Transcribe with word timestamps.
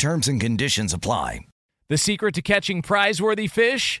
Terms 0.00 0.28
and 0.28 0.40
conditions 0.40 0.94
apply. 0.94 1.40
The 1.90 1.98
secret 1.98 2.34
to 2.36 2.40
catching 2.40 2.80
prize-worthy 2.80 3.48
fish? 3.48 4.00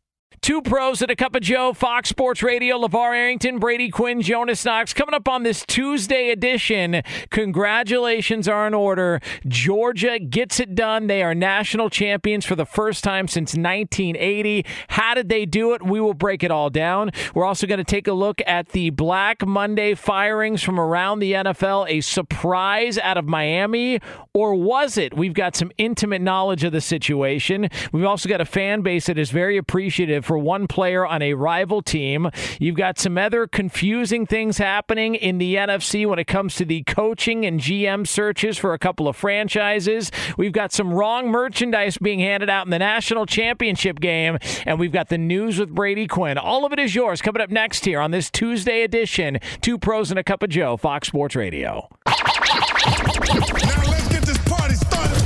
Two 0.41 0.63
pros 0.63 1.03
and 1.03 1.11
a 1.11 1.15
cup 1.15 1.35
of 1.35 1.43
Joe, 1.43 1.71
Fox 1.71 2.09
Sports 2.09 2.41
Radio, 2.41 2.79
LeVar 2.79 3.15
Arrington, 3.15 3.59
Brady 3.59 3.89
Quinn, 3.89 4.23
Jonas 4.23 4.65
Knox. 4.65 4.91
Coming 4.91 5.13
up 5.13 5.27
on 5.27 5.43
this 5.43 5.63
Tuesday 5.67 6.31
edition, 6.31 7.03
congratulations 7.29 8.47
are 8.47 8.65
in 8.65 8.73
order. 8.73 9.19
Georgia 9.47 10.17
gets 10.17 10.59
it 10.59 10.73
done. 10.73 11.05
They 11.05 11.21
are 11.21 11.35
national 11.35 11.91
champions 11.91 12.43
for 12.43 12.55
the 12.55 12.65
first 12.65 13.03
time 13.03 13.27
since 13.27 13.51
1980. 13.51 14.65
How 14.87 15.13
did 15.13 15.29
they 15.29 15.45
do 15.45 15.73
it? 15.73 15.83
We 15.83 16.01
will 16.01 16.15
break 16.15 16.41
it 16.41 16.49
all 16.49 16.71
down. 16.71 17.11
We're 17.35 17.45
also 17.45 17.67
going 17.67 17.77
to 17.77 17.83
take 17.83 18.07
a 18.07 18.13
look 18.13 18.41
at 18.47 18.69
the 18.69 18.89
Black 18.89 19.45
Monday 19.45 19.93
firings 19.93 20.63
from 20.63 20.79
around 20.79 21.19
the 21.19 21.33
NFL. 21.33 21.87
A 21.87 22.01
surprise 22.01 22.97
out 22.97 23.17
of 23.17 23.25
Miami, 23.25 23.99
or 24.33 24.55
was 24.55 24.97
it? 24.97 25.15
We've 25.15 25.35
got 25.35 25.55
some 25.55 25.71
intimate 25.77 26.23
knowledge 26.23 26.63
of 26.63 26.71
the 26.71 26.81
situation. 26.81 27.69
We've 27.91 28.05
also 28.05 28.27
got 28.27 28.41
a 28.41 28.45
fan 28.45 28.81
base 28.81 29.05
that 29.05 29.19
is 29.19 29.29
very 29.29 29.57
appreciative 29.57 30.30
for 30.31 30.37
one 30.37 30.65
player 30.65 31.05
on 31.05 31.21
a 31.21 31.33
rival 31.33 31.81
team. 31.81 32.31
You've 32.57 32.77
got 32.77 32.97
some 32.97 33.17
other 33.17 33.47
confusing 33.47 34.25
things 34.25 34.59
happening 34.59 35.13
in 35.15 35.39
the 35.39 35.55
NFC 35.55 36.07
when 36.07 36.19
it 36.19 36.27
comes 36.27 36.55
to 36.55 36.63
the 36.63 36.83
coaching 36.83 37.45
and 37.45 37.59
GM 37.59 38.07
searches 38.07 38.57
for 38.57 38.73
a 38.73 38.79
couple 38.79 39.09
of 39.09 39.17
franchises. 39.17 40.09
We've 40.37 40.53
got 40.53 40.71
some 40.71 40.93
wrong 40.93 41.27
merchandise 41.27 41.97
being 41.97 42.19
handed 42.19 42.49
out 42.49 42.65
in 42.65 42.69
the 42.69 42.79
national 42.79 43.25
championship 43.25 43.99
game, 43.99 44.37
and 44.65 44.79
we've 44.79 44.93
got 44.93 45.09
the 45.09 45.17
news 45.17 45.59
with 45.59 45.75
Brady 45.75 46.07
Quinn. 46.07 46.37
All 46.37 46.65
of 46.65 46.71
it 46.71 46.79
is 46.79 46.95
yours 46.95 47.21
coming 47.21 47.41
up 47.41 47.49
next 47.49 47.83
here 47.83 47.99
on 47.99 48.11
this 48.11 48.31
Tuesday 48.31 48.83
edition. 48.83 49.37
Two 49.59 49.77
pros 49.77 50.11
and 50.11 50.17
a 50.17 50.23
cup 50.23 50.43
of 50.43 50.49
Joe, 50.49 50.77
Fox 50.77 51.09
Sports 51.09 51.35
Radio. 51.35 51.89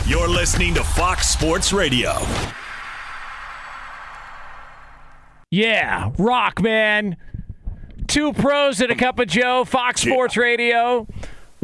You're 0.07 0.27
listening 0.27 0.73
to 0.73 0.83
Fox 0.83 1.29
Sports 1.29 1.71
Radio. 1.71 2.15
Yeah, 5.55 6.11
rock, 6.17 6.61
man. 6.61 7.15
Two 8.07 8.33
pros 8.33 8.81
and 8.81 8.91
a 8.91 8.95
cup 8.95 9.19
of 9.19 9.29
Joe, 9.29 9.63
Fox 9.63 10.01
Sports 10.01 10.35
Radio. 10.35 11.07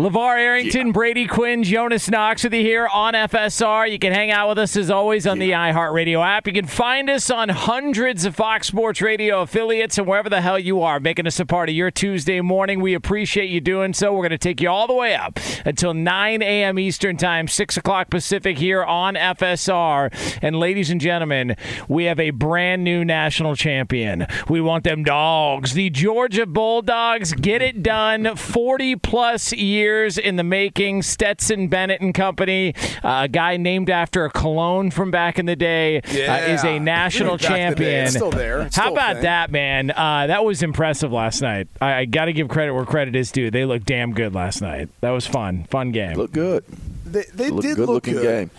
LeVar 0.02 0.40
Arrington, 0.40 0.92
Brady 0.92 1.28
Quinn, 1.28 1.62
Jonas 1.62 2.10
Knox 2.10 2.44
with 2.44 2.56
you 2.56 2.62
here 2.62 2.88
on 2.88 3.14
FSR. 3.14 3.92
You 3.92 4.00
can 4.00 4.12
hang 4.12 4.32
out 4.32 4.50
with 4.50 4.58
us 4.58 4.76
as 4.76 4.90
always 4.90 5.28
on 5.28 5.38
the 5.38 5.52
iHeartRadio 5.52 6.26
app. 6.26 6.48
You 6.48 6.54
can 6.54 6.66
find 6.66 7.08
us 7.08 7.30
on 7.30 7.50
hundreds 7.50 8.26
of 8.26 8.36
Fox 8.36 8.66
Sports 8.66 9.00
Radio 9.00 9.42
affiliates 9.42 10.00
and 10.00 10.08
wherever 10.08 10.28
the 10.28 10.42
hell 10.42 10.58
you 10.58 10.82
are, 10.82 11.00
making 11.00 11.28
us 11.28 11.40
a 11.40 11.46
part 11.46 11.70
of 11.70 11.76
your 11.76 11.92
Tuesday 11.92 12.42
morning. 12.42 12.82
We 12.82 12.96
appreciate 12.96 13.52
you 13.52 13.62
doing 13.62 13.94
so. 13.94 14.12
We're 14.12 14.24
going 14.28 14.32
to 14.32 14.40
take 14.40 14.60
you 14.60 14.72
all 14.72 14.88
the 14.88 14.96
way 14.96 15.14
up 15.14 15.40
until 15.66 15.94
9 15.94 16.42
a.m. 16.42 16.80
Eastern 16.80 17.16
Time, 17.16 17.48
6 17.48 17.78
o'clock 17.78 18.10
Pacific 18.10 18.58
here 18.58 18.84
on 18.84 19.14
FSR. 19.14 20.40
And 20.42 20.56
ladies 20.56 20.90
and 20.90 21.00
gentlemen, 21.00 21.56
we 21.88 22.06
have 22.06 22.20
a 22.20 22.32
brand 22.32 22.84
new 22.84 23.06
national 23.06 23.56
champion. 23.56 24.26
We 24.50 24.62
want 24.62 24.84
them 24.84 25.04
dogs. 25.04 25.74
The 25.74 25.92
Georgia 25.92 26.48
Bulldogs 26.48 27.34
get 27.34 27.62
it 27.62 27.84
done 27.84 28.36
40 28.36 28.96
plus 28.96 29.54
years 29.54 29.91
in 30.00 30.36
the 30.36 30.44
making. 30.44 31.02
Stetson 31.02 31.68
Bennett 31.68 32.02
and 32.02 32.14
Company, 32.14 32.74
uh, 33.04 33.22
a 33.24 33.28
guy 33.28 33.58
named 33.58 33.90
after 33.90 34.26
a 34.26 34.30
cologne 34.30 34.92
from 34.92 35.12
back 35.12 35.38
in 35.40 35.46
the 35.46 35.56
day, 35.56 36.00
uh, 36.00 36.52
is 36.52 36.64
a 36.64 36.80
national 36.80 37.38
Back 37.38 37.46
in 37.46 37.52
the 37.52 37.76
day. 37.76 37.86
champion. 37.92 38.04
It's 38.06 38.14
still 38.16 38.32
there. 38.32 38.62
It's 38.62 38.76
How 38.76 38.84
still 38.84 38.94
about 38.94 39.14
thing. 39.16 39.24
that, 39.24 39.52
man? 39.52 39.92
Uh, 39.92 40.28
that 40.28 40.46
was 40.46 40.64
impressive 40.64 41.12
last 41.12 41.42
night. 41.42 41.68
I, 41.80 41.94
I 41.94 42.06
got 42.06 42.26
to 42.26 42.34
give 42.34 42.48
credit 42.50 42.74
where 42.74 42.86
credit 42.86 43.16
is 43.16 43.32
due. 43.32 43.52
They 43.52 43.66
looked 43.66 43.86
damn 43.86 44.14
good 44.14 44.34
last 44.34 44.62
night. 44.62 44.90
That 45.02 45.12
was 45.12 45.28
fun. 45.28 45.66
Fun 45.66 45.92
game. 45.92 46.16
Look 46.16 46.32
good. 46.32 46.64
They, 47.06 47.26
they 47.34 47.50
Look- 47.50 47.62
did 47.64 47.76
good 47.76 47.88
look 47.88 47.90
looking 48.08 48.14
good. 48.16 48.24
game. 48.24 48.52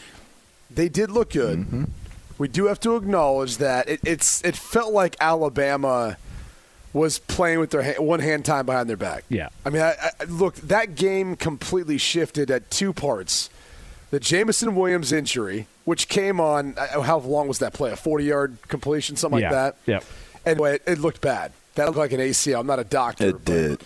They 0.71 0.88
did 0.88 1.10
look 1.10 1.31
good. 1.31 1.87
We 2.38 2.48
do 2.48 2.66
have 2.66 2.81
to 2.81 2.97
acknowledge 2.97 3.59
that 3.59 3.88
it, 3.88 4.00
it's 4.04 4.42
it 4.42 4.56
felt 4.56 4.92
like 4.92 5.16
Alabama 5.21 6.16
was 6.92 7.19
playing 7.19 7.58
with 7.58 7.70
their 7.70 7.82
ha- 7.82 8.03
one 8.03 8.20
hand 8.20 8.44
tied 8.44 8.66
behind 8.66 8.88
their 8.88 8.97
back. 8.97 9.25
Yeah. 9.28 9.48
I 9.64 9.70
mean, 9.70 9.82
I, 9.82 9.94
I, 10.20 10.25
look, 10.25 10.56
that 10.56 10.94
game 10.94 11.36
completely 11.36 11.98
shifted 11.98 12.50
at 12.50 12.70
two 12.70 12.92
parts. 12.92 13.48
The 14.10 14.20
Jameson 14.20 14.75
Williams 14.75 15.10
injury, 15.10 15.66
which 15.86 16.08
came 16.08 16.38
on, 16.38 16.75
uh, 16.76 17.00
how 17.00 17.19
long 17.19 17.48
was 17.48 17.60
that 17.60 17.72
play? 17.72 17.91
A 17.92 17.97
40 17.97 18.25
yard 18.25 18.56
completion, 18.69 19.16
something 19.16 19.41
Yeah. 19.41 19.47
like 19.47 19.53
that? 19.54 19.76
Yep. 19.86 20.04
And 20.44 20.60
it, 20.60 20.82
it 20.86 20.98
looked 20.98 21.20
bad. 21.22 21.53
That 21.76 21.86
looked 21.86 21.97
like 21.98 22.12
an 22.12 22.20
ACL. 22.20 22.60
I'm 22.60 22.66
not 22.66 22.78
a 22.78 22.84
doctor. 22.84 23.28
It 23.28 23.44
did. 23.44 23.80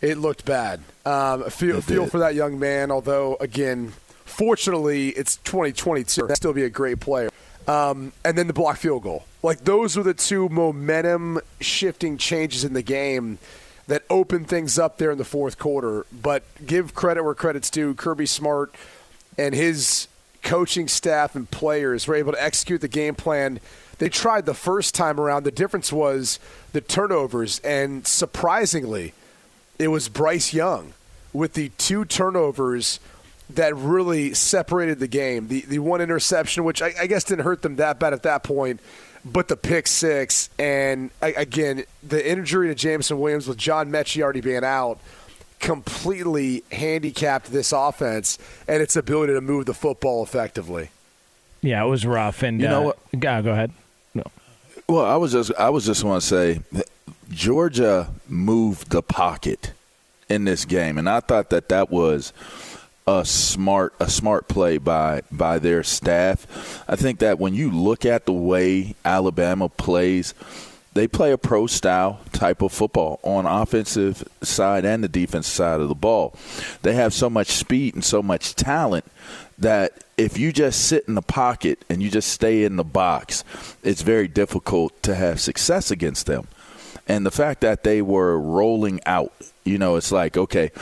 It 0.00 0.18
looked 0.18 0.44
bad. 0.44 0.80
Um, 1.04 1.50
feel 1.50 1.80
feel 1.80 2.06
for 2.06 2.18
that 2.18 2.34
young 2.36 2.58
man. 2.60 2.92
Although, 2.92 3.36
again, 3.40 3.92
fortunately, 4.24 5.08
it's 5.08 5.36
2022. 5.38 6.26
He'll 6.26 6.36
still 6.36 6.52
be 6.52 6.62
a 6.64 6.70
great 6.70 7.00
player. 7.00 7.30
Um, 7.66 8.12
and 8.24 8.38
then 8.38 8.46
the 8.46 8.52
block 8.52 8.76
field 8.76 9.02
goal. 9.02 9.24
Like 9.46 9.62
those 9.62 9.96
were 9.96 10.02
the 10.02 10.12
two 10.12 10.48
momentum 10.48 11.38
shifting 11.60 12.18
changes 12.18 12.64
in 12.64 12.72
the 12.72 12.82
game 12.82 13.38
that 13.86 14.02
opened 14.10 14.48
things 14.48 14.76
up 14.76 14.98
there 14.98 15.12
in 15.12 15.18
the 15.18 15.24
fourth 15.24 15.56
quarter. 15.56 16.04
But 16.10 16.42
give 16.66 16.96
credit 16.96 17.22
where 17.22 17.32
credit's 17.32 17.70
due. 17.70 17.94
Kirby 17.94 18.26
Smart 18.26 18.74
and 19.38 19.54
his 19.54 20.08
coaching 20.42 20.88
staff 20.88 21.36
and 21.36 21.48
players 21.48 22.08
were 22.08 22.16
able 22.16 22.32
to 22.32 22.42
execute 22.42 22.80
the 22.80 22.88
game 22.88 23.14
plan. 23.14 23.60
They 23.98 24.08
tried 24.08 24.46
the 24.46 24.54
first 24.54 24.96
time 24.96 25.20
around. 25.20 25.44
The 25.44 25.52
difference 25.52 25.92
was 25.92 26.40
the 26.72 26.80
turnovers, 26.80 27.60
and 27.60 28.04
surprisingly, 28.04 29.14
it 29.78 29.88
was 29.88 30.08
Bryce 30.08 30.52
Young 30.54 30.92
with 31.32 31.52
the 31.52 31.68
two 31.78 32.04
turnovers 32.04 32.98
that 33.50 33.76
really 33.76 34.34
separated 34.34 34.98
the 34.98 35.06
game. 35.06 35.46
The 35.46 35.60
the 35.60 35.78
one 35.78 36.00
interception, 36.00 36.64
which 36.64 36.82
I, 36.82 36.94
I 37.00 37.06
guess 37.06 37.22
didn't 37.22 37.44
hurt 37.44 37.62
them 37.62 37.76
that 37.76 38.00
bad 38.00 38.12
at 38.12 38.24
that 38.24 38.42
point, 38.42 38.80
but 39.32 39.48
the 39.48 39.56
pick 39.56 39.86
six, 39.86 40.50
and 40.58 41.10
again 41.20 41.84
the 42.02 42.30
injury 42.30 42.68
to 42.68 42.74
Jameson 42.74 43.18
Williams 43.18 43.48
with 43.48 43.58
John 43.58 43.90
Metchie 43.90 44.22
already 44.22 44.40
being 44.40 44.64
out, 44.64 44.98
completely 45.58 46.62
handicapped 46.70 47.50
this 47.50 47.72
offense 47.72 48.38
and 48.68 48.82
its 48.82 48.94
ability 48.94 49.32
to 49.32 49.40
move 49.40 49.66
the 49.66 49.74
football 49.74 50.22
effectively. 50.22 50.90
Yeah, 51.60 51.84
it 51.84 51.88
was 51.88 52.06
rough. 52.06 52.42
And 52.42 52.60
You 52.60 52.68
know 52.68 52.82
uh, 52.82 52.84
what? 52.84 53.20
Go, 53.20 53.42
go 53.42 53.52
ahead. 53.52 53.72
No. 54.14 54.24
Well, 54.88 55.04
I 55.04 55.16
was 55.16 55.32
just 55.32 55.52
I 55.58 55.70
was 55.70 55.84
just 55.84 56.04
want 56.04 56.22
to 56.22 56.26
say 56.26 56.60
Georgia 57.30 58.08
moved 58.28 58.90
the 58.90 59.02
pocket 59.02 59.72
in 60.28 60.44
this 60.44 60.64
game, 60.64 60.98
and 60.98 61.08
I 61.08 61.20
thought 61.20 61.50
that 61.50 61.68
that 61.70 61.90
was 61.90 62.32
a 63.06 63.24
smart 63.24 63.94
a 64.00 64.10
smart 64.10 64.48
play 64.48 64.78
by 64.78 65.22
by 65.30 65.58
their 65.58 65.82
staff. 65.82 66.84
I 66.88 66.96
think 66.96 67.20
that 67.20 67.38
when 67.38 67.54
you 67.54 67.70
look 67.70 68.04
at 68.04 68.26
the 68.26 68.32
way 68.32 68.96
Alabama 69.04 69.68
plays, 69.68 70.34
they 70.94 71.06
play 71.06 71.30
a 71.30 71.38
pro 71.38 71.66
style 71.66 72.20
type 72.32 72.62
of 72.62 72.72
football 72.72 73.20
on 73.22 73.46
offensive 73.46 74.26
side 74.42 74.84
and 74.84 75.04
the 75.04 75.08
defensive 75.08 75.52
side 75.52 75.80
of 75.80 75.88
the 75.88 75.94
ball. 75.94 76.34
They 76.82 76.94
have 76.94 77.12
so 77.12 77.30
much 77.30 77.48
speed 77.48 77.94
and 77.94 78.04
so 78.04 78.22
much 78.22 78.54
talent 78.54 79.04
that 79.58 80.04
if 80.16 80.38
you 80.38 80.52
just 80.52 80.86
sit 80.86 81.04
in 81.06 81.14
the 81.14 81.22
pocket 81.22 81.84
and 81.88 82.02
you 82.02 82.10
just 82.10 82.30
stay 82.30 82.64
in 82.64 82.76
the 82.76 82.84
box, 82.84 83.44
it's 83.82 84.02
very 84.02 84.26
difficult 84.26 85.00
to 85.02 85.14
have 85.14 85.40
success 85.40 85.90
against 85.90 86.26
them. 86.26 86.48
And 87.06 87.24
the 87.24 87.30
fact 87.30 87.60
that 87.60 87.84
they 87.84 88.02
were 88.02 88.38
rolling 88.38 89.00
out, 89.06 89.32
you 89.64 89.78
know, 89.78 89.96
it's 89.96 90.10
like, 90.10 90.36
okay, 90.36 90.72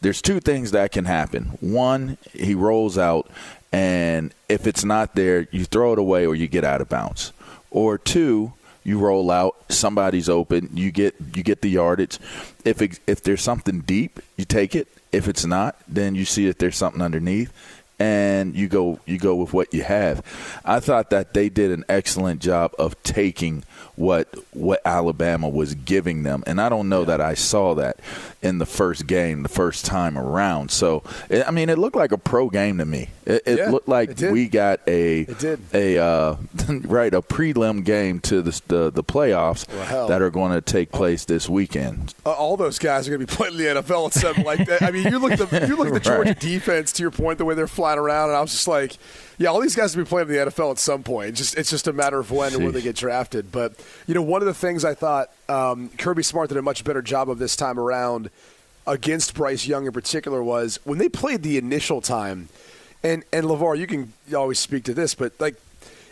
there's 0.00 0.22
two 0.22 0.40
things 0.40 0.72
that 0.72 0.92
can 0.92 1.04
happen. 1.04 1.56
One, 1.60 2.18
he 2.32 2.54
rolls 2.54 2.98
out, 2.98 3.30
and 3.72 4.32
if 4.48 4.66
it's 4.66 4.84
not 4.84 5.14
there, 5.14 5.48
you 5.50 5.64
throw 5.64 5.92
it 5.92 5.98
away 5.98 6.26
or 6.26 6.34
you 6.34 6.46
get 6.46 6.64
out 6.64 6.80
of 6.80 6.88
bounds. 6.88 7.32
Or 7.70 7.98
two, 7.98 8.52
you 8.84 8.98
roll 8.98 9.30
out, 9.30 9.56
somebody's 9.68 10.28
open, 10.28 10.70
you 10.74 10.92
get 10.92 11.14
you 11.34 11.42
get 11.42 11.60
the 11.60 11.70
yardage. 11.70 12.18
If 12.64 12.80
it, 12.80 13.00
if 13.06 13.22
there's 13.22 13.42
something 13.42 13.80
deep, 13.80 14.20
you 14.36 14.44
take 14.44 14.74
it. 14.76 14.88
If 15.12 15.28
it's 15.28 15.44
not, 15.44 15.76
then 15.88 16.14
you 16.14 16.24
see 16.24 16.46
if 16.46 16.58
there's 16.58 16.76
something 16.76 17.02
underneath 17.02 17.52
and 17.98 18.54
you 18.54 18.68
go 18.68 19.00
you 19.06 19.18
go 19.18 19.34
with 19.34 19.52
what 19.52 19.72
you 19.72 19.82
have. 19.82 20.22
I 20.64 20.80
thought 20.80 21.10
that 21.10 21.34
they 21.34 21.48
did 21.48 21.70
an 21.70 21.84
excellent 21.88 22.40
job 22.40 22.72
of 22.78 23.00
taking 23.02 23.64
what 23.96 24.28
what 24.52 24.80
Alabama 24.84 25.48
was 25.48 25.74
giving 25.74 26.22
them, 26.22 26.44
and 26.46 26.60
I 26.60 26.68
don't 26.68 26.88
know 26.88 27.00
yeah. 27.00 27.06
that 27.06 27.20
I 27.20 27.34
saw 27.34 27.74
that 27.74 27.98
in 28.42 28.58
the 28.58 28.66
first 28.66 29.06
game, 29.06 29.42
the 29.42 29.48
first 29.48 29.84
time 29.84 30.16
around. 30.16 30.70
So 30.70 31.02
I 31.46 31.50
mean, 31.50 31.68
it 31.68 31.78
looked 31.78 31.96
like 31.96 32.12
a 32.12 32.18
pro 32.18 32.48
game 32.48 32.78
to 32.78 32.84
me. 32.84 33.08
It, 33.24 33.42
it 33.46 33.58
yeah, 33.58 33.70
looked 33.70 33.88
like 33.88 34.20
it 34.20 34.30
we 34.30 34.48
got 34.48 34.80
a 34.86 35.26
a 35.72 35.98
uh, 35.98 36.36
right 36.68 37.12
a 37.12 37.22
prelim 37.22 37.84
game 37.84 38.20
to 38.20 38.42
the 38.42 38.60
the, 38.68 38.90
the 38.90 39.02
playoffs 39.02 39.66
well, 39.68 40.08
that 40.08 40.22
are 40.22 40.30
going 40.30 40.52
to 40.52 40.60
take 40.60 40.92
place 40.92 41.24
this 41.24 41.48
weekend. 41.48 42.14
Uh, 42.24 42.32
all 42.32 42.56
those 42.56 42.78
guys 42.78 43.08
are 43.08 43.10
going 43.10 43.26
to 43.26 43.26
be 43.26 43.36
playing 43.36 43.54
in 43.54 43.58
the 43.58 43.82
NFL 43.82 44.06
at 44.06 44.12
something 44.12 44.44
like 44.44 44.66
that. 44.66 44.82
I 44.82 44.90
mean, 44.90 45.10
you 45.10 45.18
look 45.18 45.32
at 45.32 45.38
the 45.38 45.66
you 45.66 45.76
look 45.76 45.88
at 45.88 45.94
the 45.94 46.00
Georgia 46.08 46.30
right. 46.30 46.40
defense. 46.40 46.92
To 46.92 47.02
your 47.02 47.10
point, 47.10 47.38
the 47.38 47.44
way 47.44 47.54
they're 47.54 47.66
flying 47.66 47.98
around, 47.98 48.28
and 48.28 48.36
I 48.36 48.40
was 48.40 48.52
just 48.52 48.68
like 48.68 48.96
yeah, 49.38 49.48
all 49.48 49.60
these 49.60 49.76
guys 49.76 49.94
will 49.94 50.04
be 50.04 50.08
playing 50.08 50.28
in 50.28 50.34
the 50.34 50.50
NFL 50.50 50.72
at 50.72 50.78
some 50.78 51.02
point. 51.02 51.30
It's 51.30 51.38
just 51.38 51.58
it's 51.58 51.70
just 51.70 51.86
a 51.86 51.92
matter 51.92 52.18
of 52.18 52.30
when 52.30 52.54
and 52.54 52.62
where 52.62 52.72
they 52.72 52.80
get 52.80 52.96
drafted. 52.96 53.52
But 53.52 53.74
you 54.06 54.14
know, 54.14 54.22
one 54.22 54.42
of 54.42 54.46
the 54.46 54.54
things 54.54 54.84
I 54.84 54.94
thought 54.94 55.30
um, 55.48 55.90
Kirby 55.98 56.22
Smart 56.22 56.48
did 56.48 56.58
a 56.58 56.62
much 56.62 56.84
better 56.84 57.02
job 57.02 57.30
of 57.30 57.38
this 57.38 57.56
time 57.56 57.78
around 57.78 58.30
against 58.86 59.34
Bryce 59.34 59.66
Young 59.66 59.86
in 59.86 59.92
particular 59.92 60.42
was 60.42 60.78
when 60.84 60.98
they 60.98 61.08
played 61.08 61.42
the 61.42 61.58
initial 61.58 62.00
time. 62.00 62.48
And 63.02 63.24
and 63.32 63.46
Levar, 63.46 63.78
you 63.78 63.86
can 63.86 64.12
always 64.34 64.58
speak 64.58 64.84
to 64.84 64.94
this, 64.94 65.14
but 65.14 65.32
like 65.38 65.56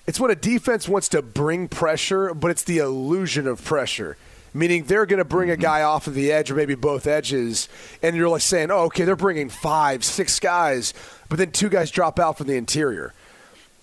it's 0.07 0.21
when 0.21 0.31
a 0.31 0.37
defense 0.37 0.89
wants 0.89 1.09
to 1.11 1.23
bring 1.23 1.69
pressure, 1.69 2.35
but 2.35 2.51
it's 2.51 2.65
the 2.65 2.79
illusion 2.79 3.47
of 3.47 3.65
pressure 3.65 4.17
meaning 4.55 4.85
they're 4.85 5.05
going 5.05 5.19
to 5.19 5.25
bring 5.25 5.51
a 5.51 5.55
mm-hmm. 5.55 5.63
guy 5.63 5.83
off 5.83 6.07
of 6.07 6.15
the 6.15 6.33
edge 6.33 6.51
or 6.51 6.55
maybe 6.55 6.77
both 6.77 7.07
edges, 7.07 7.69
and 8.03 8.17
you're 8.17 8.29
like 8.29 8.41
saying, 8.41 8.71
oh, 8.71 8.85
okay, 8.85 9.05
they're 9.05 9.17
bringing 9.17 9.49
five, 9.49 10.05
six 10.05 10.39
guys, 10.39 10.95
but 11.29 11.37
then 11.39 11.51
two 11.51 11.69
guys 11.69 11.91
drop 11.91 12.19
out 12.19 12.39
from 12.39 12.47
the 12.47 12.57
interior. 12.57 13.13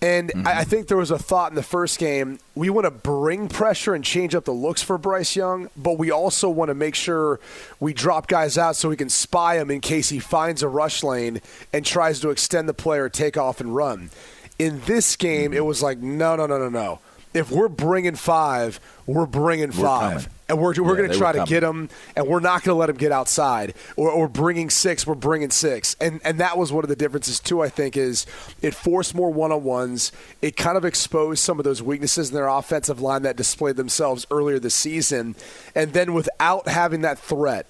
And 0.04 0.30
mm-hmm. 0.30 0.48
I, 0.48 0.64
think 0.64 0.88
there 0.88 0.98
was 0.98 1.12
a 1.12 1.20
thought 1.20 1.52
in 1.52 1.56
the 1.56 1.62
first 1.62 2.00
game 2.00 2.40
we 2.56 2.72
want 2.72 2.86
to 2.86 2.92
bring 2.92 3.48
pressure 3.48 3.94
and 3.94 4.04
change 4.04 4.34
up 4.34 4.46
the 4.46 4.52
looks 4.52 4.82
for 4.82 4.98
Bryce 4.98 5.36
Young, 5.36 5.70
but 5.78 6.00
we 6.00 6.10
also 6.10 6.50
want 6.50 6.70
to 6.70 6.74
make 6.74 6.96
sure 6.96 7.40
we 7.80 7.94
drop 7.94 8.28
guys 8.28 8.58
out 8.58 8.76
so 8.76 8.90
we 8.90 8.98
can 8.98 9.10
spy 9.10 9.60
him 9.60 9.70
in 9.70 9.80
case 9.80 10.10
he 10.10 10.18
finds 10.18 10.64
a 10.64 10.68
rush 10.68 11.04
lane 11.04 11.40
and 11.72 11.86
tries 11.86 12.20
to 12.22 12.32
extend 12.32 12.68
the 12.68 12.74
play 12.74 12.98
or 12.98 13.10
take 13.10 13.38
off 13.38 13.62
and 13.62 13.76
run. 13.76 14.10
In 14.58 14.82
this 14.86 15.16
game, 15.16 15.52
mm-hmm. 15.52 15.58
it 15.58 15.66
was 15.66 15.84
like, 15.84 16.00
no, 16.00 16.36
no, 16.36 16.48
no, 16.48 16.58
no, 16.58 16.70
no. 16.70 17.00
If 17.34 17.52
we're 17.52 17.70
bringing 17.70 18.16
five, 18.16 18.80
we're 19.06 19.26
bringing 19.26 19.70
we're 19.70 19.86
five. 19.86 20.24
Coming 20.24 20.30
and 20.52 20.60
we're, 20.60 20.74
we're 20.84 20.92
yeah, 20.92 20.98
going 20.98 21.12
to 21.12 21.18
try 21.18 21.32
to 21.32 21.46
get 21.46 21.62
them, 21.62 21.88
and 22.14 22.28
we're 22.28 22.42
not 22.42 22.64
going 22.64 22.76
to 22.76 22.80
let 22.80 22.88
them 22.88 22.98
get 22.98 23.14
outside. 23.14 23.74
Or, 23.96 24.12
or 24.12 24.28
bringing 24.28 24.70
six, 24.70 25.08
we're 25.08 25.16
bringing 25.16 25.50
six, 25.50 25.96
and 26.02 26.20
and 26.26 26.40
that 26.40 26.58
was 26.58 26.74
one 26.74 26.84
of 26.84 26.90
the 26.90 26.96
differences 26.96 27.40
too. 27.40 27.62
I 27.62 27.70
think 27.70 27.96
is 27.96 28.26
it 28.62 28.76
forced 28.76 29.16
more 29.16 29.32
one 29.32 29.52
on 29.54 29.64
ones. 29.64 30.12
It 30.42 30.58
kind 30.58 30.78
of 30.78 30.84
exposed 30.84 31.40
some 31.40 31.58
of 31.58 31.64
those 31.64 31.82
weaknesses 31.82 32.30
in 32.30 32.36
their 32.36 32.50
offensive 32.50 33.00
line 33.00 33.22
that 33.22 33.38
displayed 33.38 33.78
themselves 33.78 34.28
earlier 34.30 34.60
this 34.60 34.76
season, 34.76 35.36
and 35.74 35.94
then 35.94 36.14
without 36.14 36.68
having 36.68 37.02
that 37.02 37.18
threat 37.18 37.66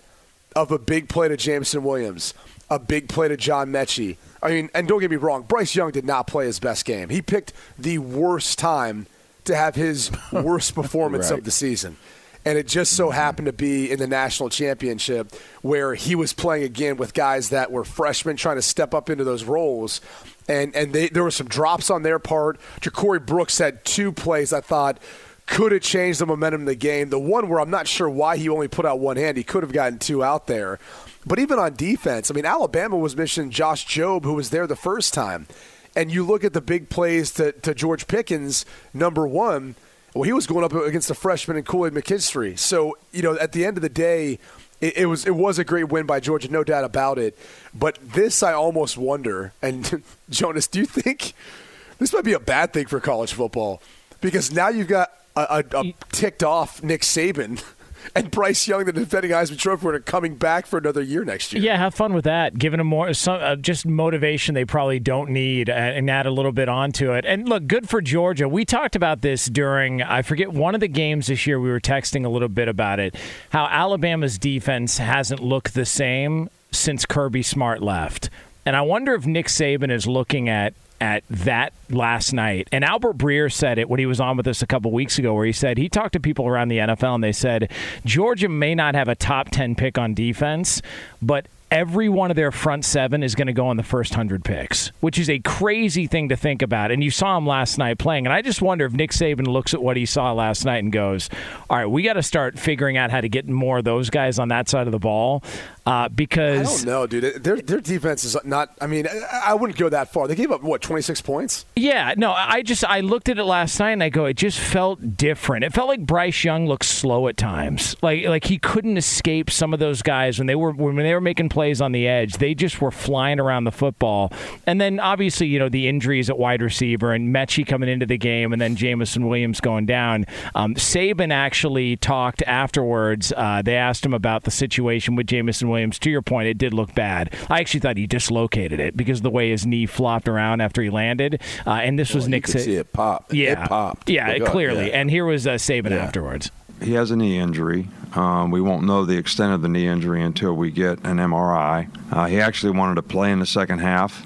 of 0.55 0.71
a 0.71 0.79
big 0.79 1.07
play 1.07 1.27
to 1.27 1.37
Jameson 1.37 1.83
Williams, 1.83 2.33
a 2.69 2.79
big 2.79 3.09
play 3.09 3.27
to 3.27 3.37
John 3.37 3.69
Metchie. 3.69 4.17
I 4.41 4.49
mean, 4.49 4.69
and 4.73 4.87
don't 4.87 4.99
get 4.99 5.11
me 5.11 5.17
wrong, 5.17 5.43
Bryce 5.43 5.75
Young 5.75 5.91
did 5.91 6.05
not 6.05 6.25
play 6.25 6.47
his 6.47 6.59
best 6.59 6.83
game. 6.83 7.09
He 7.09 7.21
picked 7.21 7.53
the 7.77 7.99
worst 7.99 8.57
time 8.57 9.05
to 9.45 9.55
have 9.55 9.75
his 9.75 10.11
worst 10.31 10.75
performance 10.75 11.31
right. 11.31 11.39
of 11.39 11.45
the 11.45 11.51
season 11.51 11.97
and 12.45 12.57
it 12.57 12.67
just 12.67 12.93
so 12.93 13.09
happened 13.11 13.45
to 13.45 13.53
be 13.53 13.91
in 13.91 13.99
the 13.99 14.07
national 14.07 14.49
championship 14.49 15.33
where 15.61 15.93
he 15.93 16.15
was 16.15 16.33
playing 16.33 16.63
again 16.63 16.97
with 16.97 17.13
guys 17.13 17.49
that 17.49 17.71
were 17.71 17.83
freshmen 17.83 18.35
trying 18.35 18.55
to 18.55 18.61
step 18.61 18.93
up 18.93 19.09
into 19.09 19.23
those 19.23 19.43
roles. 19.43 20.01
And 20.47 20.75
and 20.75 20.91
they, 20.91 21.09
there 21.09 21.23
were 21.23 21.31
some 21.31 21.47
drops 21.47 21.89
on 21.89 22.01
their 22.01 22.19
part. 22.19 22.59
Ja'Corey 22.81 23.23
Brooks 23.23 23.57
had 23.59 23.85
two 23.85 24.11
plays 24.11 24.53
I 24.53 24.61
thought 24.61 24.97
could 25.45 25.71
have 25.71 25.81
changed 25.81 26.19
the 26.19 26.25
momentum 26.25 26.61
of 26.61 26.67
the 26.67 26.75
game. 26.75 27.09
The 27.09 27.19
one 27.19 27.49
where 27.49 27.59
I'm 27.59 27.69
not 27.69 27.87
sure 27.87 28.09
why 28.09 28.37
he 28.37 28.49
only 28.49 28.67
put 28.67 28.85
out 28.85 28.99
one 28.99 29.17
hand, 29.17 29.37
he 29.37 29.43
could 29.43 29.63
have 29.63 29.73
gotten 29.73 29.99
two 29.99 30.23
out 30.23 30.47
there. 30.47 30.79
But 31.25 31.39
even 31.39 31.59
on 31.59 31.75
defense, 31.75 32.31
I 32.31 32.33
mean, 32.33 32.45
Alabama 32.45 32.97
was 32.97 33.15
missing 33.15 33.51
Josh 33.51 33.85
Jobe, 33.85 34.23
who 34.23 34.33
was 34.33 34.49
there 34.49 34.65
the 34.65 34.75
first 34.75 35.13
time. 35.13 35.47
And 35.95 36.11
you 36.11 36.25
look 36.25 36.43
at 36.43 36.53
the 36.53 36.61
big 36.61 36.89
plays 36.89 37.31
to, 37.31 37.51
to 37.51 37.73
George 37.73 38.07
Pickens, 38.07 38.65
number 38.93 39.27
one– 39.27 39.75
well, 40.13 40.23
he 40.23 40.33
was 40.33 40.45
going 40.45 40.65
up 40.65 40.73
against 40.73 41.09
a 41.09 41.15
freshman 41.15 41.57
in 41.57 41.63
Kool 41.63 41.87
Aid 41.87 41.93
McKinstry. 41.93 42.59
So, 42.59 42.97
you 43.13 43.21
know, 43.21 43.37
at 43.37 43.53
the 43.53 43.65
end 43.65 43.77
of 43.77 43.81
the 43.81 43.89
day, 43.89 44.39
it, 44.81 44.97
it, 44.97 45.05
was 45.05 45.25
it 45.25 45.35
was 45.35 45.57
a 45.57 45.63
great 45.63 45.89
win 45.89 46.05
by 46.05 46.19
Georgia, 46.19 46.51
no 46.51 46.63
doubt 46.63 46.83
about 46.83 47.17
it. 47.17 47.37
But 47.73 47.97
this, 48.01 48.43
I 48.43 48.51
almost 48.53 48.97
wonder. 48.97 49.53
And 49.61 50.03
Jonas, 50.29 50.67
do 50.67 50.79
you 50.79 50.85
think 50.85 51.33
this 51.99 52.11
might 52.11 52.25
be 52.25 52.33
a 52.33 52.39
bad 52.39 52.73
thing 52.73 52.87
for 52.87 52.99
college 52.99 53.31
football? 53.33 53.81
Because 54.19 54.51
now 54.51 54.67
you've 54.67 54.89
got 54.89 55.11
a, 55.35 55.63
a, 55.71 55.79
a 55.79 55.93
ticked 56.11 56.43
off 56.43 56.83
Nick 56.83 57.01
Saban 57.01 57.63
and 58.15 58.31
Bryce 58.31 58.67
Young, 58.67 58.85
the 58.85 58.93
defending 58.93 59.31
Heisman 59.31 59.57
Trophy 59.57 59.85
winner, 59.85 59.99
coming 59.99 60.35
back 60.35 60.65
for 60.65 60.77
another 60.77 61.01
year 61.01 61.23
next 61.23 61.53
year. 61.53 61.61
Yeah, 61.61 61.77
have 61.77 61.93
fun 61.93 62.13
with 62.13 62.25
that. 62.25 62.57
Giving 62.57 62.79
them 62.79 62.87
more, 62.87 63.13
some, 63.13 63.39
uh, 63.41 63.55
just 63.55 63.85
motivation 63.85 64.55
they 64.55 64.65
probably 64.65 64.99
don't 64.99 65.29
need, 65.29 65.69
uh, 65.69 65.73
and 65.73 66.09
add 66.09 66.25
a 66.25 66.31
little 66.31 66.51
bit 66.51 66.69
onto 66.69 67.11
it. 67.13 67.25
And 67.25 67.47
look, 67.47 67.67
good 67.67 67.89
for 67.89 68.01
Georgia. 68.01 68.47
We 68.47 68.65
talked 68.65 68.95
about 68.95 69.21
this 69.21 69.45
during, 69.45 70.01
I 70.01 70.21
forget, 70.21 70.51
one 70.51 70.75
of 70.75 70.81
the 70.81 70.87
games 70.87 71.27
this 71.27 71.45
year. 71.47 71.59
We 71.59 71.69
were 71.69 71.79
texting 71.79 72.25
a 72.25 72.29
little 72.29 72.49
bit 72.49 72.67
about 72.67 72.99
it. 72.99 73.15
How 73.49 73.67
Alabama's 73.67 74.37
defense 74.37 74.97
hasn't 74.97 75.41
looked 75.41 75.73
the 75.73 75.85
same 75.85 76.49
since 76.71 77.05
Kirby 77.05 77.43
Smart 77.43 77.81
left. 77.81 78.29
And 78.65 78.75
I 78.75 78.81
wonder 78.81 79.13
if 79.15 79.25
Nick 79.25 79.47
Saban 79.47 79.91
is 79.91 80.07
looking 80.07 80.47
at 80.47 80.73
at 81.01 81.23
that 81.29 81.73
last 81.89 82.31
night. 82.31 82.69
And 82.71 82.85
Albert 82.85 83.17
Breer 83.17 83.51
said 83.51 83.79
it 83.79 83.89
when 83.89 83.99
he 83.99 84.05
was 84.05 84.21
on 84.21 84.37
with 84.37 84.47
us 84.47 84.61
a 84.61 84.67
couple 84.67 84.91
weeks 84.91 85.17
ago, 85.17 85.33
where 85.33 85.45
he 85.45 85.51
said 85.51 85.77
he 85.77 85.89
talked 85.89 86.13
to 86.13 86.19
people 86.19 86.47
around 86.47 86.69
the 86.69 86.77
NFL 86.77 87.15
and 87.15 87.23
they 87.23 87.31
said 87.31 87.71
Georgia 88.05 88.47
may 88.47 88.75
not 88.75 88.93
have 88.93 89.07
a 89.07 89.15
top 89.15 89.49
10 89.49 89.75
pick 89.75 89.97
on 89.97 90.13
defense, 90.13 90.81
but 91.21 91.47
every 91.71 92.09
one 92.09 92.29
of 92.29 92.35
their 92.35 92.51
front 92.51 92.83
seven 92.83 93.23
is 93.23 93.33
going 93.33 93.47
to 93.47 93.53
go 93.53 93.67
on 93.67 93.77
the 93.77 93.83
first 93.83 94.11
100 94.11 94.43
picks, 94.43 94.89
which 94.99 95.17
is 95.17 95.29
a 95.29 95.39
crazy 95.39 96.05
thing 96.05 96.29
to 96.29 96.35
think 96.35 96.61
about. 96.61 96.91
And 96.91 97.03
you 97.03 97.09
saw 97.09 97.37
him 97.37 97.47
last 97.47 97.77
night 97.77 97.97
playing. 97.97 98.27
And 98.27 98.33
I 98.33 98.41
just 98.41 98.61
wonder 98.61 98.85
if 98.85 98.91
Nick 98.91 99.11
Saban 99.11 99.47
looks 99.47 99.73
at 99.73 99.81
what 99.81 99.95
he 99.95 100.05
saw 100.05 100.33
last 100.33 100.65
night 100.65 100.83
and 100.83 100.91
goes, 100.91 101.29
all 101.69 101.77
right, 101.77 101.85
we 101.85 102.03
got 102.03 102.13
to 102.13 102.23
start 102.23 102.59
figuring 102.59 102.97
out 102.97 103.09
how 103.09 103.21
to 103.21 103.29
get 103.29 103.47
more 103.47 103.79
of 103.79 103.85
those 103.85 104.09
guys 104.09 104.37
on 104.37 104.49
that 104.49 104.67
side 104.67 104.87
of 104.87 104.91
the 104.91 104.99
ball. 104.99 105.43
Uh, 105.83 106.07
because 106.09 106.59
I 106.59 106.63
don't 106.63 106.85
know, 106.85 107.07
dude. 107.07 107.43
Their 107.43 107.59
their 107.59 107.81
defense 107.81 108.23
is 108.23 108.37
not. 108.43 108.69
I 108.79 108.85
mean, 108.85 109.07
I 109.31 109.55
wouldn't 109.55 109.79
go 109.79 109.89
that 109.89 110.13
far. 110.13 110.27
They 110.27 110.35
gave 110.35 110.51
up 110.51 110.61
what 110.61 110.81
twenty 110.81 111.01
six 111.01 111.21
points. 111.21 111.65
Yeah, 111.75 112.13
no. 112.17 112.31
I 112.33 112.61
just 112.61 112.85
I 112.85 112.99
looked 112.99 113.29
at 113.29 113.39
it 113.39 113.43
last 113.43 113.79
night 113.79 113.91
and 113.91 114.03
I 114.03 114.09
go, 114.09 114.25
it 114.25 114.35
just 114.35 114.59
felt 114.59 115.17
different. 115.17 115.63
It 115.63 115.73
felt 115.73 115.87
like 115.87 116.05
Bryce 116.05 116.43
Young 116.43 116.67
looked 116.67 116.85
slow 116.85 117.27
at 117.27 117.35
times. 117.35 117.95
Like 118.03 118.25
like 118.25 118.43
he 118.43 118.59
couldn't 118.59 118.95
escape 118.97 119.49
some 119.49 119.73
of 119.73 119.79
those 119.79 120.03
guys 120.03 120.37
when 120.37 120.45
they 120.45 120.53
were 120.53 120.71
when 120.71 120.97
they 120.97 121.15
were 121.15 121.21
making 121.21 121.49
plays 121.49 121.81
on 121.81 121.93
the 121.93 122.07
edge. 122.07 122.33
They 122.33 122.53
just 122.53 122.79
were 122.79 122.91
flying 122.91 123.39
around 123.39 123.63
the 123.63 123.71
football. 123.71 124.31
And 124.67 124.79
then 124.79 124.99
obviously 124.99 125.47
you 125.47 125.57
know 125.57 125.69
the 125.69 125.87
injuries 125.87 126.29
at 126.29 126.37
wide 126.37 126.61
receiver 126.61 127.11
and 127.11 127.33
Metchie 127.33 127.65
coming 127.65 127.89
into 127.89 128.05
the 128.05 128.19
game 128.19 128.53
and 128.53 128.61
then 128.61 128.75
Jameson 128.75 129.27
Williams 129.27 129.59
going 129.59 129.87
down. 129.87 130.27
Um, 130.53 130.75
Saban 130.75 131.33
actually 131.33 131.97
talked 131.97 132.43
afterwards. 132.43 133.33
Uh, 133.35 133.63
they 133.63 133.77
asked 133.77 134.05
him 134.05 134.13
about 134.13 134.43
the 134.43 134.51
situation 134.51 135.15
with 135.15 135.25
Jameson 135.25 135.70
Williams, 135.71 135.97
to 135.99 136.09
your 136.11 136.21
point, 136.21 136.47
it 136.47 136.57
did 136.57 136.73
look 136.73 136.93
bad. 136.93 137.33
I 137.49 137.59
actually 137.59 137.79
thought 137.79 137.97
he 137.97 138.05
dislocated 138.07 138.79
it 138.79 138.95
because 138.95 139.19
of 139.19 139.23
the 139.23 139.29
way 139.31 139.49
his 139.49 139.65
knee 139.65 139.85
flopped 139.85 140.27
around 140.27 140.61
after 140.61 140.81
he 140.81 140.89
landed. 140.89 141.41
Uh, 141.65 141.71
and 141.71 141.97
this 141.97 142.13
was 142.13 142.23
Well, 142.25 142.29
you 142.29 142.31
Nick. 142.31 142.43
could 142.45 142.61
see 142.61 142.75
it 142.75 142.93
pop. 142.93 143.33
Yeah, 143.33 143.63
It 143.63 143.69
popped. 143.69 144.09
Yeah, 144.09 144.29
up, 144.31 144.51
clearly. 144.51 144.87
yeah. 144.89 144.99
And 144.99 145.09
here 145.09 145.25
was 145.25 145.47
uh, 145.47 145.51
Saban 145.51 145.89
Yeah. 145.91 145.97
afterwards. 145.97 146.51
He 146.81 146.93
has 146.93 147.11
a 147.11 147.15
knee 147.15 147.37
injury. 147.37 147.87
Um, 148.15 148.51
we 148.51 148.59
won't 148.59 148.85
know 148.85 149.05
the 149.05 149.17
extent 149.17 149.53
of 149.53 149.61
the 149.61 149.69
knee 149.69 149.87
injury 149.87 150.21
until 150.21 150.53
we 150.55 150.71
get 150.71 150.97
an 151.05 151.17
MRI. 151.19 151.87
Uh, 152.11 152.25
he 152.25 152.39
actually 152.41 152.71
wanted 152.77 152.95
to 152.95 153.03
play 153.03 153.31
in 153.31 153.39
the 153.39 153.45
second 153.45 153.79
half, 153.79 154.25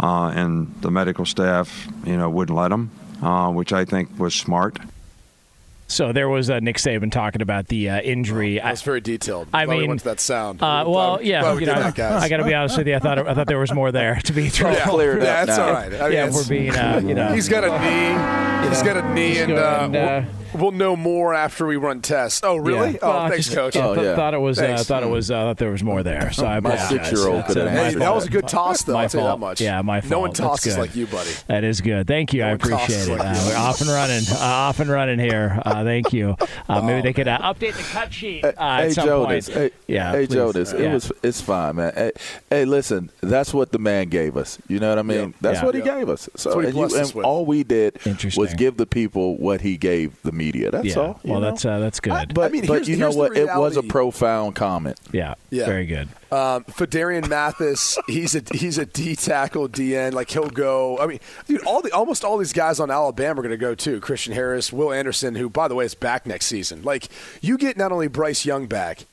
uh, 0.00 0.32
and 0.34 0.72
the 0.82 0.90
medical 0.90 1.24
staff, 1.26 1.88
you 2.04 2.16
know, 2.16 2.30
wouldn't 2.30 2.56
let 2.56 2.70
him, 2.70 2.90
uh, 3.22 3.50
which 3.50 3.72
I 3.72 3.84
think 3.84 4.08
was 4.18 4.34
smart. 4.34 4.78
So 5.88 6.12
there 6.12 6.28
was 6.28 6.50
uh, 6.50 6.58
Nick 6.60 6.78
Saban 6.78 7.12
talking 7.12 7.42
about 7.42 7.68
the 7.68 7.90
uh, 7.90 8.00
injury. 8.00 8.58
That 8.58 8.70
was 8.72 8.82
very 8.82 9.00
detailed. 9.00 9.48
I 9.52 9.64
Glad 9.64 9.74
we 9.74 9.80
mean, 9.82 9.88
went 9.88 10.00
to 10.00 10.06
that 10.06 10.20
sound. 10.20 10.60
Uh, 10.60 10.84
well, 10.86 11.16
glad 11.16 11.26
yeah, 11.26 11.54
we 11.54 11.60
you 11.60 11.66
know, 11.66 11.74
that. 11.74 11.98
I 11.98 12.28
got 12.28 12.38
to 12.38 12.44
be 12.44 12.54
honest 12.54 12.76
with 12.76 12.88
you. 12.88 12.96
I 12.96 12.98
thought 12.98 13.18
I 13.18 13.34
thought 13.34 13.46
there 13.46 13.58
was 13.58 13.72
more 13.72 13.92
there. 13.92 14.20
To 14.26 14.32
be 14.32 14.50
true, 14.50 14.70
Yeah, 14.72 14.88
Cleared 14.88 15.22
yeah, 15.22 15.44
that's 15.44 15.58
all 15.58 15.72
right. 15.72 15.94
I 15.94 16.08
mean, 16.08 16.12
yeah, 16.12 16.30
we're 16.32 16.48
being, 16.48 16.74
uh, 16.74 17.00
you 17.04 17.14
know, 17.14 17.32
He's 17.32 17.48
got 17.48 17.62
a 17.62 17.68
knee. 17.78 18.68
He's 18.68 18.82
got 18.82 18.96
a 18.96 19.14
knee, 19.14 19.38
and, 19.38 19.52
go 19.52 19.64
uh, 19.64 19.84
and, 19.84 19.96
uh, 19.96 20.22
we'll, 20.56 20.62
we'll 20.70 20.72
know 20.72 20.96
more 20.96 21.34
after 21.34 21.66
we 21.66 21.76
run 21.76 22.00
tests. 22.02 22.40
Oh, 22.42 22.56
really? 22.56 22.92
Yeah. 22.92 22.98
Oh, 23.02 23.08
Well, 23.08 23.28
thanks, 23.28 23.44
just- 23.46 23.56
coach. 23.56 23.76
yeah, 23.76 23.86
Oh, 23.88 23.94
th- 23.94 24.04
yeah. 24.04 24.16
Thought 24.16 24.34
it 24.34 24.38
was. 24.40 24.58
Uh, 24.58 24.76
thought 24.78 25.02
it 25.02 25.08
was. 25.10 25.30
Uh, 25.30 25.34
thought 25.44 25.58
there 25.58 25.70
was 25.70 25.82
more 25.82 26.02
there. 26.02 26.32
So 26.32 26.46
I 26.46 26.60
My 26.60 26.74
apologize. 26.74 26.88
six-year-old 27.08 27.44
could 27.46 27.56
have 27.56 27.68
Hey, 27.70 27.78
answered 27.86 28.02
that 28.02 28.14
was 28.14 28.26
a 28.26 28.30
good 28.30 28.48
toss, 28.48 28.82
though. 28.82 28.94
My 28.94 29.02
I'll 29.04 29.08
tell 29.08 29.20
you 29.20 29.24
that 29.26 29.30
fault. 29.30 29.40
much. 29.40 29.60
Yeah, 29.60 29.82
my 29.82 30.00
fault. 30.00 30.10
No 30.10 30.20
one 30.20 30.32
tosses 30.32 30.74
good. 30.74 30.80
like 30.80 30.96
you, 30.96 31.06
buddy. 31.06 31.30
That 31.48 31.64
is 31.64 31.80
good. 31.80 32.06
Thank 32.06 32.32
you. 32.32 32.40
No 32.42 32.48
I 32.48 32.50
appreciate 32.52 33.08
it. 33.08 33.10
like 33.10 33.20
Uh, 33.20 33.44
we're 33.48 33.56
off 33.56 33.80
and 33.80 33.90
running. 33.90 34.22
Uh, 34.30 34.36
off 34.40 34.80
and 34.80 34.90
running 34.90 35.18
here. 35.18 35.60
Uh, 35.64 35.84
thank 35.84 36.12
you. 36.12 36.36
Uh, 36.68 36.80
maybe 36.84 37.02
they 37.02 37.12
could 37.12 37.28
uh, 37.28 37.38
update 37.38 37.76
the 37.76 37.82
cut 37.82 38.12
sheet 38.12 38.44
uh, 38.44 38.52
at 38.58 38.92
some 38.92 39.06
Jonas, 39.06 39.48
point. 39.48 39.58
hey, 39.58 39.70
yeah, 39.86 40.12
hey 40.12 40.26
please. 40.26 40.34
Jonas, 40.34 40.72
it 40.72 40.92
was 40.92 41.12
it's 41.22 41.40
fine, 41.40 41.76
man. 41.76 41.92
Hey, 41.94 42.12
hey, 42.50 42.64
listen, 42.64 43.10
that's 43.20 43.52
what 43.54 43.72
the 43.72 43.78
man 43.78 44.08
gave 44.08 44.36
us. 44.36 44.58
You 44.68 44.78
know 44.78 44.88
what 44.90 44.98
I 44.98 45.02
mean? 45.02 45.34
That's 45.40 45.62
what 45.62 45.74
he 45.74 45.80
gave 45.82 46.08
us. 46.08 46.28
So 46.36 46.58
and, 46.60 46.68
you, 46.68 46.74
blessed 46.74 46.96
us 46.96 47.08
and 47.10 47.16
with. 47.16 47.26
all 47.26 47.46
we 47.46 47.62
did 47.64 47.98
was 48.36 48.54
give 48.54 48.76
the 48.76 48.86
people 48.86 49.36
what 49.36 49.60
he 49.60 49.76
gave 49.76 50.20
the 50.22 50.32
media. 50.32 50.45
That's 50.52 50.84
Yeah. 50.86 50.98
all. 50.98 51.20
Well, 51.24 51.40
know? 51.40 51.50
that's 51.50 51.64
uh, 51.64 51.78
that's 51.78 52.00
good. 52.00 52.34
But 52.34 52.44
I 52.44 52.48
mean, 52.48 52.66
but 52.66 52.86
you 52.88 52.96
know 52.96 53.10
what? 53.10 53.36
It 53.36 53.46
was 53.46 53.76
a 53.76 53.82
profound 53.82 54.54
comment. 54.54 54.98
yeah, 55.12 55.34
Yeah. 55.50 55.66
very 55.66 55.86
good. 55.86 56.08
Um, 56.32 56.64
Phidarian 56.64 57.28
Mathis, 57.28 57.98
he's 58.08 58.34
a 58.34 58.42
he's 58.52 58.78
a 58.78 58.86
D 58.86 59.14
tackle 59.16 59.68
DN. 59.68 60.12
Like 60.12 60.30
he'll 60.30 60.48
go. 60.48 60.98
I 60.98 61.06
mean, 61.06 61.20
dude, 61.46 61.62
all 61.64 61.82
the 61.82 61.92
almost 61.92 62.24
all 62.24 62.36
these 62.38 62.52
guys 62.52 62.80
on 62.80 62.90
Alabama 62.90 63.40
are 63.40 63.42
going 63.42 63.50
to 63.50 63.56
go 63.56 63.74
too. 63.74 64.00
Christian 64.00 64.32
Harris, 64.32 64.72
Will 64.72 64.92
Anderson, 64.92 65.34
who 65.36 65.48
by 65.48 65.68
the 65.68 65.74
way 65.74 65.84
is 65.84 65.94
back 65.94 66.26
next 66.26 66.46
season. 66.46 66.82
Like 66.82 67.08
you 67.40 67.56
get 67.58 67.76
not 67.76 67.92
only 67.92 68.08
Bryce 68.08 68.44
Young 68.44 68.66
back, 68.66 69.04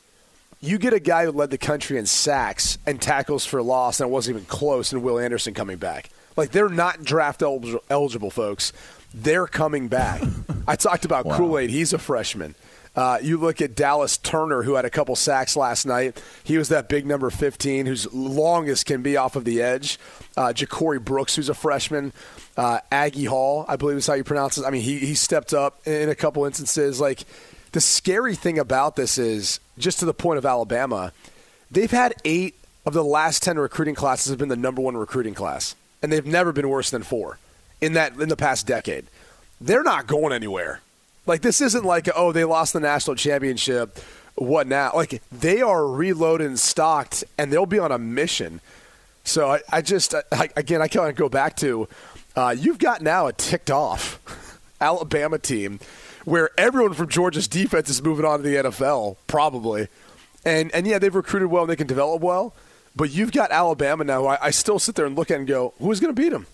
you 0.59 0.77
get 0.77 0.93
a 0.93 0.99
guy 0.99 1.25
who 1.25 1.31
led 1.31 1.49
the 1.51 1.57
country 1.57 1.97
in 1.97 2.05
sacks 2.05 2.77
and 2.85 3.01
tackles 3.01 3.45
for 3.45 3.61
loss, 3.61 3.99
and 3.99 4.09
it 4.09 4.11
wasn't 4.11 4.37
even 4.37 4.45
close. 4.47 4.91
And 4.93 5.03
Will 5.03 5.19
Anderson 5.19 5.53
coming 5.53 5.77
back. 5.77 6.09
Like 6.35 6.51
they're 6.51 6.69
not 6.69 7.03
draft 7.03 7.41
eligible, 7.43 7.83
eligible 7.89 8.31
folks. 8.31 8.73
They're 9.13 9.47
coming 9.47 9.87
back. 9.87 10.21
I 10.67 10.75
talked 10.75 11.05
about 11.05 11.25
Wow. 11.25 11.37
Kool 11.37 11.57
Aid. 11.59 11.69
He's 11.69 11.93
a 11.93 11.97
freshman. 11.97 12.55
Uh, 12.95 13.17
you 13.23 13.37
look 13.37 13.59
at 13.59 13.75
Dallas 13.75 14.17
Turner, 14.17 14.61
who 14.61 14.75
had 14.75 14.85
a 14.85 14.89
couple 14.89 15.15
sacks 15.15 15.55
last 15.55 15.85
night. 15.87 16.21
He 16.43 16.59
was 16.59 16.69
that 16.69 16.89
big 16.89 17.07
number 17.07 17.29
15, 17.31 17.87
who's 17.87 18.11
longest 18.13 18.85
can 18.85 19.01
be 19.01 19.17
off 19.17 19.35
of 19.35 19.45
the 19.45 19.63
edge. 19.63 19.97
Uh, 20.37 20.53
Ja'Corey 20.55 21.03
Brooks, 21.03 21.35
who's 21.35 21.49
a 21.49 21.55
freshman. 21.55 22.13
Uh, 22.55 22.79
Agiye 22.91 23.27
Hall, 23.27 23.65
I 23.67 23.77
believe 23.77 23.97
is 23.97 24.05
how 24.05 24.13
you 24.13 24.23
pronounce 24.23 24.59
it. 24.59 24.65
I 24.65 24.69
mean, 24.69 24.83
he, 24.83 24.99
he 24.99 25.15
stepped 25.15 25.55
up 25.55 25.85
in 25.87 26.07
a 26.09 26.15
couple 26.15 26.45
instances. 26.45 27.01
Like, 27.01 27.23
the 27.71 27.81
scary 27.81 28.35
thing 28.35 28.59
about 28.59 28.95
this 28.95 29.17
is, 29.17 29.59
just 29.79 29.97
to 29.99 30.05
the 30.05 30.13
point 30.13 30.37
of 30.37 30.45
Alabama, 30.45 31.13
they've 31.71 31.89
had 31.89 32.13
eight 32.25 32.53
of 32.85 32.93
the 32.93 33.03
last 33.03 33.41
10 33.41 33.57
recruiting 33.57 33.95
classes 33.95 34.29
have 34.29 34.37
been 34.37 34.49
the 34.49 34.55
number 34.55 34.83
one 34.83 34.95
recruiting 34.95 35.33
class, 35.33 35.75
and 36.03 36.11
they've 36.11 36.27
never 36.27 36.51
been 36.51 36.69
worse 36.69 36.91
than 36.91 37.01
four 37.01 37.39
in 37.83 37.93
that 37.93 38.15
in 38.15 38.29
the 38.29 38.37
past 38.37 38.65
decade. 38.65 39.05
They're 39.59 39.83
not 39.83 40.07
going 40.07 40.31
anywhere. 40.33 40.79
Like 41.25 41.41
this 41.41 41.59
isn't 41.61 41.83
like 41.83 42.07
oh 42.15 42.31
they 42.31 42.45
lost 42.45 42.73
the 42.73 42.79
national 42.79 43.15
championship. 43.15 43.99
What 44.35 44.67
now? 44.67 44.91
Like 44.95 45.21
they 45.31 45.61
are 45.61 45.85
reloaded 45.85 46.47
and 46.47 46.59
stocked, 46.59 47.23
and 47.37 47.51
they'll 47.51 47.65
be 47.65 47.79
on 47.79 47.91
a 47.91 47.99
mission. 47.99 48.61
So 49.25 49.51
I, 49.51 49.61
I 49.71 49.81
just 49.81 50.15
I, 50.31 50.49
again 50.55 50.81
I 50.81 50.87
kind 50.87 51.09
of 51.09 51.15
go 51.15 51.29
back 51.29 51.57
to 51.57 51.87
uh, 52.35 52.55
you've 52.57 52.79
got 52.79 53.01
now 53.01 53.27
a 53.27 53.33
ticked 53.33 53.69
off 53.69 54.19
Alabama 54.81 55.37
team 55.37 55.79
where 56.25 56.51
everyone 56.57 56.93
from 56.93 57.09
Georgia's 57.09 57.49
defense 57.49 57.89
is 57.89 58.01
moving 58.01 58.25
on 58.25 58.39
to 58.39 58.43
the 58.43 58.55
NFL 58.55 59.17
probably, 59.27 59.87
and 60.45 60.73
and 60.73 60.87
yeah 60.87 60.99
they've 60.99 61.13
recruited 61.13 61.49
well 61.49 61.63
and 61.63 61.69
they 61.69 61.75
can 61.75 61.87
develop 61.87 62.21
well, 62.21 62.53
but 62.95 63.11
you've 63.11 63.33
got 63.33 63.51
Alabama 63.51 64.05
now. 64.05 64.25
I, 64.25 64.45
I 64.47 64.51
still 64.51 64.79
sit 64.79 64.95
there 64.95 65.05
and 65.05 65.17
look 65.17 65.31
at 65.31 65.37
and 65.37 65.47
go 65.47 65.73
who's 65.79 65.99
going 65.99 66.15
to 66.15 66.21
beat 66.21 66.29
them. 66.29 66.47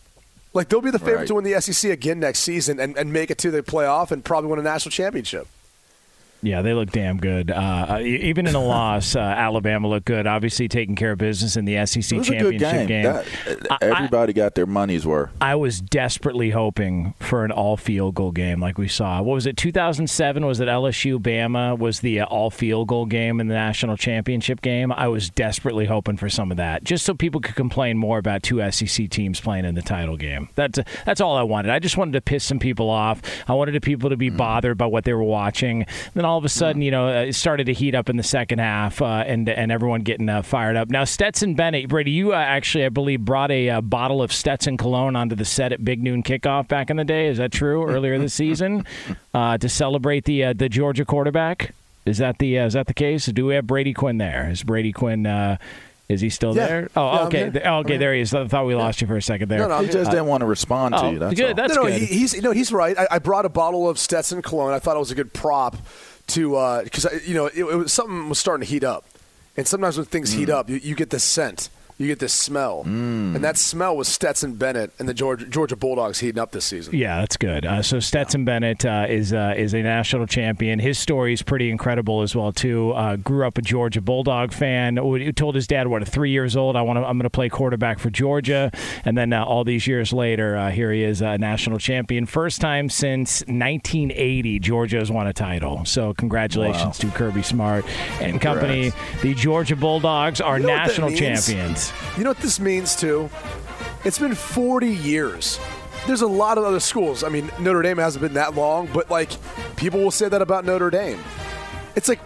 Like 0.54 0.70
they'll 0.70 0.82
be 0.82 0.92
the 0.92 1.00
favorite 1.00 1.16
Right. 1.18 1.28
to 1.28 1.36
win 1.36 1.44
the 1.44 1.60
SEC 1.62 1.92
again 1.92 2.20
next 2.20 2.40
season 2.40 2.80
and, 2.80 2.98
and 2.98 3.14
make 3.14 3.30
it 3.30 3.38
to 3.40 3.52
the 3.52 3.62
playoff 3.62 4.12
and 4.12 4.24
probably 4.26 4.50
win 4.50 4.60
a 4.60 4.64
national 4.64 4.92
championship. 4.92 5.48
Yeah, 6.42 6.62
they 6.62 6.74
look 6.74 6.92
damn 6.92 7.18
good. 7.18 7.52
Uh, 7.52 7.98
e- 8.02 8.16
even 8.30 8.48
in 8.48 8.56
a 8.56 8.64
loss, 8.64 9.16
uh, 9.16 9.20
Alabama 9.20 9.88
looked 9.88 10.06
good. 10.06 10.26
Obviously, 10.28 10.68
taking 10.68 10.96
care 10.96 11.12
of 11.12 11.18
business 11.18 11.58
in 11.58 11.66
the 11.66 11.86
SEC 11.86 12.12
It 12.14 12.18
was 12.20 12.30
a 12.30 12.32
good 12.40 12.60
championship 12.60 12.88
game. 12.88 13.04
That- 13.04 13.26
I- 13.70 13.76
I- 13.86 13.90
everybody 13.98 14.34
got 14.34 14.56
their 14.56 14.66
money's 14.66 15.06
worth. 15.06 15.30
I 15.42 15.56
was 15.56 15.82
desperately 15.82 16.52
hoping 16.52 17.14
for 17.20 17.44
an 17.46 17.52
all 17.52 17.76
field 17.78 18.16
goal 18.16 18.32
game 18.32 18.62
like 18.62 18.78
we 18.78 18.88
saw. 18.88 19.22
What 19.22 19.34
was 19.34 19.46
it? 19.48 19.58
2007 19.58 20.46
was 20.46 20.60
it 20.60 20.68
LSU 20.68 21.20
Bama 21.20 21.78
was 21.78 22.00
the 22.00 22.22
uh, 22.22 22.26
all 22.26 22.50
field 22.50 22.88
goal 22.88 23.06
game 23.06 23.40
in 23.40 23.48
the 23.48 23.54
national 23.56 23.98
championship 23.98 24.62
game. 24.62 24.92
I 24.92 25.08
was 25.08 25.30
desperately 25.30 25.86
hoping 25.86 26.18
for 26.18 26.30
some 26.30 26.52
of 26.52 26.58
that, 26.58 26.84
just 26.84 27.06
so 27.06 27.14
people 27.14 27.42
could 27.42 27.56
complain 27.56 27.98
more 27.98 28.18
about 28.18 28.44
two 28.44 28.60
SEC 28.72 29.10
teams 29.10 29.40
playing 29.42 29.66
in 29.66 29.76
the 29.76 29.82
title 29.82 30.16
game. 30.18 30.50
That's 30.56 30.80
that's 31.06 31.20
all 31.22 31.36
I 31.36 31.44
wanted. 31.44 31.72
I 31.72 31.80
just 31.80 31.98
wanted 31.98 32.14
to 32.14 32.22
piss 32.22 32.44
some 32.44 32.60
people 32.60 32.90
off. 32.90 33.22
I 33.48 33.54
wanted 33.54 33.82
people 33.84 34.10
to 34.10 34.18
be 34.18 34.30
bothered 34.30 34.78
by 34.78 34.86
what 34.86 35.04
they 35.04 35.14
were 35.14 35.24
watching. 35.24 35.86
Then 36.14 36.26
all 36.30 36.38
of 36.38 36.46
a 36.46 36.50
sudden, 36.50 36.82
you 36.82 36.92
know, 36.92 37.08
uh, 37.08 37.22
it 37.24 37.34
started 37.34 37.66
to 37.66 37.74
heat 37.74 37.96
up 37.96 38.10
in 38.10 38.18
the 38.18 38.24
second 38.24 38.60
half, 38.60 39.02
uh, 39.02 39.24
and 39.26 39.50
and 39.50 39.72
everyone 39.72 40.02
getting 40.02 40.30
uh, 40.30 40.42
fired 40.42 40.76
up. 40.76 40.90
Now 40.90 41.04
Stetson 41.04 41.56
Bennett, 41.56 41.90
Brady, 41.90 42.12
you 42.12 42.34
uh, 42.34 42.38
actually 42.38 42.86
I 42.86 42.90
believe 42.90 43.26
brought 43.26 43.52
a 43.52 43.70
uh, 43.70 43.82
bottle 43.82 44.22
of 44.22 44.32
Stetson 44.32 44.78
cologne 44.78 45.16
onto 45.16 45.36
the 45.36 45.46
set 45.46 45.72
at 45.74 45.84
Big 45.84 46.02
Noon 46.02 46.24
Kickoff 46.24 46.68
back 46.68 46.90
in 46.90 46.98
the 46.98 47.04
day. 47.04 47.28
Is 47.28 47.40
that 47.40 47.52
true? 47.52 47.84
Earlier 47.86 48.18
this 48.20 48.34
season, 48.36 48.86
uh, 49.34 49.58
to 49.58 49.68
celebrate 49.68 50.26
the 50.26 50.46
uh, 50.46 50.54
the 50.54 50.70
Georgia 50.70 51.06
quarterback. 51.06 51.74
Is 52.06 52.20
that 52.20 52.38
the 52.38 52.60
uh, 52.60 52.66
is 52.68 52.74
that 52.74 52.88
the 52.88 52.94
case? 52.94 53.26
Do 53.26 53.48
we 53.48 53.56
have 53.56 53.68
Brady 53.68 53.94
Quinn 53.94 54.18
there? 54.18 54.50
Is 54.50 54.64
Brady 54.64 54.92
Quinn? 54.92 55.26
Uh, 55.26 55.58
is 56.10 56.22
he 56.22 56.30
still 56.32 56.56
Yeah. 56.56 56.68
there? 56.68 56.90
Oh, 56.96 57.14
Yeah, 57.14 57.22
okay. 57.28 57.52
here. 57.52 57.62
Oh, 57.66 57.78
okay, 57.80 57.98
there 57.98 58.16
he 58.16 58.22
is. 58.22 58.34
I 58.34 58.48
thought 58.48 58.66
we 58.66 58.74
lost 58.74 59.00
you 59.00 59.06
for 59.06 59.16
a 59.16 59.22
second 59.22 59.48
there. 59.48 59.60
No, 59.60 59.68
no, 59.68 59.82
He 59.82 59.90
just 59.90 60.10
didn't 60.10 60.26
want 60.26 60.42
to 60.42 60.48
respond 60.48 60.96
to 60.96 61.02
oh, 61.02 61.12
you. 61.12 61.20
That's 61.20 61.36
good. 61.36 61.50
all. 61.50 61.54
That's 61.54 61.76
no, 61.76 61.84
no, 61.84 61.90
good. 61.90 62.02
he, 62.02 62.06
he's 62.08 62.42
no, 62.42 62.52
he's 62.52 62.72
right. 62.72 62.98
I, 62.98 63.08
I 63.12 63.20
brought 63.20 63.46
a 63.46 63.50
bottle 63.50 63.88
of 63.88 64.00
Stetson 64.00 64.42
cologne. 64.42 64.74
I 64.74 64.80
thought 64.80 64.96
it 64.96 65.00
was 65.00 65.12
a 65.12 65.16
good 65.16 65.34
prop 65.34 65.78
to 66.30 66.56
uh, 66.56 66.84
because 66.84 67.08
you 67.28 67.34
know 67.34 67.48
it, 67.48 67.58
it 67.58 67.76
was 67.76 67.94
something 67.94 68.30
was 68.30 68.40
starting 68.40 68.66
to 68.66 68.72
heat 68.72 68.84
up, 68.84 69.06
and 69.58 69.68
sometimes 69.68 69.98
when 69.98 70.06
things 70.06 70.32
heat 70.32 70.50
mm. 70.50 70.54
up, 70.54 70.70
you, 70.70 70.78
you 70.78 70.96
get 70.96 71.10
this 71.10 71.24
scent, 71.24 71.70
you 72.00 72.08
get 72.08 72.20
this 72.20 72.32
smell, 72.32 72.84
and 72.86 73.44
that 73.44 73.58
smell 73.58 73.96
was 73.98 74.08
Stetson 74.08 74.54
Bennett 74.56 74.92
and 75.00 75.10
the 75.10 75.14
Georgia, 75.14 75.46
Georgia 75.46 75.76
Bulldogs 75.76 76.20
heating 76.20 76.40
up 76.40 76.52
this 76.52 76.64
season. 76.64 76.96
Yeah, 76.96 77.20
that's 77.20 77.36
good. 77.36 77.66
Uh, 77.66 77.82
so 77.82 78.00
Stetson 78.00 78.46
Bennett 78.46 78.86
uh, 78.86 79.06
is 79.10 79.34
uh, 79.34 79.54
is 79.58 79.74
a 79.74 79.82
national 79.82 80.26
champion. 80.26 80.80
His 80.80 80.98
story 80.98 81.34
is 81.34 81.42
pretty 81.42 81.70
incredible 81.70 82.22
as 82.22 82.34
well 82.34 82.54
too. 82.54 82.92
Uh, 82.92 83.18
grew 83.18 83.46
up 83.46 83.58
a 83.58 83.62
Georgia 83.62 84.00
Bulldog 84.00 84.54
fan. 84.54 84.96
He 84.96 85.34
told 85.34 85.56
his 85.56 85.68
dad, 85.68 85.88
"What, 85.88 86.02
at 86.02 86.08
three 86.08 86.32
years 86.32 86.56
old, 86.56 86.78
I 86.78 86.82
want 86.84 86.98
to, 86.98 87.02
I'm 87.02 87.18
going 87.18 87.24
to 87.24 87.30
play 87.30 87.50
quarterback 87.50 88.00
for 88.00 88.10
Georgia." 88.10 88.72
And 89.04 89.18
then 89.18 89.34
uh, 89.34 89.44
all 89.44 89.66
these 89.66 89.86
years 89.86 90.14
later, 90.14 90.56
uh, 90.56 90.72
here 90.72 90.94
he 90.94 91.04
is, 91.04 91.22
a 91.22 91.38
national 91.38 91.80
champion. 91.80 92.26
First 92.26 92.62
time 92.62 92.90
since 92.90 93.42
1980, 93.42 94.60
Georgia 94.60 95.00
has 95.00 95.12
won 95.12 95.28
a 95.28 95.34
title. 95.34 95.84
So 95.84 96.14
congratulations 96.14 96.98
to 97.00 97.08
Kirby 97.08 97.44
Smart 97.44 97.84
and 98.22 98.40
company. 98.40 98.94
The 99.22 99.34
Georgia 99.34 99.76
Bulldogs 99.76 100.40
are 100.40 100.60
You 100.60 100.68
know 100.68 100.76
national 100.76 101.10
means? 101.10 101.89
You 102.18 102.24
know 102.24 102.32
what 102.32 102.40
this 102.40 102.60
means 102.60 102.96
too? 102.96 103.30
It's 104.04 104.20
been 104.20 104.36
40 104.36 104.88
years. 104.88 105.60
There's 106.08 106.22
a 106.22 106.28
lot 106.28 106.58
of 106.58 106.64
other 106.64 106.80
schools. 106.80 107.24
I 107.24 107.30
mean, 107.30 107.52
Notre 107.60 107.82
Dame 107.82 107.98
hasn't 107.98 108.22
been 108.22 108.34
that 108.34 108.56
long, 108.56 108.90
but 108.94 109.10
like 109.12 109.32
people 109.76 110.02
will 110.02 110.12
say 110.12 110.30
that 110.30 110.42
about 110.42 110.66
Notre 110.66 110.90
Dame. 110.90 111.20
It's 111.96 112.08
like 112.08 112.20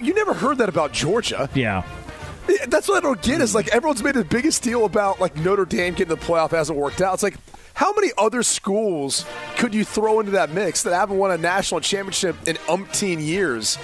you 0.00 0.14
never 0.14 0.34
heard 0.34 0.58
that 0.58 0.68
about 0.68 0.92
Georgia. 0.92 1.50
Yeah. 1.54 1.82
That's 2.68 2.88
what 2.88 2.98
I 2.98 3.00
don't 3.00 3.20
get. 3.22 3.40
Is 3.40 3.54
like 3.54 3.68
everyone's 3.68 4.02
made 4.02 4.14
the 4.14 4.24
biggest 4.24 4.62
deal 4.62 4.84
about 4.84 5.20
like 5.20 5.36
Notre 5.36 5.64
Dame 5.64 5.94
getting 5.94 6.14
the 6.14 6.16
playoff 6.16 6.50
hasn't 6.50 6.78
worked 6.78 7.00
out. 7.00 7.14
It's 7.14 7.22
like 7.22 7.36
how 7.74 7.92
many 7.92 8.10
other 8.16 8.42
schools 8.42 9.26
could 9.56 9.74
you 9.74 9.84
throw 9.84 10.20
into 10.20 10.32
that 10.32 10.50
mix 10.50 10.84
that 10.84 10.94
haven't 10.94 11.18
won 11.18 11.30
a 11.30 11.38
national 11.38 11.80
championship 11.80 12.36
in 12.46 12.56
umpteen 12.68 13.20
years? 13.20 13.78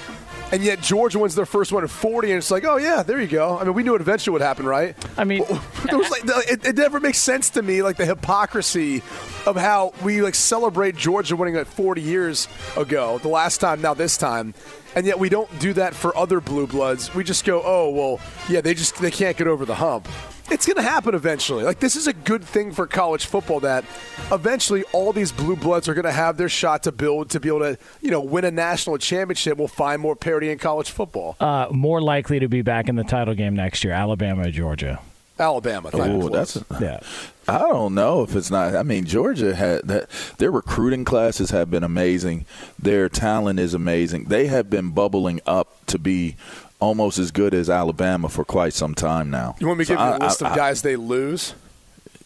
And 0.53 0.63
yet 0.63 0.83
Georgia 0.83 1.19
wins 1.19 1.35
their 1.35 1.47
first 1.47 1.73
one 1.73 1.83
at 1.83 1.89
40, 1.89 2.31
and 2.31 2.39
it's 2.39 2.51
like, 2.51 2.65
oh 2.65 2.77
yeah, 2.77 3.03
there 3.03 3.19
you 3.19 3.27
go. 3.27 3.59
I 3.59 3.65
mean, 3.65 3.73
we 3.73 3.83
knew 3.83 3.95
it 3.95 4.03
eventually 4.03 4.33
would 4.33 4.43
happen, 4.43 4.67
right? 4.67 4.95
I 5.17 5.25
mean, 5.25 5.41
like 5.49 6.23
it, 6.27 6.67
it 6.67 6.77
never 6.77 7.01
makes 7.01 7.19
sense 7.19 7.49
to 7.51 7.63
me, 7.63 7.83
like 7.83 7.97
the 7.97 8.05
hypocrisy 8.05 9.03
of 9.47 9.57
how 9.57 9.95
we 10.05 10.21
like 10.21 10.35
celebrate 10.35 10.95
Georgia 10.95 11.37
winning 11.37 11.55
like 11.55 11.67
40 11.67 12.03
years 12.03 12.49
ago, 12.77 13.19
the 13.19 13.29
last 13.29 13.59
time, 13.59 13.81
now 13.81 13.95
this 13.95 14.19
time, 14.19 14.53
and 14.95 15.07
yet 15.07 15.19
we 15.19 15.29
don't 15.29 15.59
do 15.59 15.73
that 15.75 15.95
for 15.95 16.17
other 16.17 16.41
blue 16.41 16.67
bloods. 16.67 17.15
We 17.15 17.25
just 17.25 17.45
go, 17.45 17.63
oh 17.65 17.91
well, 17.91 18.21
yeah, 18.49 18.61
they 18.61 18.75
just 18.75 18.97
they 19.01 19.11
can't 19.11 19.37
get 19.37 19.47
over 19.47 19.65
the 19.65 19.75
hump. 19.77 20.09
It's 20.51 20.67
going 20.67 20.77
to 20.77 20.83
happen 20.83 21.15
eventually. 21.15 21.65
Like 21.65 21.79
this 21.79 21.97
is 21.97 22.07
a 22.07 22.13
good 22.13 22.45
thing 22.45 22.73
for 22.73 22.87
college 22.87 23.25
football 23.25 23.61
that 23.61 23.85
eventually 24.31 24.85
all 24.93 25.13
these 25.13 25.33
blue 25.33 25.57
bloods 25.57 25.89
are 25.89 25.95
going 25.95 26.05
to 26.05 26.13
have 26.13 26.37
their 26.37 26.49
shot 26.49 26.83
to 26.83 26.93
build 26.93 27.31
to 27.31 27.41
be 27.41 27.49
able 27.49 27.61
to, 27.61 27.79
you 28.03 28.11
know, 28.11 28.21
win 28.21 28.45
a 28.45 28.51
national 28.51 28.99
championship. 28.99 29.57
We'll 29.57 29.69
find 29.69 30.03
more 30.03 30.15
parity 30.17 30.51
in 30.51 30.59
college 30.59 30.91
football. 30.91 31.37
Uh, 31.41 31.69
more 31.71 32.03
likely 32.03 32.41
to 32.41 32.49
be 32.49 32.61
back 32.61 32.89
in 32.89 32.97
the 32.97 33.05
title 33.05 33.35
game 33.35 33.55
next 33.55 33.83
year, 33.85 33.95
Alabama 33.95 34.43
or 34.43 34.51
Georgia. 34.51 35.01
Alabama. 35.39 35.91
Oh, 35.95 36.29
that's 36.29 36.57
a, 36.57 36.65
Yeah. 36.81 37.01
I 37.49 37.59
don't 37.59 37.95
know 37.95 38.23
if 38.23 38.37
it's 38.37 38.51
not. 38.51 38.77
I 38.77 38.83
mean, 38.83 39.05
Georgia 39.05 39.55
had 39.55 39.83
that. 39.89 40.09
Their 40.39 40.51
recruiting 40.51 41.05
classes 41.05 41.51
have 41.51 41.71
been 41.71 41.83
amazing. 41.85 42.47
Their 42.79 43.09
talent 43.09 43.59
is 43.59 43.75
amazing. 43.75 44.25
They 44.25 44.47
have 44.47 44.71
been 44.71 44.91
bubbling 44.91 45.41
up 45.47 45.85
to 45.87 45.99
be 45.99 46.37
almost 46.81 47.19
as 47.19 47.31
good 47.31 47.53
as 47.55 47.69
Alabama 47.71 48.29
for 48.29 48.45
quite 48.45 48.73
some 48.75 48.95
time 48.95 49.31
now. 49.31 49.57
You 49.61 49.67
want 49.67 49.79
me 49.81 49.85
to 49.87 49.89
So 49.93 49.97
give 49.97 50.07
you 50.07 50.17
a 50.17 50.25
list 50.27 50.43
I- 50.43 50.51
of 50.51 50.57
guys 50.57 50.83
they 50.83 50.97
lose? 50.97 51.55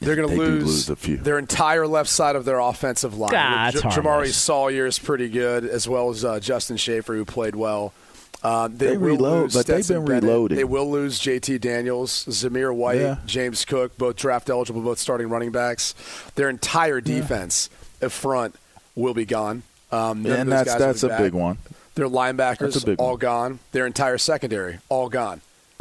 They're 0.00 0.14
going 0.16 0.28
to 0.28 0.34
do 0.34 0.40
lose, 0.42 0.64
lose 0.64 0.90
a 0.90 0.96
few. 0.96 1.16
their 1.16 1.38
entire 1.38 1.86
left 1.86 2.10
side 2.10 2.36
of 2.36 2.44
their 2.44 2.58
offensive 2.58 3.16
line. 3.16 3.30
Ah, 3.34 3.70
J- 3.72 3.78
Jamari 3.80 4.02
harmless. 4.04 4.36
Salyer 4.36 4.84
is 4.84 4.98
pretty 4.98 5.30
good, 5.30 5.64
as 5.64 5.88
well 5.88 6.10
as 6.10 6.22
uh, 6.22 6.38
Justin 6.38 6.76
Shaffer, 6.76 7.14
who 7.14 7.24
played 7.24 7.56
well. 7.56 7.94
Um, 8.42 8.76
they 8.76 8.88
They 8.90 8.96
will 8.96 9.08
reload, 9.16 9.42
lose 9.44 9.54
but 9.54 9.66
they've 9.66 9.86
been 9.86 10.04
Bennett. 10.04 10.22
reloading. 10.24 10.56
They 10.58 10.64
will 10.64 10.90
lose 10.90 11.18
J.T. 11.18 11.58
Daniels, 11.58 12.24
Zamir 12.26 12.72
White, 12.74 13.00
Yeah. 13.00 13.16
James 13.26 13.64
Cook, 13.64 13.96
both 13.98 14.16
draft 14.16 14.48
eligible, 14.50 14.82
both 14.82 14.98
starting 14.98 15.28
running 15.28 15.50
backs. 15.50 15.94
Their 16.36 16.48
entire 16.48 17.00
defense 17.00 17.68
up 18.02 18.12
front 18.12 18.54
will 18.94 19.14
be 19.14 19.24
gone. 19.24 19.62
Um, 19.90 20.26
and 20.26 20.50
that's 20.50 20.74
that's 20.74 21.02
a 21.02 21.08
back. 21.08 21.18
big 21.20 21.32
one. 21.34 21.58
Their 21.94 22.08
linebackers 22.08 22.58
That's 22.74 22.82
a 22.82 22.86
big 22.86 22.98
all 23.00 23.10
one. 23.12 23.18
gone. 23.18 23.58
Their 23.72 23.86
entire 23.86 24.18
secondary 24.18 24.78
all 24.88 25.08
gone. 25.08 25.40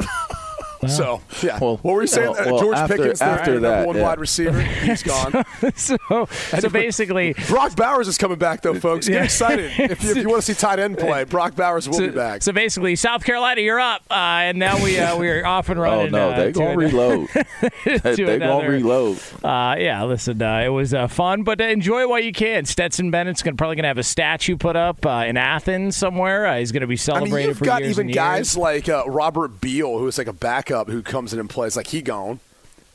so 0.88 1.20
yeah, 1.42 1.58
Well, 1.60 1.76
what 1.78 1.94
were 1.94 2.00
you 2.02 2.06
saying? 2.06 2.32
well, 2.32 2.46
well, 2.52 2.60
George 2.60 2.76
after- 2.76 2.96
Pickens, 2.96 3.22
after 3.22 3.52
number 3.54 3.68
that, 3.68 3.86
one 3.86 3.96
yeah. 3.96 4.02
wide 4.02 4.18
receiver, 4.20 4.60
he's 4.60 5.02
gone. 5.04 5.44
so, 5.74 5.96
so 6.30 6.68
basically, 6.68 7.34
Brock 7.48 7.76
Bowers 7.76 8.08
is 8.08 8.18
coming 8.18 8.38
back, 8.38 8.62
though, 8.62 8.74
folks. 8.74 9.06
Get 9.08 9.14
Yeah. 9.14 9.24
excited 9.24 9.72
if 9.90 10.02
you, 10.02 10.10
if 10.10 10.16
you 10.18 10.28
want 10.28 10.42
to 10.42 10.54
see 10.54 10.58
tight 10.58 10.78
end 10.78 10.98
play. 10.98 11.24
Brock 11.24 11.54
Bowers 11.56 11.88
will 11.88 11.96
so, 11.96 12.06
be 12.06 12.12
back. 12.12 12.42
so 12.42 12.52
basically, 12.52 12.96
South 12.96 13.24
Carolina, 13.24 13.60
you're 13.60 13.80
up, 13.80 14.02
uh, 14.10 14.14
and 14.14 14.58
now 14.58 14.82
we 14.82 14.98
uh, 14.98 15.16
we're 15.18 15.44
off 15.46 15.68
and 15.68 15.80
running. 15.80 16.14
Oh 16.14 16.18
no, 16.18 16.30
uh, 16.30 16.36
they're 16.36 16.52
to 16.52 16.58
gonna 16.58 16.76
reload. 16.76 17.28
to 17.28 17.98
they're 18.02 18.38
gonna 18.38 18.68
reload. 18.68 19.18
Uh, 19.42 19.76
yeah, 19.78 20.02
listen, 20.04 20.40
uh, 20.42 20.58
it 20.64 20.68
was 20.68 20.94
uh, 20.94 21.06
fun, 21.08 21.42
but 21.42 21.60
uh, 21.60 21.64
enjoy 21.64 22.06
while 22.08 22.20
you 22.20 22.32
can. 22.32 22.64
Stetson 22.64 23.10
Bennett's 23.10 23.42
gonna, 23.42 23.56
probably 23.56 23.76
going 23.76 23.84
to 23.84 23.88
have 23.88 23.98
a 23.98 24.02
statue 24.02 24.56
put 24.56 24.76
up 24.76 25.04
uh, 25.06 25.24
in 25.26 25.36
Athens 25.36 25.96
somewhere. 25.96 26.46
Uh, 26.46 26.58
he's 26.58 26.72
going 26.72 26.80
to 26.82 26.86
be 26.86 26.96
celebrated 26.96 27.32
I 27.34 27.36
mean, 27.38 27.48
you've 27.48 27.58
for 27.58 27.64
got 27.64 27.82
years 27.82 27.92
even 27.98 28.08
guys 28.08 28.38
years. 28.38 28.56
like 28.56 28.88
uh, 28.88 29.04
Robert 29.06 29.60
Beal, 29.60 29.98
who's 29.98 30.18
like 30.18 30.26
a 30.26 30.32
backup 30.66 30.88
who 30.88 31.02
comes 31.02 31.32
in 31.32 31.40
and 31.40 31.48
plays. 31.48 31.76
Like 31.76 31.88
he 31.88 32.02
gone. 32.02 32.40